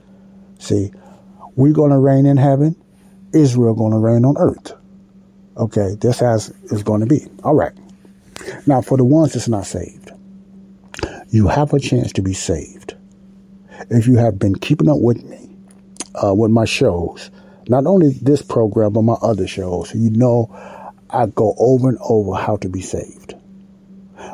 See, 0.59 0.93
we're 1.57 1.73
going 1.73 1.91
to 1.91 1.99
reign 1.99 2.27
in 2.27 2.37
heaven. 2.37 2.77
Israel 3.33 3.75
going 3.75 3.93
to 3.93 3.99
reign 3.99 4.25
on 4.25 4.37
earth. 4.39 4.75
Okay, 5.57 5.95
this 6.01 6.19
has 6.21 6.49
is 6.71 6.83
going 6.83 7.01
to 7.01 7.07
be. 7.07 7.27
All 7.45 7.55
right. 7.55 7.73
Now, 8.67 8.81
for 8.81 8.97
the 8.97 9.05
ones 9.05 9.35
that's 9.35 9.49
not 9.49 9.67
saved, 9.67 10.11
you 11.29 11.49
have 11.49 11.73
a 11.73 11.79
chance 11.79 12.13
to 12.15 12.23
be 12.23 12.35
saved. 12.35 12.95
If 13.91 14.07
you 14.07 14.17
have 14.17 14.39
been 14.39 14.55
keeping 14.55 14.89
up 14.89 15.01
with 15.01 15.23
me, 15.25 15.51
uh, 16.23 16.35
with 16.35 16.51
my 16.51 16.65
shows, 16.65 17.31
not 17.69 17.87
only 17.87 18.11
this 18.11 18.43
program, 18.43 18.93
but 18.93 19.03
my 19.03 19.15
other 19.15 19.47
shows, 19.47 19.95
you 19.95 20.11
know 20.11 20.51
I 21.11 21.27
go 21.27 21.55
over 21.59 21.89
and 21.89 21.99
over 22.01 22.35
how 22.35 22.57
to 22.57 22.69
be 22.69 22.81
saved. 22.81 23.35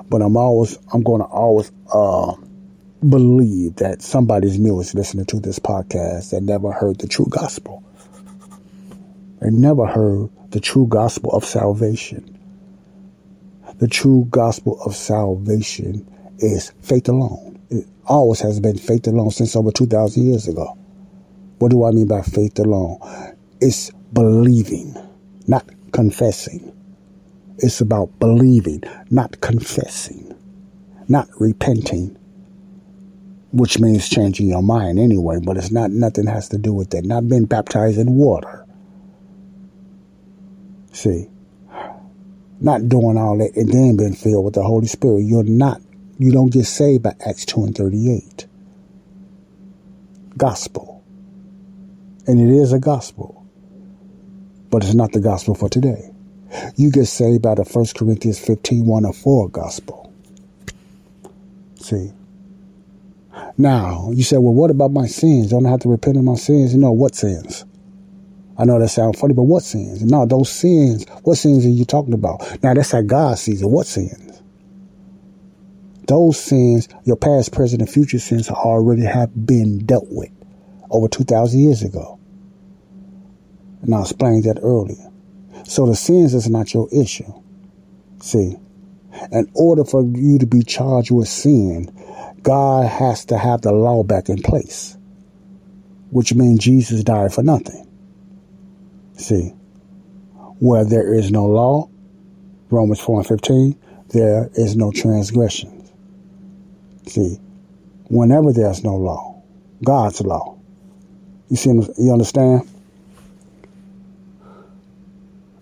But 0.08 0.22
I'm 0.22 0.36
always, 0.36 0.78
I'm 0.92 1.02
going 1.02 1.20
to 1.20 1.26
always, 1.26 1.72
uh, 1.92 2.34
believe 3.06 3.76
that 3.76 4.02
somebody's 4.02 4.58
new 4.58 4.80
is 4.80 4.94
listening 4.94 5.26
to 5.26 5.40
this 5.40 5.58
podcast 5.58 6.30
that 6.30 6.42
never 6.42 6.72
heard 6.72 6.98
the 6.98 7.06
true 7.06 7.26
gospel. 7.28 7.84
They 9.40 9.50
never 9.50 9.86
heard 9.86 10.30
the 10.50 10.60
true 10.60 10.86
gospel 10.86 11.30
of 11.32 11.44
salvation. 11.44 12.38
The 13.78 13.88
true 13.88 14.26
gospel 14.30 14.80
of 14.84 14.96
salvation 14.96 16.06
is 16.38 16.72
faith 16.82 17.08
alone. 17.08 17.60
It 17.70 17.86
always 18.06 18.40
has 18.40 18.58
been 18.58 18.78
faith 18.78 19.06
alone 19.06 19.30
since 19.30 19.54
over 19.54 19.70
2,000 19.70 20.26
years 20.26 20.48
ago. 20.48 20.76
What 21.58 21.70
do 21.70 21.84
I 21.84 21.90
mean 21.90 22.08
by 22.08 22.22
faith 22.22 22.58
alone? 22.58 22.98
It's 23.60 23.90
believing, 24.12 24.96
not 25.46 25.68
confessing. 25.92 26.72
It's 27.58 27.80
about 27.80 28.18
believing, 28.18 28.82
not 29.10 29.40
confessing, 29.40 30.34
not 31.08 31.28
repenting, 31.40 32.16
which 33.52 33.78
means 33.80 34.08
changing 34.08 34.48
your 34.48 34.62
mind 34.62 34.98
anyway, 34.98 35.38
but 35.42 35.56
it's 35.56 35.72
not 35.72 35.90
nothing 35.90 36.26
has 36.26 36.48
to 36.50 36.58
do 36.58 36.72
with 36.72 36.90
that. 36.90 37.04
Not 37.04 37.28
being 37.28 37.46
baptized 37.46 37.98
in 37.98 38.14
water. 38.14 38.64
See, 40.92 41.28
not 42.60 42.88
doing 42.88 43.16
all 43.16 43.38
that 43.38 43.56
and 43.56 43.72
then 43.72 43.96
being 43.96 44.14
filled 44.14 44.44
with 44.44 44.54
the 44.54 44.62
Holy 44.62 44.86
Spirit. 44.86 45.20
You're 45.20 45.44
not, 45.44 45.80
you 46.18 46.32
don't 46.32 46.52
get 46.52 46.64
saved 46.64 47.02
by 47.02 47.14
Acts 47.24 47.44
2 47.46 47.64
and 47.64 47.76
38. 47.76 48.46
Gospel. 50.36 51.04
And 52.26 52.40
it 52.40 52.54
is 52.54 52.72
a 52.72 52.78
gospel, 52.78 53.46
but 54.70 54.84
it's 54.84 54.94
not 54.94 55.12
the 55.12 55.20
gospel 55.20 55.54
for 55.54 55.68
today. 55.68 56.10
You 56.76 56.90
get 56.90 57.06
saved 57.06 57.42
by 57.42 57.54
the 57.54 57.62
1 57.62 57.86
Corinthians 57.96 58.38
15, 58.38 58.84
1 58.84 59.04
or 59.04 59.12
4 59.12 59.48
gospel. 59.48 60.12
See, 61.76 62.12
now, 63.56 64.10
you 64.12 64.22
say, 64.22 64.36
well, 64.36 64.54
what 64.54 64.70
about 64.70 64.92
my 64.92 65.06
sins? 65.06 65.50
Don't 65.50 65.66
I 65.66 65.70
have 65.70 65.80
to 65.80 65.88
repent 65.88 66.16
of 66.16 66.24
my 66.24 66.34
sins? 66.34 66.74
You 66.74 66.80
know, 66.80 66.92
what 66.92 67.14
sins? 67.14 67.64
I 68.58 68.64
know 68.64 68.80
that 68.80 68.88
sounds 68.88 69.20
funny, 69.20 69.34
but 69.34 69.44
what 69.44 69.62
sins? 69.62 70.02
No, 70.02 70.26
those 70.26 70.50
sins, 70.50 71.06
what 71.22 71.36
sins 71.36 71.64
are 71.64 71.68
you 71.70 71.84
talking 71.84 72.12
about? 72.12 72.62
Now, 72.62 72.74
that's 72.74 72.90
how 72.90 73.02
God 73.02 73.38
sees 73.38 73.62
it. 73.62 73.66
What 73.66 73.86
sins? 73.86 74.42
Those 76.08 76.40
sins, 76.40 76.88
your 77.04 77.16
past, 77.16 77.52
present, 77.52 77.82
and 77.82 77.90
future 77.90 78.18
sins 78.18 78.50
already 78.50 79.04
have 79.04 79.46
been 79.46 79.84
dealt 79.84 80.08
with 80.08 80.30
over 80.90 81.06
2,000 81.06 81.60
years 81.60 81.82
ago. 81.82 82.18
And 83.82 83.94
I 83.94 84.00
explained 84.00 84.44
that 84.44 84.58
earlier. 84.62 85.08
So 85.64 85.86
the 85.86 85.94
sins 85.94 86.34
is 86.34 86.48
not 86.48 86.74
your 86.74 86.88
issue. 86.90 87.32
See, 88.20 88.56
in 89.30 89.50
order 89.54 89.84
for 89.84 90.02
you 90.02 90.38
to 90.38 90.46
be 90.46 90.62
charged 90.62 91.10
with 91.10 91.28
sin, 91.28 91.92
God 92.42 92.86
has 92.86 93.24
to 93.26 93.38
have 93.38 93.62
the 93.62 93.72
law 93.72 94.02
back 94.02 94.28
in 94.28 94.42
place, 94.42 94.96
which 96.10 96.34
means 96.34 96.60
Jesus 96.60 97.04
died 97.04 97.32
for 97.32 97.42
nothing. 97.42 97.87
See, 99.18 99.50
where 100.60 100.84
there 100.84 101.12
is 101.12 101.30
no 101.30 101.44
law, 101.44 101.90
Romans 102.70 103.00
4 103.00 103.20
and 103.20 103.28
15, 103.28 103.78
there 104.08 104.50
is 104.54 104.76
no 104.76 104.90
transgressions. 104.90 105.92
See, 107.06 107.38
whenever 108.08 108.52
there's 108.52 108.82
no 108.82 108.96
law, 108.96 109.42
God's 109.84 110.20
law. 110.22 110.56
You 111.50 111.56
see, 111.56 111.70
you 111.98 112.12
understand? 112.12 112.68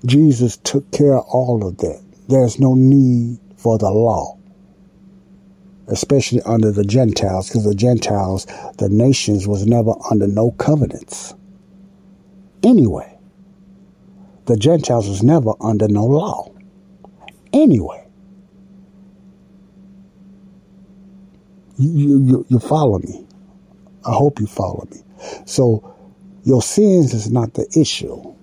Jesus 0.05 0.57
took 0.59 0.91
care 0.93 1.17
of 1.17 1.25
all 1.27 1.67
of 1.67 1.79
that. 1.79 2.03
There's 2.29 2.61
no 2.61 2.75
need 2.75 3.39
for 3.57 3.79
the 3.79 3.91
law 3.91 4.37
especially 5.89 6.43
under 6.43 6.73
the 6.73 6.85
Gentiles, 6.85 7.49
because 7.49 7.65
the 7.65 7.75
Gentiles, 7.75 8.47
the 8.79 8.89
nations, 8.89 9.47
was 9.47 9.67
never 9.67 9.93
under 10.11 10.27
no 10.27 10.51
covenants. 10.53 11.35
Anyway, 12.63 13.16
the 14.47 14.57
Gentiles 14.57 15.09
was 15.09 15.23
never 15.23 15.53
under 15.61 15.89
no 15.89 16.05
law. 16.05 16.51
Anyway, 17.53 18.07
you, 21.79 22.19
you, 22.25 22.47
you 22.49 22.59
follow 22.59 22.99
me. 22.99 23.27
I 24.05 24.13
hope 24.13 24.41
you 24.41 24.47
follow 24.47 24.87
me. 24.91 25.03
So, 25.47 25.95
your 26.45 26.63
sins 26.63 27.13
is 27.13 27.31
not 27.31 27.55
the 27.55 27.67
issue. 27.77 28.35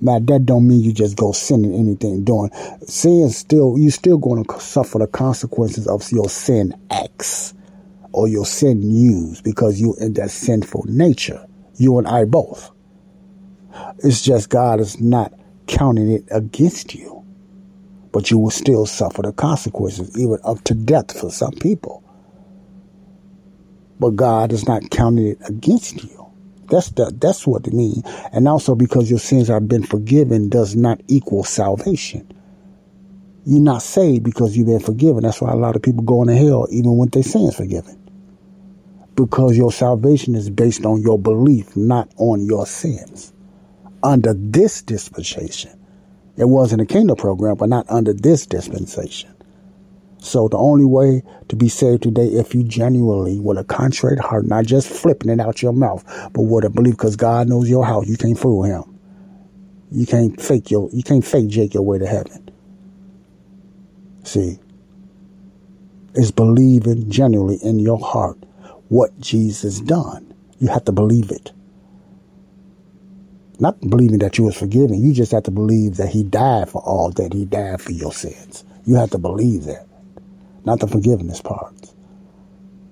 Now 0.00 0.18
that 0.18 0.46
don't 0.46 0.66
mean 0.66 0.80
you 0.80 0.92
just 0.92 1.16
go 1.16 1.30
sinning 1.30 1.74
anything 1.74 2.24
doing. 2.24 2.50
Sin 2.86 3.30
still 3.30 3.78
you 3.78 3.88
still 3.90 4.18
going 4.18 4.44
to 4.44 4.60
suffer 4.60 4.98
the 4.98 5.06
consequences 5.06 5.86
of 5.86 6.10
your 6.10 6.28
sin 6.28 6.74
acts 6.90 7.54
or 8.10 8.26
your 8.26 8.44
sin 8.44 8.82
use 8.82 9.40
because 9.40 9.80
you 9.80 9.94
in 10.00 10.14
that 10.14 10.32
sinful 10.32 10.84
nature. 10.88 11.46
You 11.76 11.98
and 11.98 12.08
I 12.08 12.24
both. 12.24 12.72
It's 13.98 14.22
just 14.22 14.50
God 14.50 14.80
is 14.80 15.00
not 15.00 15.32
counting 15.66 16.10
it 16.10 16.24
against 16.30 16.94
you. 16.94 17.24
But 18.12 18.30
you 18.30 18.38
will 18.38 18.50
still 18.50 18.86
suffer 18.86 19.22
the 19.22 19.32
consequences, 19.32 20.18
even 20.18 20.38
up 20.44 20.62
to 20.64 20.74
death 20.74 21.18
for 21.18 21.30
some 21.30 21.52
people. 21.52 22.04
But 23.98 24.16
God 24.16 24.52
is 24.52 24.66
not 24.66 24.90
counting 24.90 25.28
it 25.28 25.38
against 25.48 26.04
you. 26.04 26.22
That's 26.68 26.90
the, 26.90 27.12
that's 27.16 27.46
what 27.46 27.66
it 27.66 27.72
means. 27.72 28.02
And 28.32 28.48
also 28.48 28.74
because 28.74 29.10
your 29.10 29.18
sins 29.18 29.48
have 29.48 29.68
been 29.68 29.82
forgiven 29.82 30.48
does 30.48 30.74
not 30.74 31.00
equal 31.06 31.44
salvation. 31.44 32.26
You're 33.44 33.60
not 33.60 33.82
saved 33.82 34.22
because 34.22 34.56
you've 34.56 34.68
been 34.68 34.80
forgiven. 34.80 35.22
That's 35.22 35.40
why 35.40 35.52
a 35.52 35.56
lot 35.56 35.76
of 35.76 35.82
people 35.82 36.02
go 36.02 36.22
into 36.22 36.34
hell 36.34 36.66
even 36.70 36.96
when 36.96 37.08
their 37.10 37.22
sins 37.22 37.56
forgiven. 37.56 37.98
Because 39.14 39.56
your 39.56 39.72
salvation 39.72 40.34
is 40.34 40.48
based 40.48 40.86
on 40.86 41.02
your 41.02 41.18
belief, 41.18 41.76
not 41.76 42.10
on 42.16 42.46
your 42.46 42.66
sins. 42.66 43.32
Under 44.02 44.34
this 44.34 44.82
dispensation. 44.82 45.78
It 46.36 46.48
wasn't 46.48 46.82
a 46.82 46.86
kingdom 46.86 47.16
program, 47.16 47.56
but 47.56 47.68
not 47.68 47.88
under 47.90 48.12
this 48.12 48.46
dispensation. 48.46 49.34
So 50.18 50.48
the 50.48 50.56
only 50.56 50.84
way 50.84 51.22
to 51.48 51.56
be 51.56 51.68
saved 51.68 52.04
today, 52.04 52.26
if 52.26 52.54
you 52.54 52.62
genuinely, 52.62 53.40
with 53.40 53.58
a 53.58 53.64
contrite 53.64 54.20
heart, 54.20 54.46
not 54.46 54.66
just 54.66 54.88
flipping 54.88 55.30
it 55.30 55.40
out 55.40 55.62
your 55.62 55.72
mouth, 55.72 56.04
but 56.32 56.42
with 56.42 56.64
a 56.64 56.70
belief, 56.70 56.94
because 56.94 57.16
God 57.16 57.48
knows 57.48 57.68
your 57.68 57.84
house, 57.84 58.06
you 58.06 58.16
can't 58.16 58.38
fool 58.38 58.62
Him. 58.62 58.84
You 59.90 60.06
can't 60.06 60.40
fake 60.40 60.70
your, 60.70 60.88
you 60.92 61.02
can't 61.02 61.24
fake 61.24 61.48
Jake 61.48 61.74
your 61.74 61.82
way 61.82 61.98
to 61.98 62.06
heaven. 62.06 62.50
See, 64.24 64.58
is 66.14 66.30
believing 66.30 67.10
genuinely 67.10 67.56
in 67.62 67.78
your 67.78 67.98
heart 67.98 68.38
what 68.88 69.18
Jesus 69.18 69.80
done. 69.80 70.32
You 70.58 70.68
have 70.68 70.84
to 70.84 70.92
believe 70.92 71.30
it. 71.30 71.52
Not 73.62 73.80
believing 73.80 74.18
that 74.18 74.38
you 74.38 74.44
was 74.44 74.58
forgiven. 74.58 75.00
You 75.00 75.12
just 75.12 75.30
have 75.30 75.44
to 75.44 75.52
believe 75.52 75.98
that 75.98 76.08
He 76.08 76.24
died 76.24 76.68
for 76.68 76.82
all 76.82 77.12
that. 77.12 77.32
He 77.32 77.44
died 77.44 77.80
for 77.80 77.92
your 77.92 78.12
sins. 78.12 78.64
You 78.84 78.96
have 78.96 79.10
to 79.10 79.18
believe 79.18 79.66
that 79.66 79.86
not 80.64 80.80
the 80.80 80.88
forgiveness 80.88 81.40
part. 81.40 81.72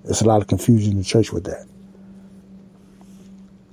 There's 0.04 0.22
a 0.22 0.28
lot 0.28 0.42
of 0.42 0.46
confusion 0.46 0.92
in 0.92 0.98
the 0.98 1.04
church 1.04 1.32
with 1.32 1.42
that. 1.44 1.66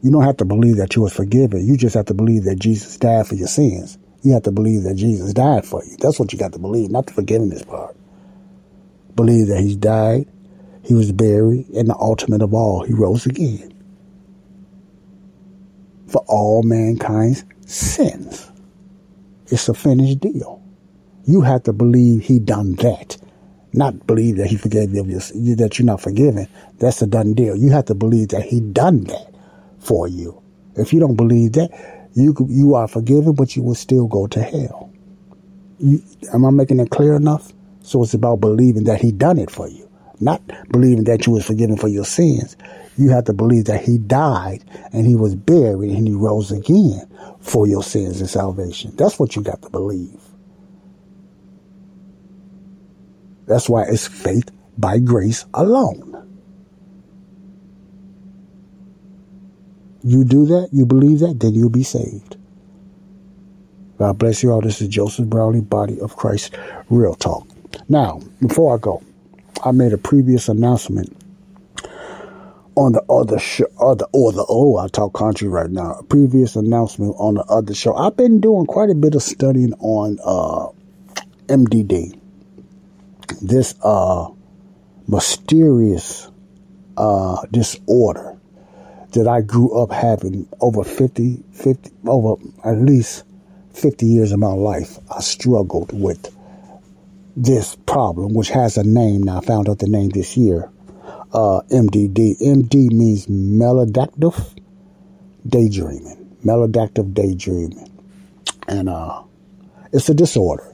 You 0.01 0.09
don't 0.09 0.23
have 0.23 0.37
to 0.37 0.45
believe 0.45 0.77
that 0.77 0.95
you 0.95 1.03
was 1.03 1.13
forgiven. 1.13 1.67
You 1.67 1.77
just 1.77 1.93
have 1.93 2.07
to 2.07 2.15
believe 2.15 2.45
that 2.45 2.57
Jesus 2.57 2.97
died 2.97 3.27
for 3.27 3.35
your 3.35 3.47
sins. 3.47 3.99
You 4.23 4.33
have 4.33 4.43
to 4.43 4.51
believe 4.51 4.81
that 4.83 4.95
Jesus 4.95 5.33
died 5.33 5.67
for 5.67 5.83
you. 5.85 5.97
That's 5.99 6.19
what 6.19 6.33
you 6.33 6.39
got 6.39 6.53
to 6.53 6.59
believe, 6.59 6.89
not 6.89 7.05
the 7.05 7.13
forgiveness 7.13 7.61
part. 7.61 7.95
Believe 9.15 9.49
that 9.49 9.61
he 9.61 9.75
died, 9.75 10.25
he 10.83 10.95
was 10.95 11.11
buried, 11.11 11.69
and 11.69 11.89
the 11.89 11.95
ultimate 11.99 12.41
of 12.41 12.55
all, 12.55 12.83
he 12.83 12.93
rose 12.93 13.27
again. 13.27 13.76
For 16.07 16.23
all 16.27 16.63
mankind's 16.63 17.43
sins. 17.65 18.51
It's 19.47 19.69
a 19.69 19.73
finished 19.73 20.19
deal. 20.19 20.61
You 21.25 21.41
have 21.41 21.63
to 21.63 21.73
believe 21.73 22.23
he 22.23 22.39
done 22.39 22.75
that 22.75 23.17
not 23.77 24.07
believe 24.07 24.37
that 24.37 24.47
he 24.47 24.57
forgave 24.57 24.93
you 24.93 25.03
that 25.55 25.77
you're 25.77 25.85
not 25.85 26.01
forgiven. 26.01 26.47
That's 26.79 27.01
a 27.01 27.07
done 27.07 27.33
deal. 27.33 27.55
You 27.55 27.69
have 27.71 27.85
to 27.85 27.95
believe 27.95 28.29
that 28.29 28.43
he 28.43 28.59
done 28.59 29.03
that 29.05 29.35
for 29.79 30.07
you. 30.07 30.41
If 30.75 30.93
you 30.93 30.99
don't 30.99 31.15
believe 31.15 31.53
that, 31.53 31.69
you 32.13 32.35
you 32.49 32.75
are 32.75 32.87
forgiven, 32.87 33.33
but 33.33 33.55
you 33.55 33.63
will 33.63 33.75
still 33.75 34.07
go 34.07 34.27
to 34.27 34.41
hell. 34.41 34.91
You, 35.79 36.01
am 36.33 36.45
I 36.45 36.49
making 36.49 36.79
it 36.79 36.89
clear 36.89 37.15
enough? 37.15 37.53
So 37.81 38.03
it's 38.03 38.13
about 38.13 38.41
believing 38.41 38.85
that 38.85 38.99
he 38.99 39.11
done 39.11 39.37
it 39.37 39.51
for 39.51 39.67
you, 39.67 39.89
not 40.19 40.41
believing 40.71 41.03
that 41.05 41.27
you 41.27 41.33
was 41.33 41.45
forgiven 41.45 41.77
for 41.77 41.87
your 41.87 42.05
sins. 42.05 42.57
You 42.97 43.09
have 43.09 43.25
to 43.25 43.33
believe 43.33 43.65
that 43.65 43.83
he 43.83 43.97
died 43.99 44.63
and 44.91 45.05
he 45.05 45.15
was 45.15 45.35
buried 45.35 45.91
and 45.91 46.07
he 46.07 46.13
rose 46.15 46.51
again 46.51 47.07
for 47.39 47.67
your 47.67 47.83
sins 47.83 48.19
and 48.19 48.29
salvation. 48.29 48.95
That's 48.95 49.19
what 49.19 49.35
you 49.35 49.43
got 49.43 49.61
to 49.61 49.69
believe. 49.69 50.19
That's 53.45 53.69
why 53.69 53.83
it's 53.83 54.07
faith 54.07 54.49
by 54.77 54.99
grace 54.99 55.45
alone. 55.53 56.13
You 60.03 60.23
do 60.23 60.45
that, 60.47 60.69
you 60.71 60.85
believe 60.85 61.19
that, 61.19 61.39
then 61.39 61.53
you'll 61.53 61.69
be 61.69 61.83
saved. 61.83 62.37
God 63.97 64.17
bless 64.19 64.43
you 64.43 64.51
all. 64.51 64.61
This 64.61 64.81
is 64.81 64.89
Joseph 64.89 65.25
Brownlee, 65.25 65.61
Body 65.61 65.99
of 65.99 66.15
Christ, 66.15 66.55
Real 66.89 67.15
Talk. 67.15 67.47
Now, 67.89 68.21
before 68.39 68.75
I 68.75 68.79
go, 68.79 69.03
I 69.65 69.71
made 69.71 69.93
a 69.93 69.97
previous 69.97 70.49
announcement 70.49 71.16
on 72.77 72.91
the 72.91 73.01
other 73.09 73.39
show, 73.39 73.65
other 73.81 74.05
or 74.13 74.31
the 74.31 74.45
oh, 74.47 74.77
I 74.77 74.87
talk 74.87 75.15
country 75.15 75.47
right 75.47 75.69
now. 75.69 75.99
Previous 76.09 76.55
announcement 76.55 77.15
on 77.17 77.33
the 77.33 77.43
other 77.45 77.73
show. 77.73 77.95
I've 77.95 78.15
been 78.15 78.39
doing 78.39 78.67
quite 78.67 78.91
a 78.91 78.95
bit 78.95 79.15
of 79.15 79.23
studying 79.23 79.73
on 79.79 80.19
uh, 80.23 80.69
MDD 81.47 82.19
this 83.41 83.73
uh, 83.83 84.27
mysterious 85.07 86.29
uh, 86.97 87.41
disorder 87.51 88.37
that 89.13 89.27
I 89.27 89.41
grew 89.41 89.81
up 89.81 89.91
having 89.91 90.47
over 90.61 90.83
50, 90.83 91.43
50, 91.51 91.91
over 92.05 92.41
at 92.63 92.77
least 92.77 93.23
50 93.73 94.05
years 94.05 94.31
of 94.31 94.39
my 94.39 94.53
life. 94.53 94.99
I 95.09 95.21
struggled 95.21 95.99
with 95.99 96.31
this 97.35 97.75
problem, 97.75 98.35
which 98.35 98.49
has 98.49 98.77
a 98.77 98.83
name 98.83 99.23
now. 99.23 99.39
I 99.39 99.41
found 99.41 99.67
out 99.67 99.79
the 99.79 99.87
name 99.87 100.09
this 100.09 100.37
year. 100.37 100.69
Uh, 101.33 101.61
MDD. 101.71 102.39
MD 102.41 102.91
means 102.91 103.27
maladaptive 103.27 104.59
daydreaming. 105.47 106.37
Maladaptive 106.45 107.13
daydreaming. 107.13 107.89
And 108.67 108.89
uh, 108.89 109.23
it's 109.91 110.09
a 110.09 110.13
disorder. 110.13 110.73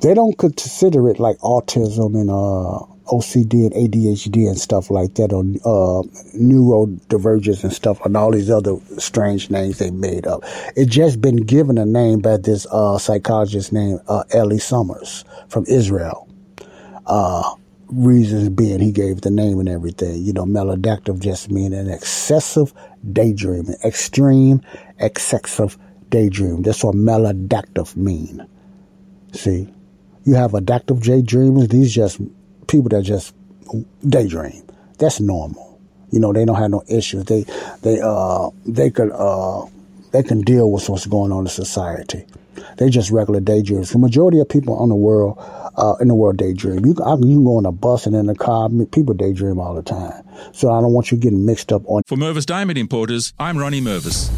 They 0.00 0.14
don't 0.14 0.36
consider 0.38 1.08
it 1.10 1.18
like 1.18 1.38
autism 1.38 2.14
and 2.14 2.30
uh, 2.30 2.86
OCD 3.08 3.66
and 3.66 3.72
ADHD 3.72 4.46
and 4.48 4.58
stuff 4.58 4.90
like 4.90 5.14
that, 5.14 5.32
or 5.32 5.40
uh, 5.40 6.02
neurodivergence 6.36 7.64
and 7.64 7.72
stuff, 7.72 8.04
and 8.04 8.16
all 8.16 8.30
these 8.32 8.50
other 8.50 8.76
strange 8.98 9.50
names 9.50 9.78
they 9.78 9.90
made 9.90 10.26
up. 10.26 10.42
It 10.76 10.86
just 10.86 11.20
been 11.20 11.36
given 11.36 11.78
a 11.78 11.86
name 11.86 12.20
by 12.20 12.36
this 12.36 12.66
uh, 12.70 12.98
psychologist 12.98 13.72
named 13.72 14.00
uh, 14.08 14.24
Eli 14.34 14.58
Somer 14.58 15.02
from 15.48 15.64
Israel. 15.66 16.28
Uh, 17.06 17.54
reasons 17.90 18.48
being 18.50 18.80
he 18.80 18.92
gave 18.92 19.20
the 19.20 19.30
name 19.30 19.60
and 19.60 19.68
everything. 19.68 20.22
You 20.22 20.32
know, 20.32 20.44
maladaptive 20.44 21.20
just 21.20 21.50
meaning 21.50 21.78
an 21.78 21.90
excessive 21.90 22.72
daydreaming, 23.12 23.76
extreme, 23.84 24.62
excessive 24.98 25.78
daydream. 26.10 26.62
That's 26.62 26.84
what 26.84 26.94
maladaptive 26.94 27.96
mean. 27.96 28.46
See, 29.32 29.72
you 30.24 30.34
have 30.34 30.54
adaptive 30.54 30.98
daydreamers. 30.98 31.70
These 31.70 31.94
just 31.94 32.20
people 32.66 32.88
that 32.90 33.02
just 33.02 33.34
daydream. 34.06 34.62
That's 34.98 35.20
normal. 35.20 35.80
You 36.10 36.20
know, 36.20 36.32
they 36.32 36.44
don't 36.44 36.56
have 36.56 36.70
no 36.70 36.82
issues. 36.88 37.24
They 37.24 37.44
they 37.82 38.00
uh 38.00 38.50
they 38.66 38.90
could 38.90 39.12
uh 39.12 39.66
they 40.12 40.22
can 40.22 40.40
deal 40.40 40.70
with 40.70 40.88
what's 40.88 41.06
going 41.06 41.32
on 41.32 41.44
in 41.44 41.48
society. 41.48 42.24
They 42.76 42.90
just 42.90 43.10
regular 43.10 43.40
daydreams. 43.40 43.90
The 43.90 43.98
majority 43.98 44.40
of 44.40 44.48
people 44.48 44.82
in 44.82 44.88
the 44.88 44.96
world 44.96 45.38
uh, 45.76 45.94
in 46.00 46.08
the 46.08 46.14
world 46.14 46.36
daydream. 46.36 46.84
You, 46.84 46.94
I, 47.04 47.14
you 47.14 47.36
can 47.36 47.44
go 47.44 47.56
on 47.56 47.66
a 47.66 47.72
bus 47.72 48.06
and 48.06 48.14
in 48.16 48.28
a 48.28 48.34
car. 48.34 48.68
People 48.90 49.14
daydream 49.14 49.58
all 49.60 49.74
the 49.74 49.82
time. 49.82 50.24
So 50.52 50.70
I 50.72 50.80
don't 50.80 50.92
want 50.92 51.10
you 51.10 51.18
getting 51.18 51.46
mixed 51.46 51.72
up 51.72 51.82
on. 51.86 52.02
For 52.06 52.16
Mervis 52.16 52.46
Diamond 52.46 52.78
Importers, 52.78 53.32
I'm 53.38 53.56
Ronnie 53.56 53.80
Mervis. 53.80 54.30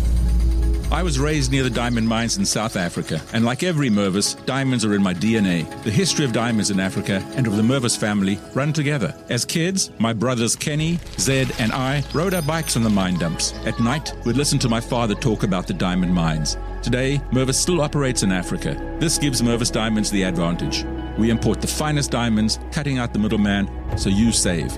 I 0.93 1.05
was 1.05 1.21
raised 1.21 1.53
near 1.53 1.62
the 1.62 1.71
diamond 1.71 2.09
mines 2.09 2.37
in 2.37 2.45
South 2.45 2.75
Africa, 2.75 3.23
and 3.33 3.45
like 3.45 3.62
every 3.62 3.89
Mervis, 3.91 4.45
diamonds 4.45 4.85
are 4.85 4.93
in 4.93 5.03
my 5.03 5.14
DNA. 5.14 5.64
The 5.85 5.91
history 5.91 6.25
of 6.25 6.33
diamonds 6.33 6.71
in 6.71 6.81
Africa 6.81 7.25
and 7.37 7.47
of 7.47 7.57
the 7.57 7.62
Mervis 7.62 7.97
family 7.97 8.41
run 8.55 8.73
together. 8.73 9.14
As 9.29 9.45
kids, 9.45 9.93
my 10.01 10.12
brothers 10.12 10.57
Kenny, 10.57 10.99
Zed, 11.16 11.53
and 11.61 11.71
I 11.71 12.03
rode 12.12 12.35
our 12.35 12.43
bikes 12.43 12.77
on 12.77 12.83
the 12.83 12.91
mine 12.91 13.18
dumps. 13.18 13.53
At 13.64 13.79
night, 13.79 14.12
we'd 14.25 14.37
listen 14.37 14.59
to 14.59 14.68
my 14.68 14.81
father 14.81 15.14
talk 15.14 15.45
about 15.45 15.68
the 15.68 15.75
diamond 15.75 16.12
mines. 16.12 16.57
Today, 16.83 17.20
Mervis 17.31 17.55
still 17.55 17.81
operates 17.81 18.22
in 18.22 18.33
Africa. 18.33 18.74
This 18.99 19.18
gives 19.18 19.43
Mervis 19.43 19.70
Diamonds 19.70 20.11
the 20.11 20.22
advantage. 20.22 20.85
We 21.18 21.31
import 21.31 21.61
the 21.61 21.66
finest 21.66 22.11
diamonds, 22.11 22.59
cutting 22.72 22.99
out 22.99 23.12
the 23.12 23.18
middleman, 23.18 23.68
so 23.99 24.09
you 24.09 24.33
save. 24.33 24.72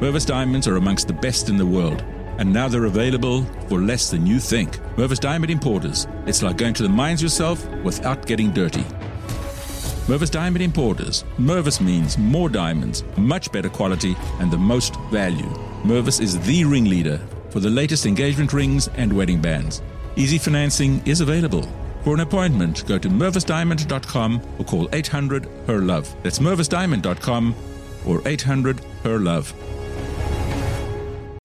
Mervis 0.00 0.26
Diamonds 0.26 0.66
are 0.66 0.76
amongst 0.76 1.06
the 1.06 1.14
best 1.14 1.48
in 1.48 1.56
the 1.56 1.66
world 1.66 2.04
and 2.38 2.52
now 2.52 2.68
they're 2.68 2.84
available 2.84 3.44
for 3.68 3.80
less 3.80 4.10
than 4.10 4.26
you 4.26 4.40
think. 4.40 4.78
Mervis 4.96 5.20
Diamond 5.20 5.50
Importers. 5.50 6.06
It's 6.26 6.42
like 6.42 6.56
going 6.56 6.74
to 6.74 6.82
the 6.82 6.88
mines 6.88 7.22
yourself 7.22 7.66
without 7.84 8.26
getting 8.26 8.50
dirty. 8.50 8.82
Mervis 10.06 10.30
Diamond 10.30 10.62
Importers. 10.62 11.24
Mervis 11.38 11.80
means 11.80 12.18
more 12.18 12.48
diamonds, 12.48 13.04
much 13.16 13.50
better 13.52 13.68
quality, 13.68 14.16
and 14.40 14.50
the 14.50 14.58
most 14.58 14.96
value. 15.10 15.48
Mervis 15.84 16.20
is 16.20 16.38
the 16.40 16.64
ringleader 16.64 17.20
for 17.50 17.60
the 17.60 17.70
latest 17.70 18.04
engagement 18.04 18.52
rings 18.52 18.88
and 18.96 19.12
wedding 19.12 19.40
bands. 19.40 19.80
Easy 20.16 20.38
financing 20.38 21.02
is 21.06 21.20
available. 21.20 21.68
For 22.02 22.14
an 22.14 22.20
appointment, 22.20 22.86
go 22.86 22.98
to 22.98 23.08
mervisdiamond.com 23.08 24.42
or 24.58 24.64
call 24.64 24.88
800 24.92 25.48
HER 25.66 25.80
LOVE. 25.80 26.14
That's 26.22 26.38
mervisdiamond.com 26.38 27.54
or 28.06 28.22
800 28.26 28.80
HER 29.02 29.18
LOVE. 29.18 29.54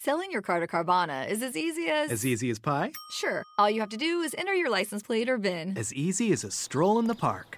Selling 0.01 0.31
your 0.31 0.41
car 0.41 0.59
to 0.59 0.67
Carvana 0.67 1.29
is 1.29 1.41
as 1.41 1.55
easy 1.55 1.87
as. 1.87 2.11
As 2.11 2.25
easy 2.25 2.49
as 2.49 2.59
pie? 2.59 2.91
Sure. 3.11 3.43
All 3.57 3.69
you 3.69 3.79
have 3.79 3.89
to 3.89 3.97
do 3.97 4.21
is 4.21 4.35
enter 4.37 4.53
your 4.53 4.69
license 4.69 5.03
plate 5.03 5.29
or 5.29 5.37
VIN. 5.37 5.77
As 5.77 5.93
easy 5.93 6.31
as 6.31 6.43
a 6.43 6.51
stroll 6.51 6.99
in 6.99 7.07
the 7.07 7.15
park. 7.15 7.57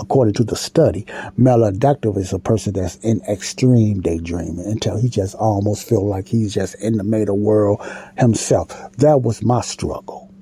according 0.00 0.34
to 0.34 0.44
the 0.44 0.56
study, 0.56 1.04
maladaptive 1.38 2.16
is 2.16 2.32
a 2.32 2.38
person 2.38 2.72
that's 2.72 2.96
in 2.96 3.20
extreme 3.28 4.00
daydreaming 4.00 4.64
until 4.66 4.98
he 4.98 5.08
just 5.08 5.34
almost 5.36 5.88
feel 5.88 6.06
like 6.06 6.26
he's 6.26 6.54
just 6.54 6.74
in 6.76 6.96
the 6.96 7.04
meta 7.04 7.34
world 7.34 7.80
himself. 8.18 8.68
That 8.98 9.22
was 9.22 9.42
my 9.42 9.60
struggle. 9.60 10.32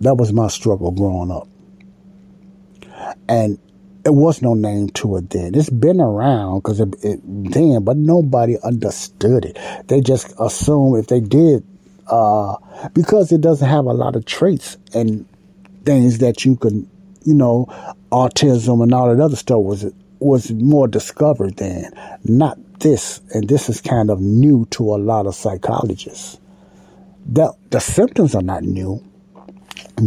That 0.00 0.16
was 0.16 0.32
my 0.32 0.48
struggle 0.48 0.90
growing 0.90 1.30
up. 1.30 1.48
And 3.28 3.58
it 4.04 4.14
was 4.14 4.42
no 4.42 4.54
name 4.54 4.90
to 4.90 5.16
it 5.16 5.30
then. 5.30 5.54
It's 5.54 5.70
been 5.70 6.00
around 6.00 6.58
because 6.58 6.80
it, 6.80 6.94
it, 7.02 7.20
then, 7.24 7.84
but 7.84 7.96
nobody 7.96 8.58
understood 8.62 9.46
it. 9.46 9.58
They 9.88 10.00
just 10.02 10.34
assume 10.38 10.96
if 10.96 11.06
they 11.06 11.20
did, 11.20 11.64
uh, 12.06 12.56
because 12.92 13.32
it 13.32 13.40
doesn't 13.40 13.68
have 13.68 13.86
a 13.86 13.92
lot 13.94 14.14
of 14.14 14.26
traits 14.26 14.76
and 14.92 15.26
things 15.84 16.18
that 16.18 16.44
you 16.44 16.56
can 16.56 16.88
you 17.24 17.34
know, 17.34 17.66
autism 18.14 18.80
and 18.82 18.94
all 18.94 19.08
that 19.08 19.22
other 19.22 19.36
stuff 19.36 19.58
was 19.58 19.92
was 20.20 20.52
more 20.52 20.86
discovered 20.86 21.56
then. 21.56 21.92
Not 22.24 22.58
this, 22.78 23.20
and 23.34 23.48
this 23.48 23.68
is 23.68 23.80
kind 23.80 24.08
of 24.08 24.20
new 24.20 24.66
to 24.70 24.94
a 24.94 24.96
lot 24.96 25.26
of 25.26 25.34
psychologists. 25.34 26.38
The 27.26 27.52
the 27.70 27.80
symptoms 27.80 28.34
are 28.36 28.42
not 28.42 28.62
new, 28.62 29.02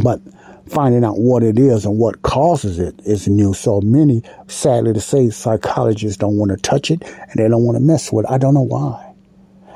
but 0.04 0.22
finding 0.70 1.04
out 1.04 1.18
what 1.18 1.44
it 1.44 1.60
is 1.60 1.86
and 1.86 1.98
what 1.98 2.22
causes 2.22 2.80
it 2.80 3.00
is 3.06 3.28
new. 3.28 3.54
So 3.54 3.82
many, 3.82 4.24
sadly 4.48 4.94
to 4.94 5.02
say, 5.02 5.30
psychologists 5.30 6.18
don't 6.18 6.38
want 6.38 6.52
to 6.52 6.58
touch 6.58 6.92
it 6.92 7.04
and 7.04 7.36
they 7.36 7.48
don't 7.50 7.64
want 7.64 7.78
to 7.78 7.84
mess 7.84 8.12
with 8.12 8.26
it. 8.26 8.32
I 8.32 8.38
don't 8.38 8.54
know 8.54 8.62
why. 8.62 9.04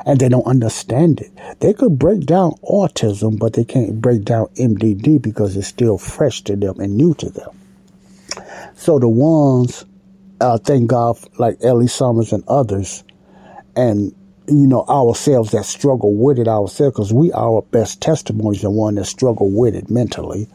And 0.05 0.19
they 0.19 0.29
don't 0.29 0.47
understand 0.47 1.21
it. 1.21 1.32
They 1.59 1.73
could 1.73 1.99
break 1.99 2.25
down 2.25 2.51
autism, 2.63 3.38
but 3.38 3.53
they 3.53 3.63
can't 3.63 4.01
break 4.01 4.23
down 4.23 4.47
MDD 4.55 5.21
because 5.21 5.55
it's 5.55 5.67
still 5.67 5.97
fresh 5.97 6.41
to 6.43 6.55
them 6.55 6.79
and 6.79 6.97
new 6.97 7.13
to 7.15 7.29
them. 7.29 7.61
So 8.76 8.99
the 8.99 9.09
ones, 9.09 9.86
uh, 10.39 10.57
thank 10.57 10.88
God, 10.89 11.17
like 11.38 11.57
Eli 11.63 11.86
Somer 11.86 12.24
and 12.32 12.43
others, 12.47 13.03
and 13.76 14.13
you 14.47 14.67
know 14.67 14.84
ourselves 14.89 15.51
that 15.51 15.65
struggle 15.65 16.15
with 16.15 16.39
it 16.39 16.47
ourselves, 16.47 16.95
because 16.95 17.13
we 17.13 17.32
are 17.32 17.55
our 17.55 17.61
best 17.61 18.01
testimonies, 18.01 18.61
the 18.61 18.69
one 18.69 18.95
that 18.95 19.05
struggle 19.05 19.49
with 19.49 19.76
it 19.76 19.89
mentally. 19.89 20.47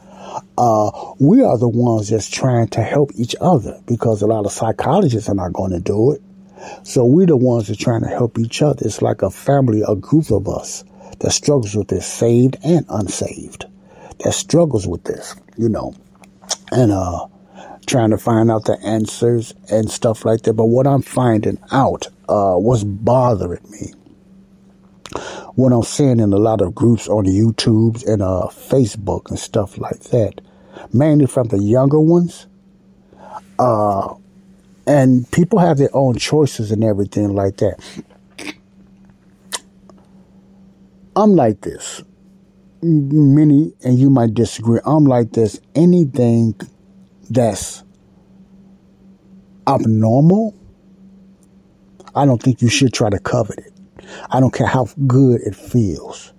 Uh, 0.59 0.91
we 1.19 1.43
are 1.43 1.57
the 1.57 1.69
ones 1.69 2.09
that's 2.09 2.29
trying 2.29 2.69
to 2.69 2.83
help 2.83 3.11
each 3.15 3.35
other 3.41 3.81
because 3.87 4.23
a 4.23 4.27
lot 4.27 4.45
of 4.45 4.53
psychologists 4.53 5.29
are 5.29 5.35
not 5.35 5.53
going 5.53 5.71
to 5.71 5.81
do 5.81 6.13
it. 6.13 6.21
So 6.83 7.05
we're 7.05 7.27
the 7.27 7.37
ones 7.37 7.69
that 7.69 7.81
are 7.81 7.85
trying 7.85 8.03
to 8.03 8.09
help 8.09 8.39
each 8.39 8.61
other. 8.61 8.85
It's 8.85 9.03
like 9.03 9.23
a 9.23 9.31
family, 9.31 9.83
a 9.87 9.95
group 9.95 10.31
of 10.31 10.49
us 10.49 10.85
that 11.21 11.31
struggles 11.31 11.75
with 11.75 11.89
this, 11.89 12.07
saved 12.07 12.57
and 12.65 12.85
unsaved, 12.89 13.67
that 14.25 14.33
struggles 14.33 14.87
with 14.87 15.05
this, 15.05 15.37
you 15.57 15.69
know. 15.69 15.95
And 16.73 16.93
uh, 16.93 17.27
trying 17.87 18.11
to 18.11 18.19
find 18.19 18.51
out 18.51 18.65
the 18.65 18.79
answers 18.81 19.55
and 19.71 19.91
stuff 19.91 20.25
like 20.25 20.43
that. 20.43 20.55
But 20.55 20.67
what 20.67 20.87
I'm 20.87 21.03
finding 21.03 21.59
out, 21.73 22.09
uh, 22.29 22.59
bothering 22.85 23.71
me, 23.71 23.93
what 25.55 25.73
I'm 25.73 25.83
seeing 25.83 26.21
in 26.21 26.33
a 26.33 26.37
lot 26.37 26.61
of 26.61 26.75
groups 26.75 27.09
on 27.09 27.25
YouTube 27.25 28.07
and 28.07 28.23
uh, 28.23 28.49
Facebook 28.51 29.31
and 29.31 29.39
stuff 29.39 29.79
like 29.79 30.01
that, 30.11 30.41
mainly 30.93 31.27
from 31.27 31.49
the 31.49 31.59
younger 31.59 32.01
ones, 32.01 32.47
uh, 33.59 34.15
and 34.87 35.31
people 35.33 35.59
have 35.59 35.79
their 35.79 35.95
own 35.95 36.17
choices 36.17 36.71
and 36.71 36.85
everything 36.85 37.35
like 37.35 37.57
that. 37.59 37.79
I'm 41.17 41.35
like 41.35 41.63
this. 41.63 42.03
Many, 42.83 43.73
and 43.83 43.99
you 43.99 44.11
might 44.11 44.35
disagree, 44.35 44.81
I'm 44.85 45.05
like 45.05 45.33
this. 45.33 45.59
Anything 45.75 46.55
that's 47.31 47.83
abnormal 49.67 50.55
I 52.17 52.25
don't 52.25 52.43
think 52.43 52.63
you 52.63 52.71
should 52.71 52.95
try 52.95 53.11
to 53.11 53.19
covet 53.19 53.59
it. 53.59 53.73
I 54.31 54.41
don't 54.41 54.53
care 54.53 54.67
how 54.67 54.89
good 55.07 55.43
it 55.43 55.55
feels 55.55 56.33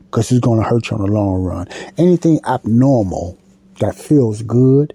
because 0.00 0.30
it's 0.30 0.40
going 0.40 0.62
to 0.62 0.68
hurt 0.68 0.90
you 0.90 0.98
in 0.98 1.02
the 1.02 1.10
long 1.10 1.42
run. 1.42 1.66
Anything 1.96 2.40
abnormal 2.46 3.38
that 3.80 3.94
feels 3.94 4.42
good 4.42 4.92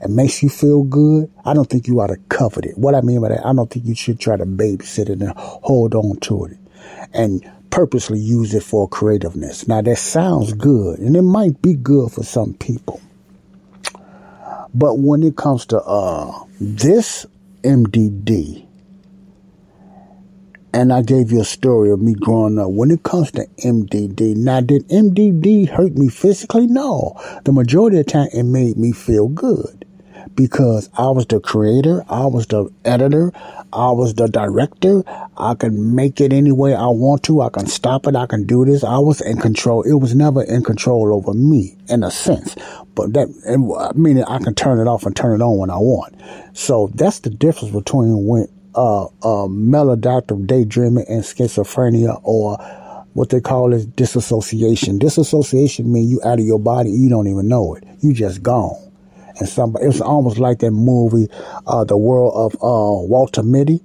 and 0.00 0.16
makes 0.16 0.42
you 0.42 0.48
feel 0.48 0.82
good, 0.82 1.30
I 1.44 1.54
don't 1.54 1.70
think 1.70 1.86
you 1.86 2.00
ought 2.00 2.08
to 2.08 2.16
covet 2.28 2.66
it. 2.66 2.78
What 2.78 2.96
I 2.96 3.00
mean 3.02 3.20
by 3.20 3.28
that, 3.28 3.46
I 3.46 3.52
don't 3.52 3.70
think 3.70 3.86
you 3.86 3.94
should 3.94 4.18
try 4.18 4.36
to 4.36 4.44
babysit 4.44 5.08
it 5.08 5.20
and 5.22 5.32
hold 5.36 5.94
on 5.94 6.18
to 6.22 6.46
it 6.46 6.58
and 7.14 7.48
purposely 7.70 8.18
use 8.18 8.52
it 8.54 8.64
for 8.64 8.88
creativeness. 8.88 9.68
Now 9.68 9.82
that 9.82 9.98
sounds 9.98 10.52
good 10.52 10.98
and 10.98 11.14
it 11.14 11.22
might 11.22 11.62
be 11.62 11.74
good 11.74 12.10
for 12.10 12.24
some 12.24 12.54
people. 12.54 13.00
But 14.74 14.98
when 14.98 15.22
it 15.22 15.36
comes 15.36 15.66
to 15.66 15.80
uh, 15.82 16.44
this 16.60 17.26
MDD, 17.62 18.66
and 20.72 20.92
I 20.92 21.02
gave 21.02 21.32
you 21.32 21.40
a 21.40 21.44
story 21.44 21.90
of 21.90 22.00
me 22.00 22.14
growing 22.14 22.58
up. 22.58 22.70
When 22.70 22.92
it 22.92 23.02
comes 23.02 23.32
to 23.32 23.46
MDD, 23.64 24.36
now 24.36 24.60
did 24.60 24.88
MDD 24.88 25.68
hurt 25.68 25.96
me 25.96 26.08
physically? 26.08 26.68
No. 26.68 27.20
The 27.44 27.52
majority 27.52 27.98
of 27.98 28.06
the 28.06 28.12
time 28.12 28.28
it 28.32 28.44
made 28.44 28.76
me 28.76 28.92
feel 28.92 29.26
good 29.28 29.84
because 30.34 30.88
I 30.96 31.10
was 31.10 31.26
the 31.26 31.40
creator, 31.40 32.04
I 32.08 32.26
was 32.26 32.46
the 32.46 32.70
editor, 32.84 33.32
I 33.72 33.90
was 33.92 34.14
the 34.14 34.26
director. 34.26 35.02
I 35.36 35.54
can 35.54 35.94
make 35.94 36.20
it 36.20 36.32
any 36.32 36.52
way 36.52 36.74
I 36.74 36.86
want 36.88 37.22
to. 37.24 37.40
I 37.40 37.50
can 37.50 37.66
stop 37.66 38.06
it. 38.06 38.16
I 38.16 38.26
can 38.26 38.44
do 38.44 38.64
this. 38.64 38.82
I 38.82 38.98
was 38.98 39.20
in 39.20 39.38
control. 39.38 39.82
It 39.82 39.94
was 39.94 40.14
never 40.14 40.42
in 40.42 40.64
control 40.64 41.14
over 41.14 41.32
me 41.32 41.76
in 41.88 42.02
a 42.02 42.10
sense, 42.10 42.56
but 42.94 43.12
that, 43.14 43.92
meaning 43.94 44.24
I 44.24 44.38
can 44.38 44.54
turn 44.54 44.80
it 44.80 44.88
off 44.88 45.06
and 45.06 45.14
turn 45.14 45.40
it 45.40 45.42
on 45.42 45.58
when 45.58 45.70
I 45.70 45.78
want. 45.78 46.14
So 46.52 46.90
that's 46.94 47.20
the 47.20 47.30
difference 47.30 47.72
between 47.72 48.26
when 48.26 48.48
uh, 48.74 49.04
uh, 49.22 49.46
daydreaming 49.46 51.04
and 51.08 51.22
schizophrenia 51.22 52.20
or 52.22 52.56
what 53.14 53.30
they 53.30 53.40
call 53.40 53.72
is 53.72 53.86
disassociation. 53.86 54.98
Disassociation 54.98 55.92
means 55.92 56.10
you 56.10 56.20
out 56.24 56.38
of 56.38 56.44
your 56.44 56.60
body. 56.60 56.90
You 56.90 57.08
don't 57.08 57.26
even 57.26 57.48
know 57.48 57.74
it. 57.74 57.84
You 58.00 58.12
just 58.12 58.42
gone. 58.42 58.89
And 59.40 59.48
somebody, 59.48 59.86
it's 59.86 60.00
almost 60.00 60.38
like 60.38 60.58
that 60.60 60.70
movie, 60.70 61.28
uh, 61.66 61.84
The 61.84 61.96
World 61.96 62.34
of 62.34 62.54
uh, 62.56 63.06
Walter 63.06 63.42
Mitty. 63.42 63.80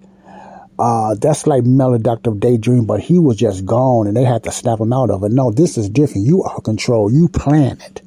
Uh, 0.78 1.16
that's 1.16 1.48
like 1.48 1.64
maladaptive 1.64 2.40
daydream, 2.40 2.86
but 2.86 3.00
he 3.00 3.18
was 3.18 3.38
just 3.38 3.66
gone 3.66 4.08
and 4.08 4.18
they 4.18 4.26
had 4.26 4.44
to 4.44 4.52
snap 4.52 4.80
him 4.80 4.92
out 4.92 5.10
of 5.10 5.24
it. 5.24 5.32
No, 5.32 5.50
this 5.50 5.78
is 5.78 5.90
different. 5.90 6.28
You 6.28 6.44
are 6.44 6.60
control. 6.62 7.12
You 7.12 7.30
plan 7.30 7.80
it. 7.80 8.02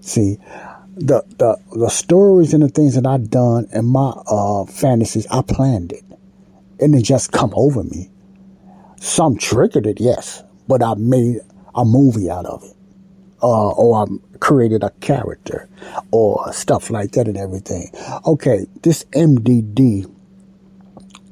See, 0.00 0.38
the, 0.96 1.22
the, 1.36 1.58
the 1.76 1.90
stories 1.90 2.54
and 2.54 2.62
the 2.62 2.68
things 2.68 2.94
that 2.94 3.06
I've 3.06 3.28
done 3.28 3.68
in 3.72 3.84
my, 3.84 4.14
uh, 4.26 4.64
fantasies, 4.64 5.26
I 5.30 5.42
planned 5.42 5.92
it 5.92 6.02
and 6.80 6.94
it 6.94 7.02
just 7.02 7.32
come 7.32 7.52
over 7.54 7.82
me. 7.84 8.10
Some 9.00 9.36
triggered 9.36 9.86
it, 9.86 10.00
yes, 10.00 10.42
but 10.66 10.82
I 10.82 10.94
made 10.94 11.40
a 11.74 11.84
movie 11.84 12.30
out 12.30 12.46
of 12.46 12.64
it. 12.64 12.74
Uh, 13.42 13.70
or 13.70 14.04
I 14.04 14.27
created 14.40 14.82
a 14.82 14.90
character 15.00 15.68
or 16.10 16.52
stuff 16.52 16.90
like 16.90 17.12
that 17.12 17.28
and 17.28 17.36
everything. 17.36 17.90
Okay, 18.26 18.66
this 18.82 19.04
MDD 19.12 20.12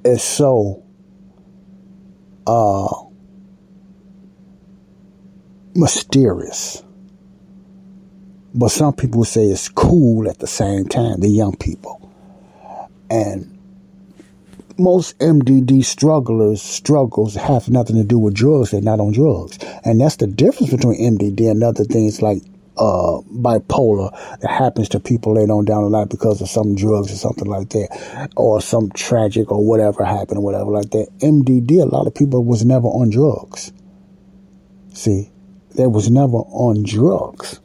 is 0.05 0.23
so 0.23 0.83
uh, 2.47 2.95
mysterious. 5.75 6.83
But 8.55 8.69
some 8.69 8.95
people 8.95 9.25
say 9.25 9.45
it's 9.47 9.69
cool 9.69 10.29
at 10.31 10.39
the 10.39 10.47
same 10.47 10.87
time, 10.87 11.21
the 11.21 11.29
young 11.29 11.57
people. 11.57 12.11
And 13.11 13.57
most 14.79 15.19
MDD 15.19 15.85
strugglers 15.85 16.63
struggles 16.63 17.35
have 17.35 17.69
nothing 17.69 17.97
to 17.97 18.05
do 18.05 18.19
with 18.19 18.35
drugs. 18.35 18.71
They're 18.71 18.81
not 18.81 19.01
on 19.01 19.13
drugs, 19.13 19.59
and 19.85 20.01
that's 20.01 20.17
the 20.17 20.27
difference 20.27 20.71
between 20.71 21.01
MDD 21.01 21.51
and 21.51 21.63
other 21.63 21.85
things 21.85 22.21
like 22.21 22.43
uh, 22.79 23.21
bipolar 23.33 24.11
that 24.41 24.51
happens 24.51 24.89
to 24.91 25.01
people 25.01 25.35
later 25.35 25.53
on 25.53 25.65
down 25.65 25.83
the 25.83 25.91
line 25.91 26.09
because 26.09 26.41
of 26.41 26.49
some 26.49 26.75
drugs 26.75 27.13
or 27.13 27.17
something 27.17 27.49
like 27.49 27.71
that, 27.71 28.31
or 28.37 28.61
some 28.61 28.91
tragic 28.91 29.51
or 29.51 29.65
whatever 29.65 30.05
happened 30.05 30.39
or 30.39 30.43
whatever 30.43 30.71
like 30.71 30.91
that. 30.91 31.09
MDD, 31.19 31.83
a 31.83 31.87
lot 31.87 32.07
of 32.07 32.15
people 32.15 32.45
was 32.45 32.65
never 32.65 32.87
on 32.89 33.11
drugs. 33.11 33.73
See, 34.93 35.31
they 35.75 35.87
was 35.87 36.11
never 36.11 36.39
on 36.39 36.83
drugs. 36.85 37.61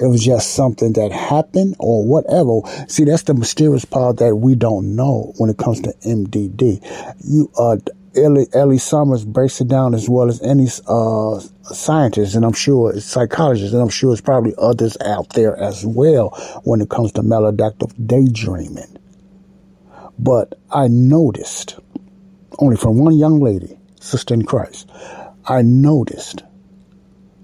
It 0.00 0.06
was 0.06 0.24
just 0.24 0.54
something 0.54 0.92
that 0.92 1.10
happened 1.10 1.74
or 1.80 2.06
whatever. 2.06 2.60
See, 2.88 3.02
that's 3.02 3.24
the 3.24 3.34
mysterious 3.34 3.84
part 3.84 4.18
that 4.18 4.36
we 4.36 4.54
don't 4.54 4.94
know 4.94 5.32
when 5.38 5.50
it 5.50 5.58
comes 5.58 5.80
to 5.80 5.92
MDD. 6.06 6.80
You, 7.24 7.50
uh, 7.58 7.78
Eli, 8.16 8.44
Eli 8.54 8.76
Somers 8.76 9.24
breaks 9.24 9.60
it 9.60 9.68
down 9.68 9.94
as 9.94 10.08
well 10.08 10.28
as 10.28 10.40
any 10.42 10.68
uh, 10.86 11.40
scientist, 11.62 12.34
and 12.34 12.44
I'm 12.44 12.52
sure 12.52 12.92
it's 12.92 13.04
psychologist, 13.04 13.72
and 13.72 13.82
I'm 13.82 13.88
sure 13.88 14.12
it's 14.12 14.20
probably 14.20 14.54
others 14.56 14.96
out 15.04 15.30
there 15.30 15.56
as 15.56 15.84
well 15.84 16.30
when 16.64 16.80
it 16.80 16.88
comes 16.88 17.12
to 17.12 17.22
maladaptive 17.22 17.92
daydreaming. 18.06 18.98
But 20.18 20.58
I 20.70 20.88
noticed, 20.88 21.78
only 22.58 22.76
from 22.76 22.98
one 22.98 23.16
young 23.16 23.40
lady, 23.40 23.78
sister 24.00 24.34
in 24.34 24.44
Christ, 24.44 24.90
I 25.44 25.62
noticed 25.62 26.42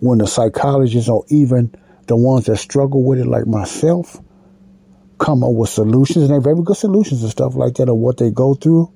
when 0.01 0.19
the 0.19 0.27
psychologists 0.27 1.09
or 1.09 1.25
even 1.29 1.75
the 2.07 2.17
ones 2.17 2.47
that 2.47 2.57
struggle 2.57 3.03
with 3.03 3.19
it, 3.19 3.27
like 3.27 3.47
myself, 3.47 4.21
come 5.19 5.45
up 5.45 5.53
with 5.53 5.71
solutions, 5.71 6.25
and 6.25 6.31
they 6.31 6.35
have 6.35 6.45
very 6.45 6.63
good 6.63 6.77
solutions 6.77 7.23
and 7.23 7.31
stuff 7.31 7.55
like 7.55 7.75
that 7.75 7.89
of 7.89 7.97
what 7.97 8.17
they 8.17 8.31
go 8.31 8.55
through. 8.55 8.93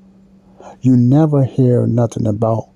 You 0.80 0.96
never 0.96 1.44
hear 1.44 1.86
nothing 1.86 2.26
about 2.26 2.68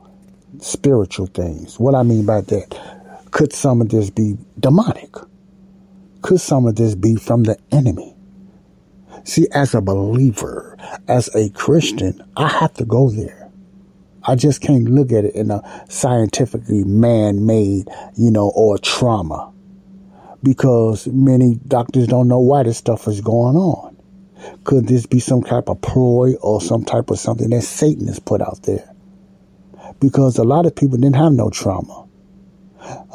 spiritual 0.59 1.26
things. 1.26 1.78
What 1.78 1.94
I 1.94 2.03
mean 2.03 2.26
by 2.26 2.40
that, 2.40 3.26
could 3.30 3.53
some 3.53 3.80
of 3.80 3.90
this 3.90 4.11
be 4.11 4.36
demonic? 4.59 5.14
Could 6.22 6.40
some 6.40 6.66
of 6.66 6.76
this 6.76 6.94
be 6.94 7.16
from 7.16 7.44
the 7.44 7.57
enemy? 7.70 8.14
See, 9.24 9.46
as 9.53 9.74
a 9.74 9.80
believer, 9.80 10.76
as 11.07 11.32
a 11.34 11.50
Christian, 11.50 12.20
I 12.36 12.48
have 12.48 12.74
to 12.74 12.84
go 12.84 13.09
there. 13.09 13.50
I 14.24 14.34
just 14.34 14.61
can't 14.61 14.88
look 14.88 15.12
at 15.12 15.24
it 15.24 15.34
in 15.34 15.50
a 15.50 15.62
scientifically 15.88 16.84
man-made, 16.84 17.88
you 18.16 18.30
know, 18.30 18.53
or 18.55 18.78
trauma 18.78 19.53
because 20.42 21.07
many 21.07 21.61
doctors 21.66 22.09
don't 22.09 22.28
know 22.28 22.40
why 22.40 22.64
this 22.64 22.78
stuff 22.78 23.07
is 23.07 23.20
going 23.20 23.57
on. 23.57 23.91
Could 24.64 24.86
this 24.86 25.07
be 25.07 25.20
some 25.20 25.43
type 25.43 25.68
of 25.68 25.80
ploy 25.80 26.34
or 26.36 26.61
some 26.61 26.84
type 26.84 27.11
of 27.11 27.18
something 27.18 27.51
that 27.51 27.62
Satan 27.62 28.07
has 28.09 28.18
put 28.18 28.40
out 28.40 28.62
there? 28.62 28.88
Because 30.01 30.38
a 30.38 30.45
lot 30.45 30.66
of 30.66 30.74
people 30.74 30.99
didn't 30.99 31.16
have 31.16 31.32
no 31.32 31.51
trauma. 31.51 32.07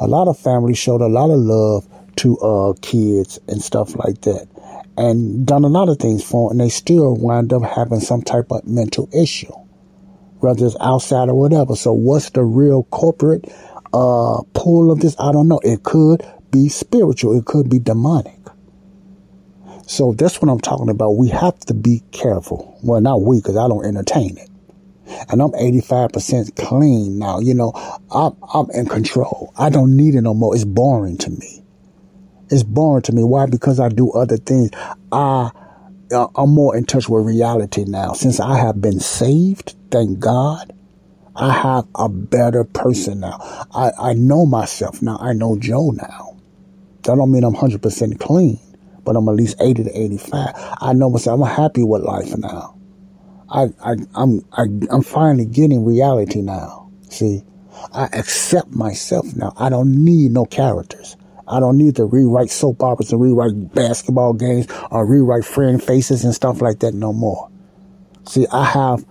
A 0.00 0.06
lot 0.06 0.28
of 0.28 0.38
families 0.38 0.78
showed 0.78 1.00
a 1.00 1.08
lot 1.08 1.30
of 1.30 1.38
love 1.38 1.86
to 2.16 2.38
uh, 2.38 2.72
kids 2.80 3.38
and 3.48 3.62
stuff 3.62 3.94
like 3.96 4.22
that 4.22 4.48
and 4.98 5.46
done 5.46 5.64
a 5.64 5.68
lot 5.68 5.88
of 5.88 5.98
things 5.98 6.24
for 6.24 6.50
them, 6.50 6.58
and 6.58 6.66
they 6.66 6.70
still 6.70 7.14
wind 7.14 7.52
up 7.52 7.62
having 7.62 8.00
some 8.00 8.20
type 8.20 8.46
of 8.50 8.66
mental 8.66 9.08
issue, 9.12 9.52
whether 10.40 10.66
it's 10.66 10.76
outside 10.80 11.28
or 11.28 11.34
whatever. 11.34 11.76
So, 11.76 11.92
what's 11.92 12.30
the 12.30 12.42
real 12.42 12.82
corporate 12.84 13.44
uh, 13.92 14.42
pull 14.54 14.90
of 14.90 14.98
this? 14.98 15.14
I 15.20 15.30
don't 15.30 15.46
know. 15.46 15.60
It 15.62 15.84
could 15.84 16.26
be 16.50 16.68
spiritual, 16.68 17.38
it 17.38 17.44
could 17.44 17.70
be 17.70 17.78
demonic. 17.78 18.37
So 19.88 20.12
that's 20.12 20.40
what 20.42 20.50
I'm 20.50 20.60
talking 20.60 20.90
about. 20.90 21.12
We 21.12 21.28
have 21.28 21.58
to 21.60 21.74
be 21.74 22.02
careful. 22.12 22.78
Well, 22.82 23.00
not 23.00 23.22
we, 23.22 23.38
because 23.38 23.56
I 23.56 23.66
don't 23.68 23.86
entertain 23.86 24.36
it. 24.36 24.50
And 25.30 25.40
I'm 25.40 25.52
85% 25.52 26.56
clean 26.56 27.18
now. 27.18 27.38
You 27.40 27.54
know, 27.54 27.72
I'm, 28.10 28.36
I'm 28.52 28.70
in 28.72 28.86
control. 28.86 29.52
I 29.56 29.70
don't 29.70 29.96
need 29.96 30.14
it 30.14 30.20
no 30.20 30.34
more. 30.34 30.54
It's 30.54 30.64
boring 30.64 31.16
to 31.18 31.30
me. 31.30 31.64
It's 32.50 32.62
boring 32.62 33.02
to 33.04 33.12
me. 33.12 33.24
Why? 33.24 33.46
Because 33.46 33.80
I 33.80 33.88
do 33.88 34.10
other 34.12 34.36
things. 34.36 34.70
I, 35.10 35.50
uh, 36.12 36.28
I'm 36.36 36.50
more 36.50 36.76
in 36.76 36.84
touch 36.84 37.08
with 37.08 37.24
reality 37.24 37.84
now. 37.86 38.12
Since 38.12 38.40
I 38.40 38.58
have 38.58 38.82
been 38.82 39.00
saved, 39.00 39.74
thank 39.90 40.18
God, 40.18 40.70
I 41.34 41.50
have 41.50 41.86
a 41.94 42.10
better 42.10 42.64
person 42.64 43.20
now. 43.20 43.38
I, 43.74 43.90
I 43.98 44.12
know 44.12 44.44
myself 44.44 45.00
now. 45.00 45.16
I 45.18 45.32
know 45.32 45.58
Joe 45.58 45.90
now. 45.90 46.36
That 47.04 47.16
don't 47.16 47.32
mean 47.32 47.44
I'm 47.44 47.54
100% 47.54 48.20
clean, 48.20 48.58
but 49.08 49.16
I'm 49.16 49.26
at 49.26 49.36
least 49.36 49.56
80 49.58 49.84
to 49.84 49.98
85. 49.98 50.52
I 50.82 50.92
know 50.92 51.08
myself. 51.08 51.40
I'm 51.40 51.46
happy 51.46 51.82
with 51.82 52.02
life 52.02 52.36
now. 52.36 52.78
I, 53.48 53.68
I, 53.82 53.94
I'm, 54.14 54.44
I, 54.52 54.64
I'm 54.90 55.00
finally 55.02 55.46
getting 55.46 55.82
reality 55.82 56.42
now. 56.42 56.90
See, 57.08 57.40
I 57.90 58.04
accept 58.12 58.68
myself 58.68 59.34
now. 59.34 59.54
I 59.56 59.70
don't 59.70 60.04
need 60.04 60.32
no 60.32 60.44
characters. 60.44 61.16
I 61.48 61.58
don't 61.58 61.78
need 61.78 61.96
to 61.96 62.04
rewrite 62.04 62.50
soap 62.50 62.82
operas 62.82 63.10
and 63.10 63.22
rewrite 63.22 63.72
basketball 63.72 64.34
games 64.34 64.66
or 64.90 65.06
rewrite 65.06 65.46
friend 65.46 65.82
faces 65.82 66.22
and 66.22 66.34
stuff 66.34 66.60
like 66.60 66.80
that 66.80 66.92
no 66.92 67.14
more. 67.14 67.50
See, 68.26 68.46
I 68.52 68.66
have 68.66 69.06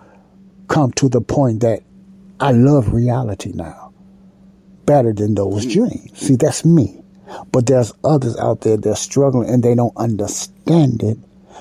come 0.67 0.91
to 0.91 1.09
the 1.09 1.21
point 1.21 1.61
that 1.61 1.81
I 2.39 2.51
love 2.51 2.93
reality 2.93 3.51
now 3.51 3.93
better 4.85 5.11
than 5.11 5.33
those 5.33 5.65
dreams. 5.65 6.11
See, 6.13 6.35
that's 6.35 6.63
me. 6.63 7.01
But 7.51 7.65
there's 7.67 7.93
others 8.03 8.37
out 8.37 8.61
there 8.61 8.77
that's 8.77 9.01
struggling 9.01 9.49
and 9.49 9.63
they 9.63 9.75
don't 9.75 9.95
understand 9.97 11.03
it 11.03 11.17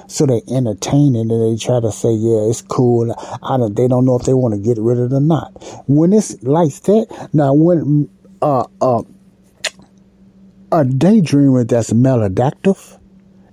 So 0.08 0.26
they 0.26 0.42
entertain 0.48 1.16
it 1.16 1.22
and 1.22 1.30
they 1.30 1.56
try 1.56 1.80
to 1.80 1.90
say, 1.90 2.12
yeah, 2.12 2.48
it's 2.48 2.62
cool. 2.62 3.14
I 3.42 3.56
don't, 3.56 3.74
they 3.74 3.88
don't 3.88 4.04
know 4.04 4.16
if 4.16 4.24
they 4.26 4.34
want 4.34 4.54
to 4.54 4.60
get 4.60 4.78
rid 4.80 4.98
of 4.98 5.12
it 5.12 5.16
or 5.16 5.20
not. 5.20 5.52
When 5.88 6.12
it's 6.12 6.42
like 6.42 6.72
that, 6.82 7.28
now 7.32 7.54
when 7.54 8.08
uh, 8.42 8.64
uh, 8.80 9.02
a 10.72 10.84
daydreamer 10.84 11.66
that's 11.66 11.92
maladaptive, 11.92 12.98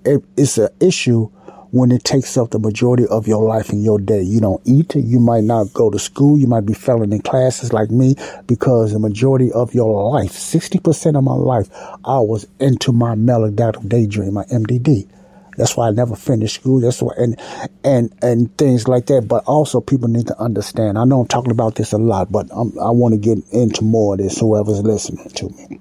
it, 0.06 0.24
it's 0.38 0.58
an 0.58 0.70
issue 0.80 1.30
when 1.74 1.92
it 1.92 2.04
takes 2.04 2.38
up 2.38 2.52
the 2.52 2.60
majority 2.60 3.04
of 3.08 3.28
your 3.28 3.44
life 3.44 3.70
and 3.70 3.84
your 3.84 3.98
day. 3.98 4.22
You 4.22 4.40
don't 4.40 4.62
eat, 4.64 4.94
you 4.94 5.20
might 5.20 5.44
not 5.44 5.74
go 5.74 5.90
to 5.90 5.98
school, 5.98 6.38
you 6.38 6.46
might 6.46 6.68
be 6.68 6.76
failing 6.76 7.12
in 7.12 7.24
classes 7.24 7.74
like 7.74 7.90
me 7.90 8.16
because 8.46 8.94
the 8.94 9.00
majority 9.00 9.52
of 9.52 9.74
your 9.74 10.12
life, 10.12 10.34
60% 10.34 11.18
of 11.18 11.24
my 11.24 11.34
life, 11.34 11.70
I 12.06 12.20
was 12.20 12.46
into 12.60 12.92
my 12.92 13.16
maladaptive 13.16 13.90
daydream, 13.90 14.36
my 14.36 14.44
MDD. 14.44 15.10
That's 15.58 15.76
why 15.76 15.88
I 15.88 15.92
never 15.92 16.16
finished 16.16 16.62
school. 16.62 16.80
That's 16.80 17.02
why, 17.02 17.16
and, 17.18 17.42
and, 17.84 18.14
and 18.22 18.56
things 18.56 18.88
like 18.88 19.08
that. 19.08 19.28
But 19.28 19.44
also 19.46 19.82
people 19.82 20.10
need 20.10 20.28
to 20.28 20.40
understand. 20.40 21.00
I 21.00 21.06
know 21.06 21.22
I'm 21.22 21.28
talking 21.28 21.52
about 21.52 21.74
this 21.74 21.92
a 21.92 21.98
lot, 21.98 22.32
but 22.32 22.50
I'm, 22.52 22.78
i 22.78 22.92
want 22.92 23.16
to 23.16 23.20
get 23.20 23.40
into 23.52 23.84
more 23.84 24.14
of 24.14 24.20
this, 24.20 24.40
whoever's 24.40 24.82
listening 24.84 25.28
to 25.28 25.50
me. 25.50 25.80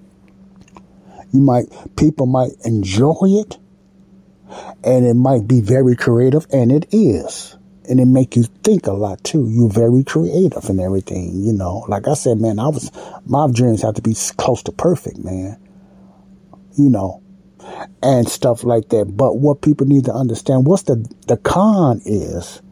You 1.34 1.40
might, 1.40 1.66
people 1.96 2.24
might 2.24 2.52
enjoy 2.64 3.16
it 3.24 3.58
and 4.84 5.06
it 5.06 5.14
might 5.14 5.46
be 5.46 5.60
very 5.60 5.96
creative 5.96 6.46
and 6.52 6.72
it 6.72 6.86
is. 6.92 7.56
And 7.88 7.98
it 7.98 8.06
make 8.06 8.36
you 8.36 8.44
think 8.62 8.86
a 8.86 8.92
lot 8.92 9.22
too. 9.24 9.48
You're 9.50 9.68
very 9.68 10.04
creative 10.04 10.68
and 10.68 10.80
everything, 10.80 11.42
you 11.42 11.52
know. 11.52 11.84
Like 11.88 12.06
I 12.06 12.14
said, 12.14 12.38
man, 12.38 12.58
I 12.60 12.68
was, 12.68 12.92
my 13.26 13.50
dreams 13.50 13.82
have 13.82 13.94
to 13.94 14.02
be 14.02 14.14
close 14.36 14.62
to 14.64 14.72
perfect, 14.72 15.18
man. 15.18 15.58
You 16.78 16.88
know, 16.90 17.22
and 18.02 18.28
stuff 18.28 18.64
like 18.64 18.88
that. 18.90 19.16
But 19.16 19.38
what 19.38 19.62
people 19.62 19.86
need 19.86 20.04
to 20.06 20.12
understand, 20.12 20.66
what's 20.66 20.84
the, 20.84 21.04
the 21.26 21.36
con 21.36 22.00
is 22.04 22.62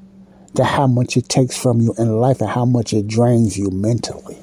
to 0.54 0.64
how 0.64 0.86
much 0.86 1.16
it 1.16 1.28
takes 1.28 1.56
from 1.56 1.80
you 1.80 1.94
in 1.98 2.16
life 2.18 2.40
and 2.40 2.50
how 2.50 2.64
much 2.64 2.92
it 2.92 3.06
drains 3.06 3.58
you 3.58 3.70
mentally. 3.70 4.38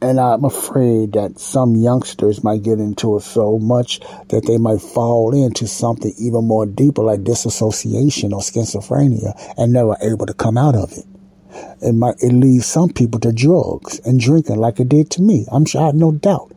And 0.00 0.20
I'm 0.20 0.44
afraid 0.44 1.14
that 1.14 1.40
some 1.40 1.74
youngsters 1.74 2.44
might 2.44 2.62
get 2.62 2.78
into 2.78 3.16
it 3.16 3.22
so 3.22 3.58
much 3.58 3.98
that 4.28 4.44
they 4.46 4.56
might 4.56 4.80
fall 4.80 5.34
into 5.34 5.66
something 5.66 6.12
even 6.18 6.46
more 6.46 6.66
deeper 6.66 7.02
like 7.02 7.24
disassociation 7.24 8.32
or 8.32 8.40
schizophrenia 8.40 9.34
and 9.56 9.72
never 9.72 9.96
able 10.00 10.26
to 10.26 10.34
come 10.34 10.56
out 10.56 10.76
of 10.76 10.92
it. 10.92 11.04
It 11.82 11.94
might 11.94 12.14
it 12.22 12.32
leads 12.32 12.66
some 12.66 12.90
people 12.90 13.18
to 13.20 13.32
drugs 13.32 13.98
and 14.04 14.20
drinking 14.20 14.56
like 14.56 14.78
it 14.78 14.88
did 14.88 15.10
to 15.12 15.22
me. 15.22 15.46
I'm 15.50 15.64
sure 15.64 15.82
I 15.82 15.86
have 15.86 15.94
no 15.96 16.12
doubt. 16.12 16.52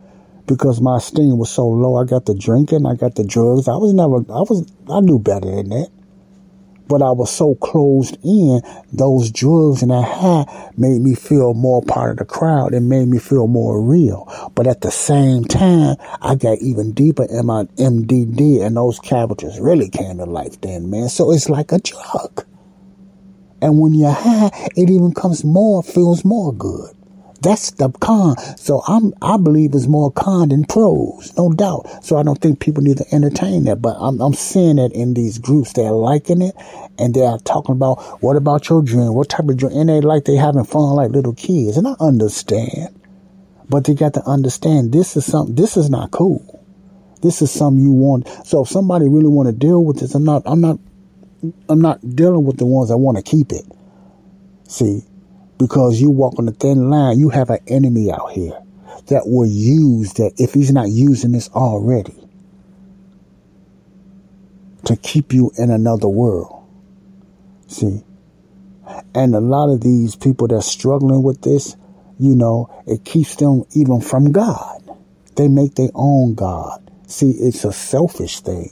Because 0.46 0.82
my 0.82 0.98
esteem 0.98 1.38
was 1.38 1.50
so 1.50 1.68
low, 1.68 1.96
I 1.96 2.04
got 2.04 2.26
the 2.26 2.36
drinking, 2.36 2.86
I 2.86 2.96
got 2.96 3.16
the 3.16 3.24
drugs. 3.24 3.68
I 3.68 3.76
was 3.76 3.94
never 3.94 4.18
I 4.18 4.42
was 4.42 4.72
I 4.88 5.00
knew 5.00 5.18
better 5.18 5.50
than 5.50 5.70
that. 5.70 5.90
But 6.92 7.02
I 7.02 7.12
was 7.12 7.32
so 7.32 7.56
closed 7.56 8.18
in, 8.22 8.62
those 8.92 9.32
drugs 9.32 9.82
and 9.82 9.92
that 9.92 10.02
high 10.02 10.72
made 10.76 11.02
me 11.02 11.16
feel 11.16 11.54
more 11.54 11.82
part 11.82 12.12
of 12.12 12.18
the 12.18 12.26
crowd. 12.26 12.74
It 12.74 12.82
made 12.82 13.08
me 13.08 13.18
feel 13.18 13.48
more 13.48 13.82
real. 13.82 14.28
But 14.56 14.68
at 14.68 14.82
the 14.82 14.92
same 14.92 15.46
time, 15.46 15.96
I 16.22 16.36
got 16.36 16.58
even 16.58 16.92
deeper 16.92 17.24
in 17.24 17.46
my 17.46 17.64
MDD 17.80 18.62
and 18.62 18.76
those 18.76 19.00
characters 19.00 19.58
really 19.58 19.88
came 19.88 20.18
to 20.18 20.26
life 20.26 20.60
then, 20.60 20.90
man. 20.90 21.08
So 21.08 21.32
it's 21.32 21.48
like 21.48 21.72
a 21.72 21.80
drug. 21.80 22.46
And 23.62 23.80
when 23.80 23.94
you're 23.94 24.12
high, 24.12 24.52
it 24.76 24.90
even 24.90 25.14
comes 25.14 25.46
more, 25.46 25.84
feels 25.84 26.26
more 26.26 26.54
good. 26.54 26.94
That's 27.42 27.72
the 27.72 27.90
con. 27.90 28.38
So 28.58 28.84
I'm, 28.88 29.14
I 29.22 29.38
believe 29.38 29.74
it's 29.74 29.88
more 29.88 30.12
con 30.12 30.50
than 30.50 30.66
pros, 30.66 31.36
no 31.36 31.52
doubt. 31.52 32.04
So 32.06 32.18
I 32.18 32.24
don't 32.24 32.40
think 32.40 32.60
people 32.60 32.84
need 32.84 32.98
to 32.98 33.16
entertain 33.16 33.64
that. 33.64 33.82
But 33.82 33.98
I'm, 34.00 34.22
I'm 34.22 34.34
seeing 34.34 34.78
it 34.78 34.92
in 34.94 35.16
these 35.16 35.40
groups. 35.40 35.74
They're 35.74 35.92
liking 35.92 36.42
it 36.42 36.56
and 37.00 37.14
they're 37.14 37.38
talking 37.40 37.74
about 37.74 37.96
what 38.22 38.36
about 38.36 38.70
your 38.70 38.84
dream? 38.84 39.14
What 39.14 39.30
type 39.30 39.50
of 39.50 39.58
dream? 39.58 39.76
And 39.76 39.90
they 39.90 40.02
like 40.02 40.26
they 40.26 40.36
having 40.36 40.66
fun 40.66 40.96
like 40.96 41.12
little 41.12 41.34
kids. 41.34 41.78
And 41.78 41.88
I 41.88 41.96
understand, 42.00 43.00
but 43.68 43.86
they 43.86 43.96
got 43.96 44.14
to 44.14 44.24
understand 44.28 44.92
this 44.92 45.18
is 45.18 45.26
something. 45.26 45.56
This 45.56 45.78
is 45.78 45.90
not 45.90 46.12
cool. 46.12 46.64
This 47.22 47.42
is 47.42 47.52
something 47.52 47.84
you 47.84 47.92
want. 47.92 48.28
So 48.46 48.64
if 48.64 48.70
somebody 48.70 49.08
really 49.08 49.28
want 49.28 49.48
to 49.48 49.54
deal 49.54 49.84
with 49.84 50.00
this, 50.00 50.14
I'm 50.14 50.24
not. 50.24 50.44
I'm 50.46 50.62
not 50.62 50.80
I'm 51.70 51.82
not 51.82 52.16
dealing 52.16 52.44
with 52.44 52.58
the 52.58 52.66
ones 52.66 52.90
that 52.90 52.98
want 52.98 53.18
to 53.18 53.24
keep 53.24 53.52
it. 53.52 53.66
See, 54.68 55.02
because 55.62 56.02
you 56.02 56.10
walk 56.10 56.40
on 56.40 56.48
a 56.48 56.52
thin 56.52 56.90
line, 56.90 57.20
you 57.20 57.30
have 57.30 57.52
an 57.52 57.60
enemy 57.68 58.12
out 58.12 58.32
here 58.32 58.60
that 59.10 59.28
will 59.28 59.46
use 59.46 60.14
that 60.14 60.34
if 60.40 60.56
he's 60.56 60.74
not 60.74 60.90
using 60.90 61.34
this 61.34 61.50
already 61.50 62.18
to 64.86 64.96
keep 64.96 65.32
you 65.32 65.52
in 65.60 65.70
another 65.70 66.08
world. 66.08 66.68
See, 67.68 68.02
and 69.14 69.36
a 69.36 69.40
lot 69.40 69.72
of 69.72 69.82
these 69.82 70.16
people 70.16 70.48
that's 70.48 70.66
struggling 70.66 71.22
with 71.22 71.44
this, 71.44 71.76
you 72.18 72.36
know, 72.36 72.84
it 72.88 73.06
keeps 73.06 73.36
them 73.36 73.64
even 73.76 74.02
from 74.02 74.32
God. 74.32 74.82
They 75.36 75.48
make 75.48 75.76
their 75.76 75.92
own 75.94 76.34
God. 76.34 76.82
See, 77.06 77.30
it's 77.30 77.66
a 77.66 77.72
selfish 77.72 78.40
thing 78.40 78.72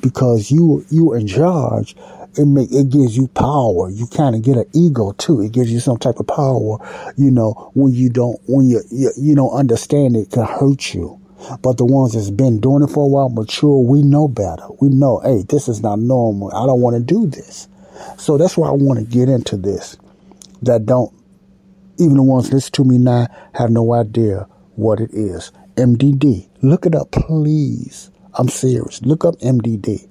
because 0.00 0.52
you 0.52 0.86
you 0.88 1.14
in 1.14 1.26
charge. 1.26 1.96
It 2.36 2.44
make 2.44 2.70
it 2.70 2.90
gives 2.90 3.16
you 3.16 3.28
power. 3.28 3.90
You 3.90 4.06
kind 4.06 4.36
of 4.36 4.42
get 4.42 4.56
an 4.56 4.66
ego 4.74 5.12
too. 5.12 5.40
It 5.40 5.52
gives 5.52 5.72
you 5.72 5.80
some 5.80 5.96
type 5.98 6.20
of 6.20 6.26
power. 6.26 6.78
You 7.16 7.30
know 7.30 7.70
when 7.74 7.92
you 7.94 8.10
don't 8.10 8.40
when 8.46 8.68
you 8.68 8.80
you, 8.90 9.10
you 9.16 9.34
don't 9.34 9.52
understand 9.52 10.16
it 10.16 10.30
can 10.30 10.44
hurt 10.44 10.94
you. 10.94 11.20
But 11.62 11.78
the 11.78 11.84
ones 11.84 12.12
that's 12.12 12.30
been 12.30 12.60
doing 12.60 12.82
it 12.82 12.90
for 12.90 13.04
a 13.04 13.08
while, 13.08 13.28
mature, 13.28 13.78
we 13.78 14.02
know 14.02 14.26
better. 14.26 14.66
We 14.80 14.88
know, 14.88 15.20
hey, 15.20 15.44
this 15.48 15.68
is 15.68 15.80
not 15.80 16.00
normal. 16.00 16.52
I 16.52 16.66
don't 16.66 16.80
want 16.80 16.96
to 16.96 17.02
do 17.02 17.26
this. 17.26 17.68
So 18.16 18.36
that's 18.36 18.56
why 18.56 18.68
I 18.68 18.72
want 18.72 18.98
to 18.98 19.04
get 19.04 19.28
into 19.28 19.56
this. 19.56 19.96
That 20.62 20.86
don't 20.86 21.12
even 21.98 22.16
the 22.16 22.22
ones 22.22 22.52
listen 22.52 22.72
to 22.72 22.84
me 22.84 22.98
now 22.98 23.26
have 23.54 23.70
no 23.70 23.92
idea 23.92 24.46
what 24.76 25.00
it 25.00 25.10
is. 25.12 25.52
MDD. 25.76 26.48
Look 26.62 26.86
it 26.86 26.94
up, 26.94 27.10
please. 27.10 28.10
I'm 28.34 28.48
serious. 28.48 29.02
Look 29.02 29.24
up 29.24 29.36
MDD. 29.38 30.08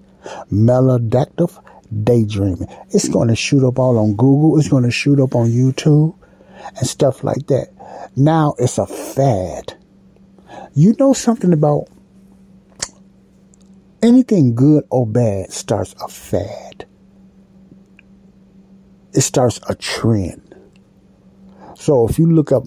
Maladaptive 0.52 1.62
daydreaming. 2.04 2.68
It's 2.90 3.08
going 3.08 3.30
to 3.30 3.36
shoot 3.36 3.66
up 3.68 3.80
all 3.80 3.98
on 3.98 4.16
Google. 4.16 4.60
It's 4.60 4.70
going 4.70 4.84
to 4.84 4.92
shoot 4.92 5.20
up 5.20 5.36
on 5.36 5.50
YouTube 5.50 6.16
and 6.76 6.88
stuff 6.88 7.24
like 7.24 7.48
that. 7.48 7.70
Now 8.16 8.56
it's 8.58 8.78
a 8.78 8.86
fad. 8.86 9.76
You 10.74 10.96
know 11.00 11.14
something 11.14 11.54
about 11.54 11.88
anything 14.02 14.56
good 14.56 14.84
or 14.90 15.08
bad 15.08 15.52
starts 15.52 15.96
a 16.04 16.08
fad. 16.08 16.86
It 19.14 19.22
starts 19.22 19.60
a 19.68 19.76
trend. 19.76 20.56
So 21.76 22.08
if 22.08 22.20
you 22.20 22.32
look 22.32 22.52
up 22.52 22.64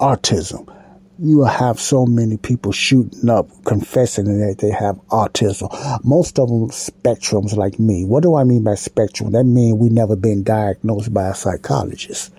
autism, 0.00 0.73
you 1.18 1.38
will 1.38 1.46
have 1.46 1.78
so 1.78 2.04
many 2.06 2.36
people 2.36 2.72
shooting 2.72 3.28
up 3.28 3.48
confessing 3.64 4.24
that 4.24 4.58
they 4.58 4.70
have 4.70 4.96
autism. 5.08 5.70
Most 6.04 6.38
of 6.38 6.48
them 6.48 6.68
spectrums 6.70 7.56
like 7.56 7.78
me. 7.78 8.04
What 8.04 8.22
do 8.24 8.34
I 8.34 8.44
mean 8.44 8.64
by 8.64 8.74
spectrum? 8.74 9.32
That 9.32 9.44
means 9.44 9.78
we 9.78 9.90
never 9.90 10.16
been 10.16 10.42
diagnosed 10.42 11.14
by 11.14 11.28
a 11.28 11.34
psychologist. 11.34 12.32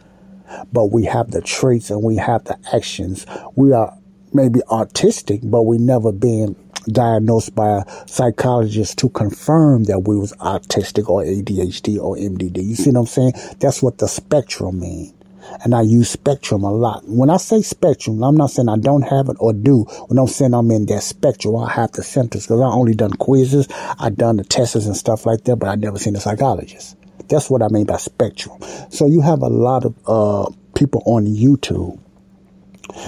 But 0.74 0.86
we 0.92 1.06
have 1.06 1.32
the 1.32 1.42
traits 1.42 1.90
and 1.90 2.04
we 2.04 2.18
have 2.18 2.44
the 2.44 2.58
actions. 2.74 3.26
We 3.56 3.72
are 3.72 3.98
maybe 4.34 4.60
autistic, 4.70 5.50
but 5.50 5.64
we 5.64 5.78
never 5.78 6.12
been 6.12 6.56
diagnosed 6.88 7.56
by 7.56 7.80
a 7.80 8.08
psychologist 8.08 8.98
to 9.00 9.10
confirm 9.10 9.86
that 9.86 10.00
we 10.02 10.18
was 10.18 10.34
autistic 10.34 11.10
or 11.10 11.24
ADHD 11.24 11.98
or 11.98 12.16
MDD. 12.18 12.64
You 12.64 12.76
see 12.76 12.92
what 12.92 13.00
I'm 13.00 13.06
saying? 13.06 13.34
That's 13.60 13.82
what 13.82 13.98
the 14.00 14.08
spectrum 14.08 14.82
means 14.82 15.14
and 15.64 15.74
I 15.74 15.82
use 15.82 16.10
spectrum 16.10 16.64
a 16.64 16.72
lot. 16.72 17.04
When 17.08 17.30
I 17.30 17.38
say 17.38 17.62
spectrum, 17.62 18.24
I'm 18.24 18.36
not 18.36 18.52
saying 18.52 18.70
I 18.70 18.78
don't 18.78 19.04
have 19.04 19.30
it 19.30 19.38
or 19.40 19.54
do. 19.54 19.84
When 20.08 20.20
I'm 20.20 20.28
saying 20.28 20.54
I'm 20.54 20.72
in 20.72 20.86
that 20.88 21.04
spectrum, 21.04 21.56
I 21.56 21.72
have 21.72 21.92
the 21.94 22.04
symptoms 22.04 22.46
because 22.46 22.62
I 22.62 22.66
only 22.66 22.94
done 22.94 23.12
quizzes, 23.12 23.68
I 24.00 24.10
done 24.10 24.38
the 24.38 24.44
tests 24.44 24.76
and 24.76 24.96
stuff 24.96 25.26
like 25.26 25.44
that, 25.46 25.58
but 25.58 25.70
I 25.70 25.76
never 25.76 25.98
seen 25.98 26.16
a 26.16 26.20
psychologist. 26.20 26.98
That's 27.28 27.50
what 27.50 27.62
I 27.62 27.70
mean 27.70 27.86
by 27.86 27.98
spectrum. 27.98 28.60
So 28.90 29.08
you 29.08 29.22
have 29.22 29.42
a 29.42 29.48
lot 29.48 29.86
of 29.86 29.96
uh, 30.08 30.52
people 30.76 31.02
on 31.06 31.26
YouTube, 31.26 32.00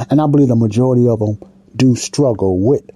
and 0.10 0.20
I 0.20 0.28
believe 0.28 0.48
the 0.48 0.56
majority 0.56 1.08
of 1.08 1.20
them 1.20 1.38
do 1.76 1.96
struggle 1.96 2.60
with 2.60 2.90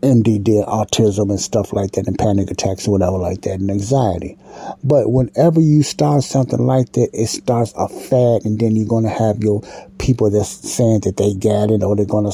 MDD, 0.00 0.64
autism, 0.66 1.30
and 1.30 1.40
stuff 1.40 1.72
like 1.72 1.92
that, 1.92 2.06
and 2.06 2.18
panic 2.18 2.50
attacks 2.50 2.86
or 2.86 2.92
whatever 2.92 3.18
like 3.18 3.42
that, 3.42 3.58
and 3.58 3.70
anxiety. 3.70 4.38
But 4.84 5.10
whenever 5.10 5.60
you 5.60 5.82
start 5.82 6.22
something 6.22 6.64
like 6.64 6.92
that, 6.92 7.10
it 7.12 7.26
starts 7.26 7.72
a 7.76 7.88
fad, 7.88 8.44
and 8.44 8.60
then 8.60 8.76
you're 8.76 8.86
to 9.04 9.10
have 9.10 9.42
your 9.42 9.62
people 9.98 10.30
that's 10.30 10.48
saying 10.48 11.00
that 11.00 11.16
they 11.16 11.34
got 11.34 11.72
it, 11.72 11.82
or 11.82 11.96
they're 11.96 12.06
to 12.30 12.32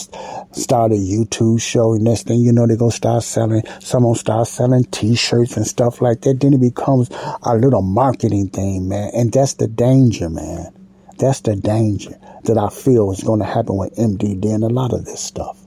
start 0.52 0.92
a 0.92 0.96
YouTube 0.96 1.60
show. 1.60 1.94
And 1.94 2.04
next 2.04 2.26
thing 2.26 2.40
you 2.40 2.52
know, 2.52 2.66
they're 2.66 2.76
to 2.76 2.90
start 2.90 3.22
selling, 3.22 3.62
someone 3.80 4.14
start 4.14 4.46
selling 4.46 4.84
t-shirts 4.84 5.56
and 5.56 5.66
stuff 5.66 6.02
like 6.02 6.20
that. 6.22 6.40
Then 6.40 6.52
it 6.52 6.60
becomes 6.60 7.08
a 7.42 7.56
little 7.56 7.82
marketing 7.82 8.50
thing, 8.50 8.88
man. 8.88 9.10
And 9.14 9.32
that's 9.32 9.54
the 9.54 9.68
danger, 9.68 10.28
man. 10.28 10.72
That's 11.18 11.40
the 11.40 11.56
danger 11.56 12.18
that 12.44 12.58
I 12.58 12.68
feel 12.68 13.10
is 13.12 13.22
going 13.22 13.40
to 13.40 13.46
happen 13.46 13.76
with 13.76 13.96
MDD 13.96 14.54
and 14.54 14.64
a 14.64 14.68
lot 14.68 14.92
of 14.92 15.06
this 15.06 15.20
stuff 15.20 15.63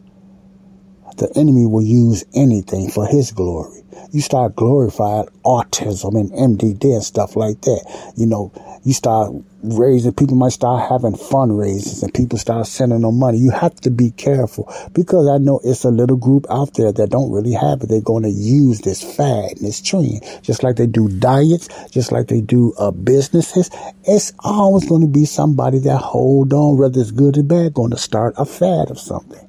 the 1.17 1.31
enemy 1.35 1.65
will 1.65 1.83
use 1.83 2.23
anything 2.35 2.89
for 2.89 3.05
his 3.07 3.31
glory. 3.31 3.83
You 4.11 4.21
start 4.21 4.55
glorifying 4.55 5.27
autism 5.43 6.15
and 6.15 6.31
MDD 6.31 6.83
and 6.93 7.03
stuff 7.03 7.35
like 7.35 7.61
that. 7.61 8.13
You 8.15 8.27
know, 8.27 8.51
you 8.83 8.93
start 8.93 9.33
raising, 9.63 10.13
people 10.13 10.35
might 10.35 10.51
start 10.51 10.89
having 10.89 11.13
fundraisers 11.13 12.03
and 12.03 12.13
people 12.13 12.37
start 12.37 12.67
sending 12.67 13.01
them 13.01 13.19
money. 13.19 13.37
You 13.37 13.51
have 13.51 13.75
to 13.81 13.89
be 13.89 14.11
careful 14.11 14.71
because 14.93 15.27
I 15.27 15.39
know 15.39 15.59
it's 15.63 15.83
a 15.83 15.89
little 15.89 16.17
group 16.17 16.45
out 16.49 16.75
there 16.75 16.91
that 16.91 17.09
don't 17.09 17.31
really 17.31 17.53
have 17.53 17.81
it. 17.81 17.89
They're 17.89 18.01
going 18.01 18.23
to 18.23 18.29
use 18.29 18.81
this 18.81 19.03
fad 19.03 19.57
and 19.57 19.65
this 19.65 19.81
trend, 19.81 20.21
just 20.41 20.63
like 20.63 20.75
they 20.75 20.87
do 20.87 21.09
diets, 21.09 21.67
just 21.89 22.11
like 22.11 22.27
they 22.27 22.41
do 22.41 22.73
uh, 22.77 22.91
businesses. 22.91 23.69
It's 24.03 24.33
always 24.39 24.87
going 24.87 25.01
to 25.01 25.07
be 25.07 25.25
somebody 25.25 25.79
that 25.79 25.97
hold 25.97 26.53
on, 26.53 26.77
whether 26.77 27.01
it's 27.01 27.11
good 27.11 27.37
or 27.37 27.43
bad, 27.43 27.73
going 27.73 27.91
to 27.91 27.97
start 27.97 28.35
a 28.37 28.45
fad 28.45 28.91
of 28.91 28.99
something. 28.99 29.46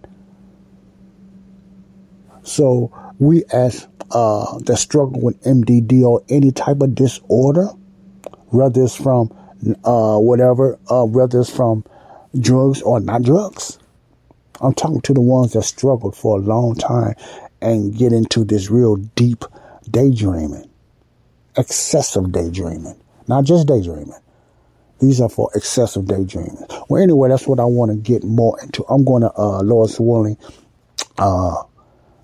So 2.49 2.93
we 3.19 3.45
as 3.53 3.87
uh, 4.11 4.59
that 4.61 4.79
struggle 4.79 5.21
with 5.21 5.43
MDD 5.43 6.03
or 6.03 6.23
any 6.29 6.51
type 6.51 6.81
of 6.81 6.95
disorder, 6.95 7.67
whether 8.49 8.83
it's 8.85 8.97
from 8.97 9.31
uh, 9.85 10.19
whatever, 10.19 10.79
uh, 10.91 11.05
whether 11.05 11.41
it's 11.41 11.55
from 11.55 11.85
drugs 12.39 12.81
or 12.83 13.01
not 13.01 13.23
drugs. 13.23 13.79
I'm 14.61 14.75
talking 14.75 15.01
to 15.03 15.15
the 15.15 15.21
ones 15.21 15.53
that 15.53 15.63
struggled 15.63 16.17
for 16.17 16.39
a 16.39 16.41
long 16.41 16.75
time 16.75 17.15
and 17.61 17.97
get 17.97 18.13
into 18.13 18.45
this 18.45 18.71
real 18.71 18.97
deep 18.97 19.45
daydreaming, 19.91 20.69
excessive 21.57 22.33
daydreaming, 22.33 23.01
not 23.27 23.45
just 23.45 23.69
daydreaming. 23.69 24.19
These 25.01 25.21
are 25.21 25.29
for 25.29 25.51
excessive 25.55 26.07
daydreaming. 26.07 26.65
Well, 26.89 27.03
anyway, 27.03 27.29
that's 27.29 27.47
what 27.47 27.61
I 27.61 27.65
want 27.65 27.93
to 27.93 27.97
get 27.97 28.25
more 28.25 28.59
into. 28.61 28.85
I'm 28.89 29.05
going 29.05 29.23
to, 29.23 29.33
uh, 29.39 29.63
Lord's 29.63 30.01
willing, 30.01 30.37
uh, 31.19 31.63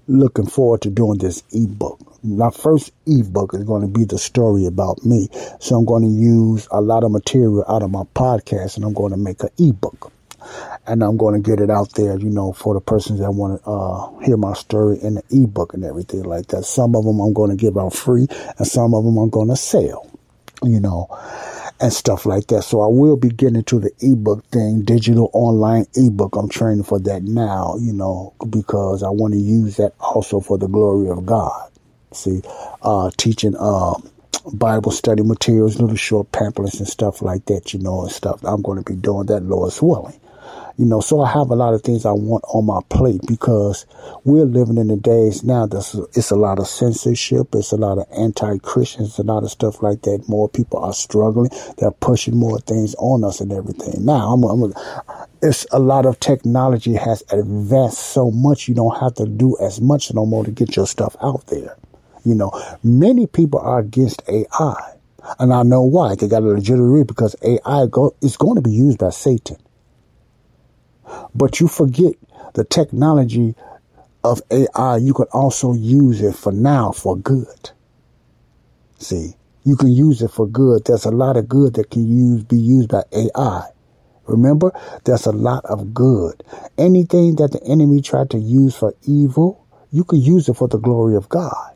looking 0.06 0.46
forward 0.46 0.82
to 0.82 0.90
doing 0.90 1.18
this 1.18 1.42
ebook. 1.52 2.00
My 2.22 2.50
first 2.50 2.92
ebook 3.06 3.54
is 3.54 3.64
going 3.64 3.82
to 3.82 3.88
be 3.88 4.04
the 4.04 4.18
story 4.18 4.66
about 4.66 5.04
me. 5.04 5.28
So 5.60 5.76
I'm 5.76 5.84
going 5.84 6.02
to 6.02 6.08
use 6.08 6.68
a 6.70 6.80
lot 6.80 7.04
of 7.04 7.10
material 7.10 7.64
out 7.68 7.82
of 7.82 7.90
my 7.90 8.04
podcast 8.14 8.76
and 8.76 8.84
I'm 8.84 8.94
going 8.94 9.12
to 9.12 9.18
make 9.18 9.42
an 9.42 9.50
ebook. 9.58 10.12
And 10.86 11.02
I'm 11.02 11.16
going 11.16 11.40
to 11.42 11.50
get 11.50 11.60
it 11.62 11.70
out 11.70 11.92
there, 11.94 12.18
you 12.18 12.28
know, 12.28 12.52
for 12.52 12.74
the 12.74 12.80
persons 12.80 13.20
that 13.20 13.30
want 13.30 13.62
to 13.64 13.70
uh, 13.70 14.18
hear 14.24 14.36
my 14.36 14.52
story 14.52 14.98
in 15.00 15.14
the 15.14 15.22
ebook 15.30 15.72
and 15.72 15.84
everything 15.84 16.22
like 16.22 16.48
that. 16.48 16.64
Some 16.64 16.94
of 16.94 17.04
them 17.04 17.20
I'm 17.20 17.32
going 17.32 17.50
to 17.50 17.56
give 17.56 17.78
out 17.78 17.94
free 17.94 18.26
and 18.58 18.66
some 18.66 18.92
of 18.92 19.04
them 19.04 19.16
I'm 19.16 19.30
going 19.30 19.48
to 19.48 19.56
sell, 19.56 20.10
you 20.62 20.80
know 20.80 21.08
and 21.80 21.92
stuff 21.92 22.26
like 22.26 22.46
that. 22.48 22.62
So 22.62 22.80
I 22.80 22.86
will 22.86 23.16
be 23.16 23.28
getting 23.28 23.56
into 23.56 23.78
the 23.78 23.90
ebook 24.00 24.44
thing, 24.46 24.82
digital 24.82 25.30
online 25.32 25.86
ebook. 25.94 26.36
I'm 26.36 26.48
training 26.48 26.84
for 26.84 26.98
that 27.00 27.22
now, 27.24 27.76
you 27.80 27.92
know, 27.92 28.34
because 28.48 29.02
I 29.02 29.10
want 29.10 29.34
to 29.34 29.40
use 29.40 29.76
that 29.76 29.94
also 30.00 30.40
for 30.40 30.58
the 30.58 30.68
glory 30.68 31.10
of 31.10 31.26
God. 31.26 31.70
See, 32.12 32.42
uh, 32.82 33.10
teaching, 33.16 33.56
uh, 33.58 33.94
Bible 34.52 34.92
study 34.92 35.22
materials, 35.22 35.80
little 35.80 35.96
short 35.96 36.30
pamphlets 36.32 36.78
and 36.78 36.88
stuff 36.88 37.22
like 37.22 37.46
that, 37.46 37.72
you 37.72 37.80
know, 37.80 38.02
and 38.02 38.12
stuff. 38.12 38.40
I'm 38.44 38.62
going 38.62 38.82
to 38.82 38.92
be 38.92 38.96
doing 38.96 39.26
that, 39.26 39.42
Lord's 39.42 39.80
willing. 39.82 40.18
You 40.76 40.86
know, 40.86 41.00
so 41.00 41.20
I 41.20 41.30
have 41.30 41.50
a 41.50 41.54
lot 41.54 41.72
of 41.72 41.82
things 41.82 42.04
I 42.04 42.10
want 42.10 42.42
on 42.48 42.66
my 42.66 42.80
plate 42.88 43.20
because 43.28 43.86
we're 44.24 44.44
living 44.44 44.76
in 44.76 44.88
the 44.88 44.96
days 44.96 45.44
now 45.44 45.66
that's 45.66 45.94
it's 45.94 46.32
a 46.32 46.36
lot 46.36 46.58
of 46.58 46.66
censorship, 46.66 47.54
it's 47.54 47.70
a 47.70 47.76
lot 47.76 47.98
of 47.98 48.06
anti-Christians, 48.16 49.18
a 49.18 49.22
lot 49.22 49.44
of 49.44 49.50
stuff 49.50 49.82
like 49.82 50.02
that. 50.02 50.28
More 50.28 50.48
people 50.48 50.80
are 50.80 50.92
struggling. 50.92 51.50
They're 51.78 51.92
pushing 51.92 52.36
more 52.36 52.58
things 52.58 52.96
on 52.98 53.22
us 53.22 53.40
and 53.40 53.52
everything. 53.52 54.04
Now, 54.04 54.32
I'm, 54.32 54.42
I'm 54.42 54.74
it's 55.42 55.66
a 55.70 55.78
lot 55.78 56.06
of 56.06 56.18
technology 56.20 56.94
has 56.94 57.22
advanced 57.30 57.98
so 57.98 58.30
much 58.30 58.66
you 58.66 58.74
don't 58.74 58.98
have 58.98 59.14
to 59.14 59.26
do 59.26 59.56
as 59.60 59.80
much 59.80 60.12
no 60.12 60.26
more 60.26 60.44
to 60.44 60.50
get 60.50 60.74
your 60.74 60.86
stuff 60.86 61.14
out 61.22 61.46
there. 61.48 61.76
You 62.24 62.34
know, 62.34 62.50
many 62.82 63.26
people 63.26 63.60
are 63.60 63.78
against 63.78 64.22
AI. 64.28 64.94
And 65.38 65.52
I 65.52 65.62
know 65.62 65.82
why. 65.82 66.14
They 66.14 66.28
got 66.28 66.42
a 66.42 66.46
legitimate 66.46 66.84
reason 66.84 67.06
because 67.06 67.36
AI 67.42 67.86
go, 67.90 68.14
is 68.20 68.36
going 68.36 68.56
to 68.56 68.62
be 68.62 68.72
used 68.72 68.98
by 68.98 69.10
Satan. 69.10 69.56
But 71.34 71.60
you 71.60 71.68
forget 71.68 72.14
the 72.54 72.64
technology 72.64 73.54
of 74.24 74.40
AI, 74.50 74.96
you 74.98 75.14
can 75.14 75.26
also 75.32 75.74
use 75.74 76.22
it 76.22 76.34
for 76.34 76.52
now 76.52 76.92
for 76.92 77.16
good. 77.16 77.70
See, 78.98 79.34
you 79.64 79.76
can 79.76 79.92
use 79.92 80.22
it 80.22 80.30
for 80.30 80.46
good. 80.46 80.84
There's 80.84 81.04
a 81.04 81.10
lot 81.10 81.36
of 81.36 81.48
good 81.48 81.74
that 81.74 81.90
can 81.90 82.06
use 82.06 82.44
be 82.44 82.56
used 82.56 82.88
by 82.90 83.02
AI. 83.12 83.68
Remember, 84.26 84.72
there's 85.04 85.26
a 85.26 85.32
lot 85.32 85.64
of 85.66 85.92
good. 85.92 86.42
Anything 86.78 87.36
that 87.36 87.52
the 87.52 87.62
enemy 87.64 88.00
tried 88.00 88.30
to 88.30 88.38
use 88.38 88.74
for 88.74 88.94
evil, 89.02 89.66
you 89.92 90.04
can 90.04 90.20
use 90.20 90.48
it 90.48 90.54
for 90.54 90.68
the 90.68 90.78
glory 90.78 91.16
of 91.16 91.28
God. 91.28 91.74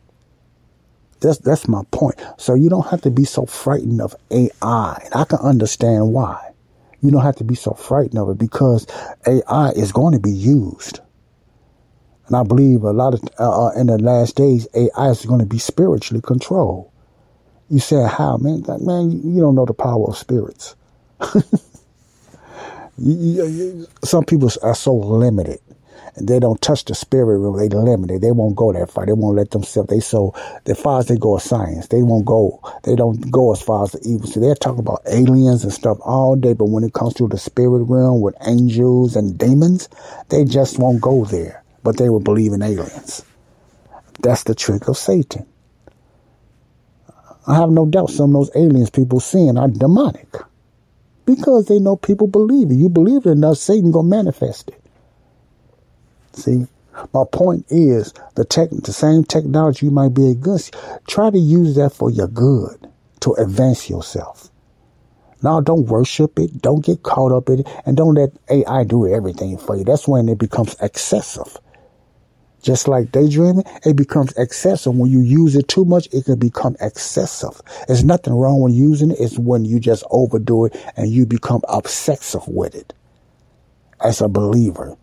That's 1.21 1.39
that's 1.39 1.69
my 1.69 1.83
point. 1.91 2.21
So 2.39 2.55
you 2.55 2.71
don't 2.71 2.87
have 2.89 3.03
to 3.03 3.11
be 3.11 3.25
so 3.25 3.47
frightened 3.47 4.01
of 4.01 4.15
AI. 4.31 5.09
I 5.15 5.25
can 5.29 5.39
understand 5.41 6.13
why. 6.13 6.48
You 7.03 7.11
don't 7.11 7.23
have 7.23 7.37
to 7.37 7.45
be 7.45 7.55
so 7.55 7.73
frightened 7.73 8.19
of 8.19 8.29
it 8.31 8.39
because 8.39 8.87
AI 9.27 9.71
is 9.71 9.93
going 9.93 10.15
to 10.15 10.21
be 10.21 10.33
used. 10.33 11.01
And 12.27 12.37
I 12.37 12.43
believe 12.43 12.83
a 12.83 12.93
lot 12.93 13.15
of, 13.15 13.23
uh, 13.39 13.67
uh 13.67 13.71
in 13.73 13.87
the 13.87 13.99
last 13.99 14.37
days, 14.37 14.69
AI 14.75 15.11
is 15.11 15.25
going 15.25 15.41
to 15.41 15.47
be 15.47 15.59
spiritually 15.59 16.21
controlled. 16.21 16.91
You 17.71 17.81
say, 17.81 18.07
how, 18.07 18.37
man? 18.39 18.65
man, 18.81 19.11
you 19.11 19.41
don't 19.41 19.55
know 19.55 19.67
the 19.67 19.75
power 19.75 20.09
of 20.09 20.17
spirits. 20.17 20.75
Some 24.05 24.25
people 24.25 24.51
are 24.63 24.75
so 24.75 24.95
limited 24.95 25.61
they 26.21 26.39
don't 26.39 26.61
touch 26.61 26.85
the 26.85 26.95
spirit 26.95 27.39
realm. 27.39 27.59
They 27.59 27.69
limited. 27.69 28.21
They 28.21 28.33
won't 28.33 28.57
go 28.57 28.73
that 28.73 28.91
far. 28.91 29.07
They 29.07 29.13
won't 29.13 29.37
let 29.37 29.51
themselves. 29.51 29.89
They 29.89 30.01
so 30.01 30.35
as 30.67 30.81
far 30.81 31.01
as 31.01 31.07
they 31.07 31.17
go 31.17 31.37
as 31.37 31.45
science, 31.45 31.89
they 31.89 32.03
won't 32.03 32.25
go. 32.25 32.61
They 32.85 32.97
don't 32.97 33.31
go 33.31 33.53
as 33.53 33.63
far 33.63 33.85
as 33.85 33.93
the 33.93 34.01
evil. 34.09 34.27
So 34.27 34.41
they're 34.41 34.55
talking 34.55 34.81
about 34.81 35.03
aliens 35.07 35.65
and 35.65 35.73
stuff 35.73 35.99
all 36.03 36.37
day. 36.37 36.55
But 36.55 36.67
when 36.67 36.85
it 36.85 36.93
comes 36.93 37.15
to 37.15 37.29
the 37.29 37.39
spirit 37.39 37.85
realm 37.85 38.21
with 38.21 38.35
angels 38.47 39.17
and 39.17 39.39
demons, 39.39 39.89
they 40.29 40.45
just 40.45 40.79
won't 40.79 41.01
go 41.01 41.25
there. 41.25 41.63
But 41.83 41.97
they 41.97 42.09
will 42.09 42.21
believe 42.21 42.53
in 42.53 42.63
aliens. 42.63 43.25
That's 44.21 44.43
the 44.43 44.55
trick 44.55 44.89
of 44.89 44.97
Satan. 44.97 45.47
I 47.47 47.55
have 47.57 47.71
no 47.71 47.87
doubt 47.87 48.11
some 48.11 48.35
of 48.35 48.47
those 48.47 48.57
aliens 48.57 48.91
people 48.91 49.21
seeing 49.21 49.57
are 49.57 49.69
demonic. 49.69 50.29
Because 51.25 51.67
they 51.67 51.79
know 51.79 51.97
people 51.97 52.27
believe 52.27 52.71
it. 52.71 52.75
You 52.75 52.89
believe 52.89 53.27
it 53.27 53.31
enough, 53.31 53.59
Satan 53.59 53.91
gonna 53.91 54.09
manifest 54.09 54.69
it. 54.69 54.83
See, 56.39 56.67
my 57.13 57.25
point 57.31 57.67
is 57.69 58.15
the 58.35 58.45
tech, 58.45 58.71
the 58.71 58.93
same 58.93 59.25
technology 59.25 59.87
you 59.87 59.93
might 59.93 60.15
be 60.15 60.31
against, 60.31 60.75
try 61.07 61.31
to 61.31 61.39
use 61.39 61.75
that 61.77 61.91
for 61.91 62.11
your 62.11 62.29
good 62.29 62.89
to 63.21 63.33
advance 63.35 63.91
yourself. 63.91 64.51
Now, 65.43 65.61
don't 65.61 65.87
worship 65.87 66.39
it. 66.39 66.61
Don't 66.61 66.85
get 66.85 67.03
caught 67.03 67.33
up 67.33 67.49
in 67.49 67.61
it. 67.61 67.69
And 67.87 67.97
don't 67.97 68.15
let 68.15 68.31
AI 68.51 68.85
do 68.85 69.13
everything 69.13 69.57
for 69.57 69.77
you. 69.77 69.85
That's 69.85 70.09
when 70.09 70.29
it 70.29 70.39
becomes 70.39 70.75
excessive. 70.81 71.57
Just 72.61 72.89
like 72.89 73.13
daydreaming, 73.13 73.65
it 73.85 73.97
becomes 73.97 74.33
excessive. 74.37 74.95
When 74.97 75.11
you 75.11 75.21
use 75.21 75.55
it 75.55 75.69
too 75.69 75.85
much, 75.85 76.09
it 76.13 76.25
can 76.25 76.39
become 76.39 76.77
excessive. 76.81 77.61
There's 77.87 78.05
nothing 78.05 78.35
wrong 78.35 78.61
with 78.61 78.75
using 78.75 79.13
it. 79.13 79.21
It's 79.21 79.39
when 79.39 79.65
you 79.65 79.79
just 79.79 80.03
overdo 80.11 80.67
it 80.67 80.77
and 80.97 81.09
you 81.09 81.25
become 81.25 81.63
obsessive 81.69 82.47
with 82.49 82.75
it 82.75 82.93
as 84.01 84.21
a 84.21 84.29
believer 84.29 84.97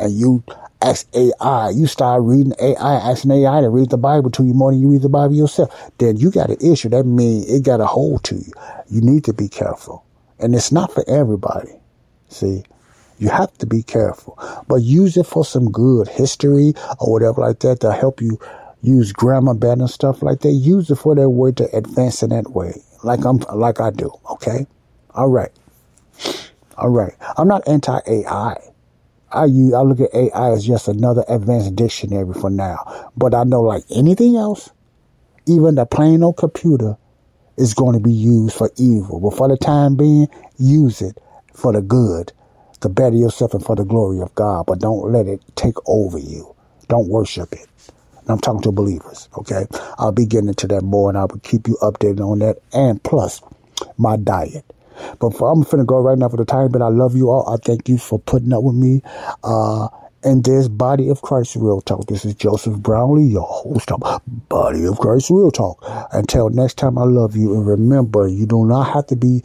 and 0.00 0.12
you 0.12 0.44
ask 0.82 1.08
AI, 1.14 1.70
you 1.70 1.86
start 1.86 2.22
reading 2.24 2.54
AI, 2.60 2.94
asking 2.96 3.32
AI 3.32 3.62
to 3.62 3.70
read 3.70 3.90
the 3.90 3.98
Bible 3.98 4.30
to 4.32 4.44
you 4.44 4.54
more 4.54 4.72
than 4.72 4.80
you 4.80 4.90
read 4.90 5.02
the 5.02 5.08
Bible 5.10 5.34
yourself, 5.34 5.70
then 5.98 6.16
you 6.18 6.30
got 6.30 6.50
an 6.50 6.58
issue. 6.60 6.88
That 6.90 7.04
means 7.06 7.50
it 7.50 7.64
got 7.64 7.80
a 7.80 7.86
hold 7.86 8.24
to 8.24 8.36
you. 8.36 8.52
You 8.90 9.02
need 9.02 9.24
to 9.24 9.34
be 9.34 9.48
careful. 9.48 10.04
And 10.40 10.54
it's 10.54 10.72
not 10.72 10.92
for 10.92 11.04
everybody. 11.08 11.72
See, 12.28 12.64
you 13.18 13.30
have 13.30 13.56
to 13.58 13.66
be 13.66 13.82
careful, 13.82 14.38
but 14.68 14.76
use 14.76 15.16
it 15.16 15.26
for 15.26 15.44
some 15.44 15.70
good 15.72 16.08
history 16.08 16.74
or 17.00 17.12
whatever 17.12 17.42
like 17.42 17.60
that 17.60 17.80
to 17.80 17.92
help 17.92 18.22
you 18.22 18.38
use 18.82 19.12
grammar 19.12 19.54
better 19.54 19.82
and 19.82 19.90
stuff 19.90 20.22
like 20.22 20.40
that. 20.40 20.52
Use 20.52 20.90
it 20.90 20.96
for 20.96 21.14
that 21.16 21.30
way 21.30 21.52
to 21.52 21.76
advance 21.76 22.22
in 22.22 22.30
that 22.30 22.50
way, 22.52 22.74
like 23.04 23.24
I'm, 23.24 23.38
like 23.54 23.80
I 23.80 23.90
do. 23.90 24.12
Okay. 24.32 24.66
All 25.14 25.28
right. 25.28 25.52
All 26.76 26.90
right. 26.90 27.14
I'm 27.38 27.48
not 27.48 27.66
anti 27.68 27.98
AI. 28.06 28.56
I 29.36 29.44
use, 29.46 29.74
I 29.74 29.82
look 29.82 30.00
at 30.00 30.14
AI 30.14 30.52
as 30.52 30.66
just 30.66 30.88
another 30.88 31.24
advanced 31.28 31.76
dictionary 31.76 32.32
for 32.34 32.50
now. 32.50 33.10
But 33.16 33.34
I 33.34 33.44
know 33.44 33.62
like 33.62 33.84
anything 33.94 34.36
else, 34.36 34.70
even 35.46 35.74
the 35.76 35.86
plain 35.86 36.22
old 36.22 36.38
computer 36.38 36.96
is 37.56 37.74
going 37.74 37.94
to 37.94 38.00
be 38.00 38.12
used 38.12 38.56
for 38.56 38.70
evil. 38.76 39.20
But 39.20 39.36
for 39.36 39.48
the 39.48 39.56
time 39.56 39.96
being, 39.96 40.28
use 40.58 41.02
it 41.02 41.18
for 41.54 41.72
the 41.72 41.82
good, 41.82 42.32
to 42.80 42.88
better 42.88 43.16
yourself 43.16 43.54
and 43.54 43.64
for 43.64 43.76
the 43.76 43.84
glory 43.84 44.20
of 44.20 44.34
God. 44.34 44.66
But 44.66 44.80
don't 44.80 45.12
let 45.12 45.26
it 45.26 45.40
take 45.54 45.76
over 45.86 46.18
you. 46.18 46.54
Don't 46.88 47.08
worship 47.08 47.52
it. 47.52 47.66
And 48.20 48.30
I'm 48.30 48.38
talking 48.38 48.62
to 48.62 48.72
believers, 48.72 49.28
okay? 49.38 49.66
I'll 49.98 50.12
be 50.12 50.26
getting 50.26 50.48
into 50.48 50.66
that 50.68 50.82
more 50.82 51.08
and 51.10 51.18
I 51.18 51.26
will 51.26 51.40
keep 51.40 51.68
you 51.68 51.76
updated 51.82 52.20
on 52.20 52.40
that. 52.40 52.58
And 52.72 53.02
plus, 53.02 53.40
my 53.98 54.16
diet. 54.16 54.64
But 55.20 55.30
for, 55.36 55.50
I'm 55.52 55.64
finna 55.64 55.86
go 55.86 55.98
right 55.98 56.18
now 56.18 56.28
for 56.28 56.36
the 56.36 56.44
time, 56.44 56.70
but 56.72 56.82
I 56.82 56.88
love 56.88 57.16
you 57.16 57.30
all. 57.30 57.48
I 57.52 57.56
thank 57.64 57.88
you 57.88 57.98
for 57.98 58.18
putting 58.18 58.52
up 58.52 58.62
with 58.62 58.76
me. 58.76 59.02
Uh, 59.44 59.88
And 60.24 60.42
this 60.42 60.66
Body 60.66 61.08
of 61.08 61.22
Christ 61.22 61.54
Real 61.54 61.80
Talk. 61.80 62.06
This 62.06 62.24
is 62.24 62.34
Joseph 62.34 62.76
Brownlee, 62.78 63.24
your 63.30 63.46
host 63.46 63.92
of 63.92 64.02
Body 64.48 64.84
of 64.84 64.98
Christ 64.98 65.30
Real 65.30 65.52
Talk. 65.52 65.78
Until 66.12 66.48
next 66.50 66.74
time, 66.78 66.98
I 66.98 67.04
love 67.04 67.36
you. 67.36 67.54
And 67.54 67.64
remember, 67.64 68.26
you 68.26 68.44
do 68.46 68.64
not 68.64 68.92
have 68.92 69.06
to 69.08 69.14
be 69.16 69.42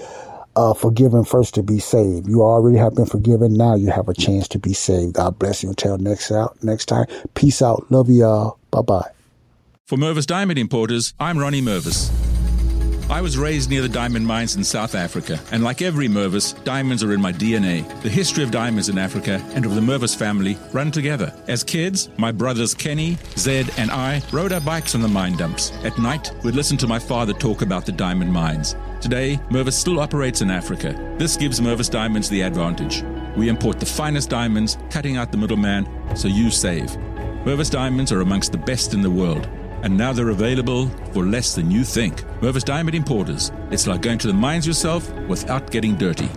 uh, 0.56 0.74
forgiven 0.74 1.24
first 1.24 1.54
to 1.56 1.62
be 1.62 1.78
saved. 1.78 2.28
You 2.28 2.42
already 2.42 2.78
have 2.78 2.96
been 2.96 3.06
forgiven. 3.06 3.54
Now 3.54 3.76
you 3.76 3.92
have 3.92 4.10
a 4.10 4.14
chance 4.16 4.48
to 4.50 4.60
be 4.60 4.74
saved. 4.74 5.14
God 5.14 5.38
bless 5.38 5.62
you. 5.62 5.70
Until 5.70 5.98
next 6.00 6.32
out, 6.32 6.58
next 6.64 6.86
time. 6.88 7.06
Peace 7.36 7.62
out. 7.62 7.86
Love 7.92 8.10
you 8.10 8.26
all. 8.26 8.58
Bye 8.72 8.82
bye. 8.82 9.10
For 9.86 9.98
Mervis 9.98 10.26
Diamond 10.26 10.58
Importers, 10.58 11.14
I'm 11.20 11.38
Ronnie 11.38 11.62
Mervis. 11.62 12.10
I 13.12 13.20
was 13.20 13.38
raised 13.38 13.70
near 13.70 13.82
the 13.82 13.90
diamond 13.90 14.26
mines 14.26 14.56
in 14.56 14.64
South 14.64 14.96
Africa, 14.96 15.38
and 15.52 15.62
like 15.62 15.82
every 15.82 16.08
Mervis, 16.08 16.54
diamonds 16.64 17.04
are 17.04 17.12
in 17.12 17.20
my 17.20 17.34
DNA. 17.34 17.84
The 18.04 18.10
history 18.10 18.42
of 18.42 18.52
diamonds 18.52 18.88
in 18.88 18.98
Africa 18.98 19.44
and 19.54 19.66
of 19.66 19.76
the 19.76 19.82
Mervis 19.82 20.16
family 20.16 20.58
run 20.72 20.92
together. 20.92 21.34
As 21.50 21.62
kids, 21.62 22.08
my 22.16 22.32
brothers 22.32 22.74
Kenny, 22.74 23.18
Zed, 23.36 23.70
and 23.78 23.92
I 23.92 24.22
rode 24.32 24.54
our 24.54 24.62
bikes 24.62 24.96
on 24.96 25.02
the 25.02 25.10
mine 25.10 25.36
dumps. 25.36 25.74
At 25.84 26.00
night, 26.00 26.32
we'd 26.42 26.56
listen 26.56 26.78
to 26.78 26.88
my 26.88 27.00
father 27.00 27.34
talk 27.34 27.64
about 27.64 27.86
the 27.86 27.92
diamond 27.92 28.32
mines. 28.32 28.78
Today, 29.02 29.42
Mervis 29.50 29.74
still 29.74 30.00
operates 30.00 30.40
in 30.40 30.50
Africa. 30.50 30.94
This 31.18 31.36
gives 31.36 31.60
Mervis 31.60 31.92
Diamonds 31.92 32.30
the 32.30 32.44
advantage. 32.44 33.04
We 33.36 33.50
import 33.50 33.82
the 33.82 33.86
finest 33.86 34.30
diamonds, 34.30 34.78
cutting 34.90 35.18
out 35.18 35.34
the 35.34 35.38
middleman, 35.38 35.86
so 36.16 36.30
you 36.30 36.50
save. 36.50 36.92
Mervis 37.44 37.70
Diamonds 37.70 38.14
are 38.14 38.22
amongst 38.22 38.54
the 38.54 38.58
best 38.58 38.94
in 38.94 39.02
the 39.02 39.12
world 39.12 39.50
and 39.84 39.98
now 39.98 40.14
they're 40.14 40.30
available 40.30 40.88
for 41.14 41.26
less 41.26 41.56
than 41.56 41.72
you 41.72 41.84
think. 41.84 42.22
Mervis 42.42 42.64
Diamond 42.64 42.96
Importers. 42.96 43.52
It's 43.72 43.88
like 43.88 44.02
going 44.02 44.18
to 44.20 44.28
the 44.28 44.34
mines 44.34 44.68
yourself 44.68 45.12
without 45.28 45.72
getting 45.72 45.96
dirty. 45.96 46.30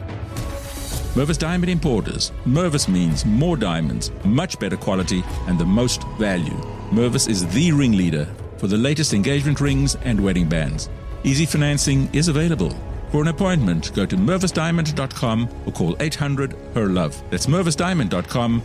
Mervis 1.15 1.39
Diamond 1.39 1.71
Importers. 1.71 2.33
Mervis 2.45 2.89
means 2.89 3.25
more 3.25 3.57
diamonds, 3.57 4.11
much 4.25 4.59
better 4.59 4.77
quality, 4.77 5.23
and 5.47 5.59
the 5.59 5.65
most 5.65 6.03
value. 6.19 6.57
Mervis 6.91 7.29
is 7.29 7.47
the 7.55 7.71
ringleader 7.71 8.27
for 8.59 8.67
the 8.67 8.77
latest 8.77 9.15
engagement 9.15 9.61
rings 9.61 9.95
and 10.05 10.19
wedding 10.23 10.49
bands. 10.49 10.89
Easy 11.23 11.47
financing 11.47 12.09
is 12.13 12.29
available. 12.29 12.77
For 13.11 13.23
an 13.23 13.29
appointment, 13.29 13.95
go 13.95 14.05
to 14.05 14.17
mervisdiamond.com 14.17 15.49
or 15.67 15.73
call 15.73 15.97
800 16.01 16.57
HER 16.75 16.89
LOVE. 16.89 17.31
That's 17.31 17.47
mervisdiamond.com 17.47 18.63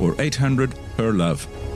or 0.00 0.14
800 0.18 0.72
HER 0.96 1.12
LOVE. 1.12 1.69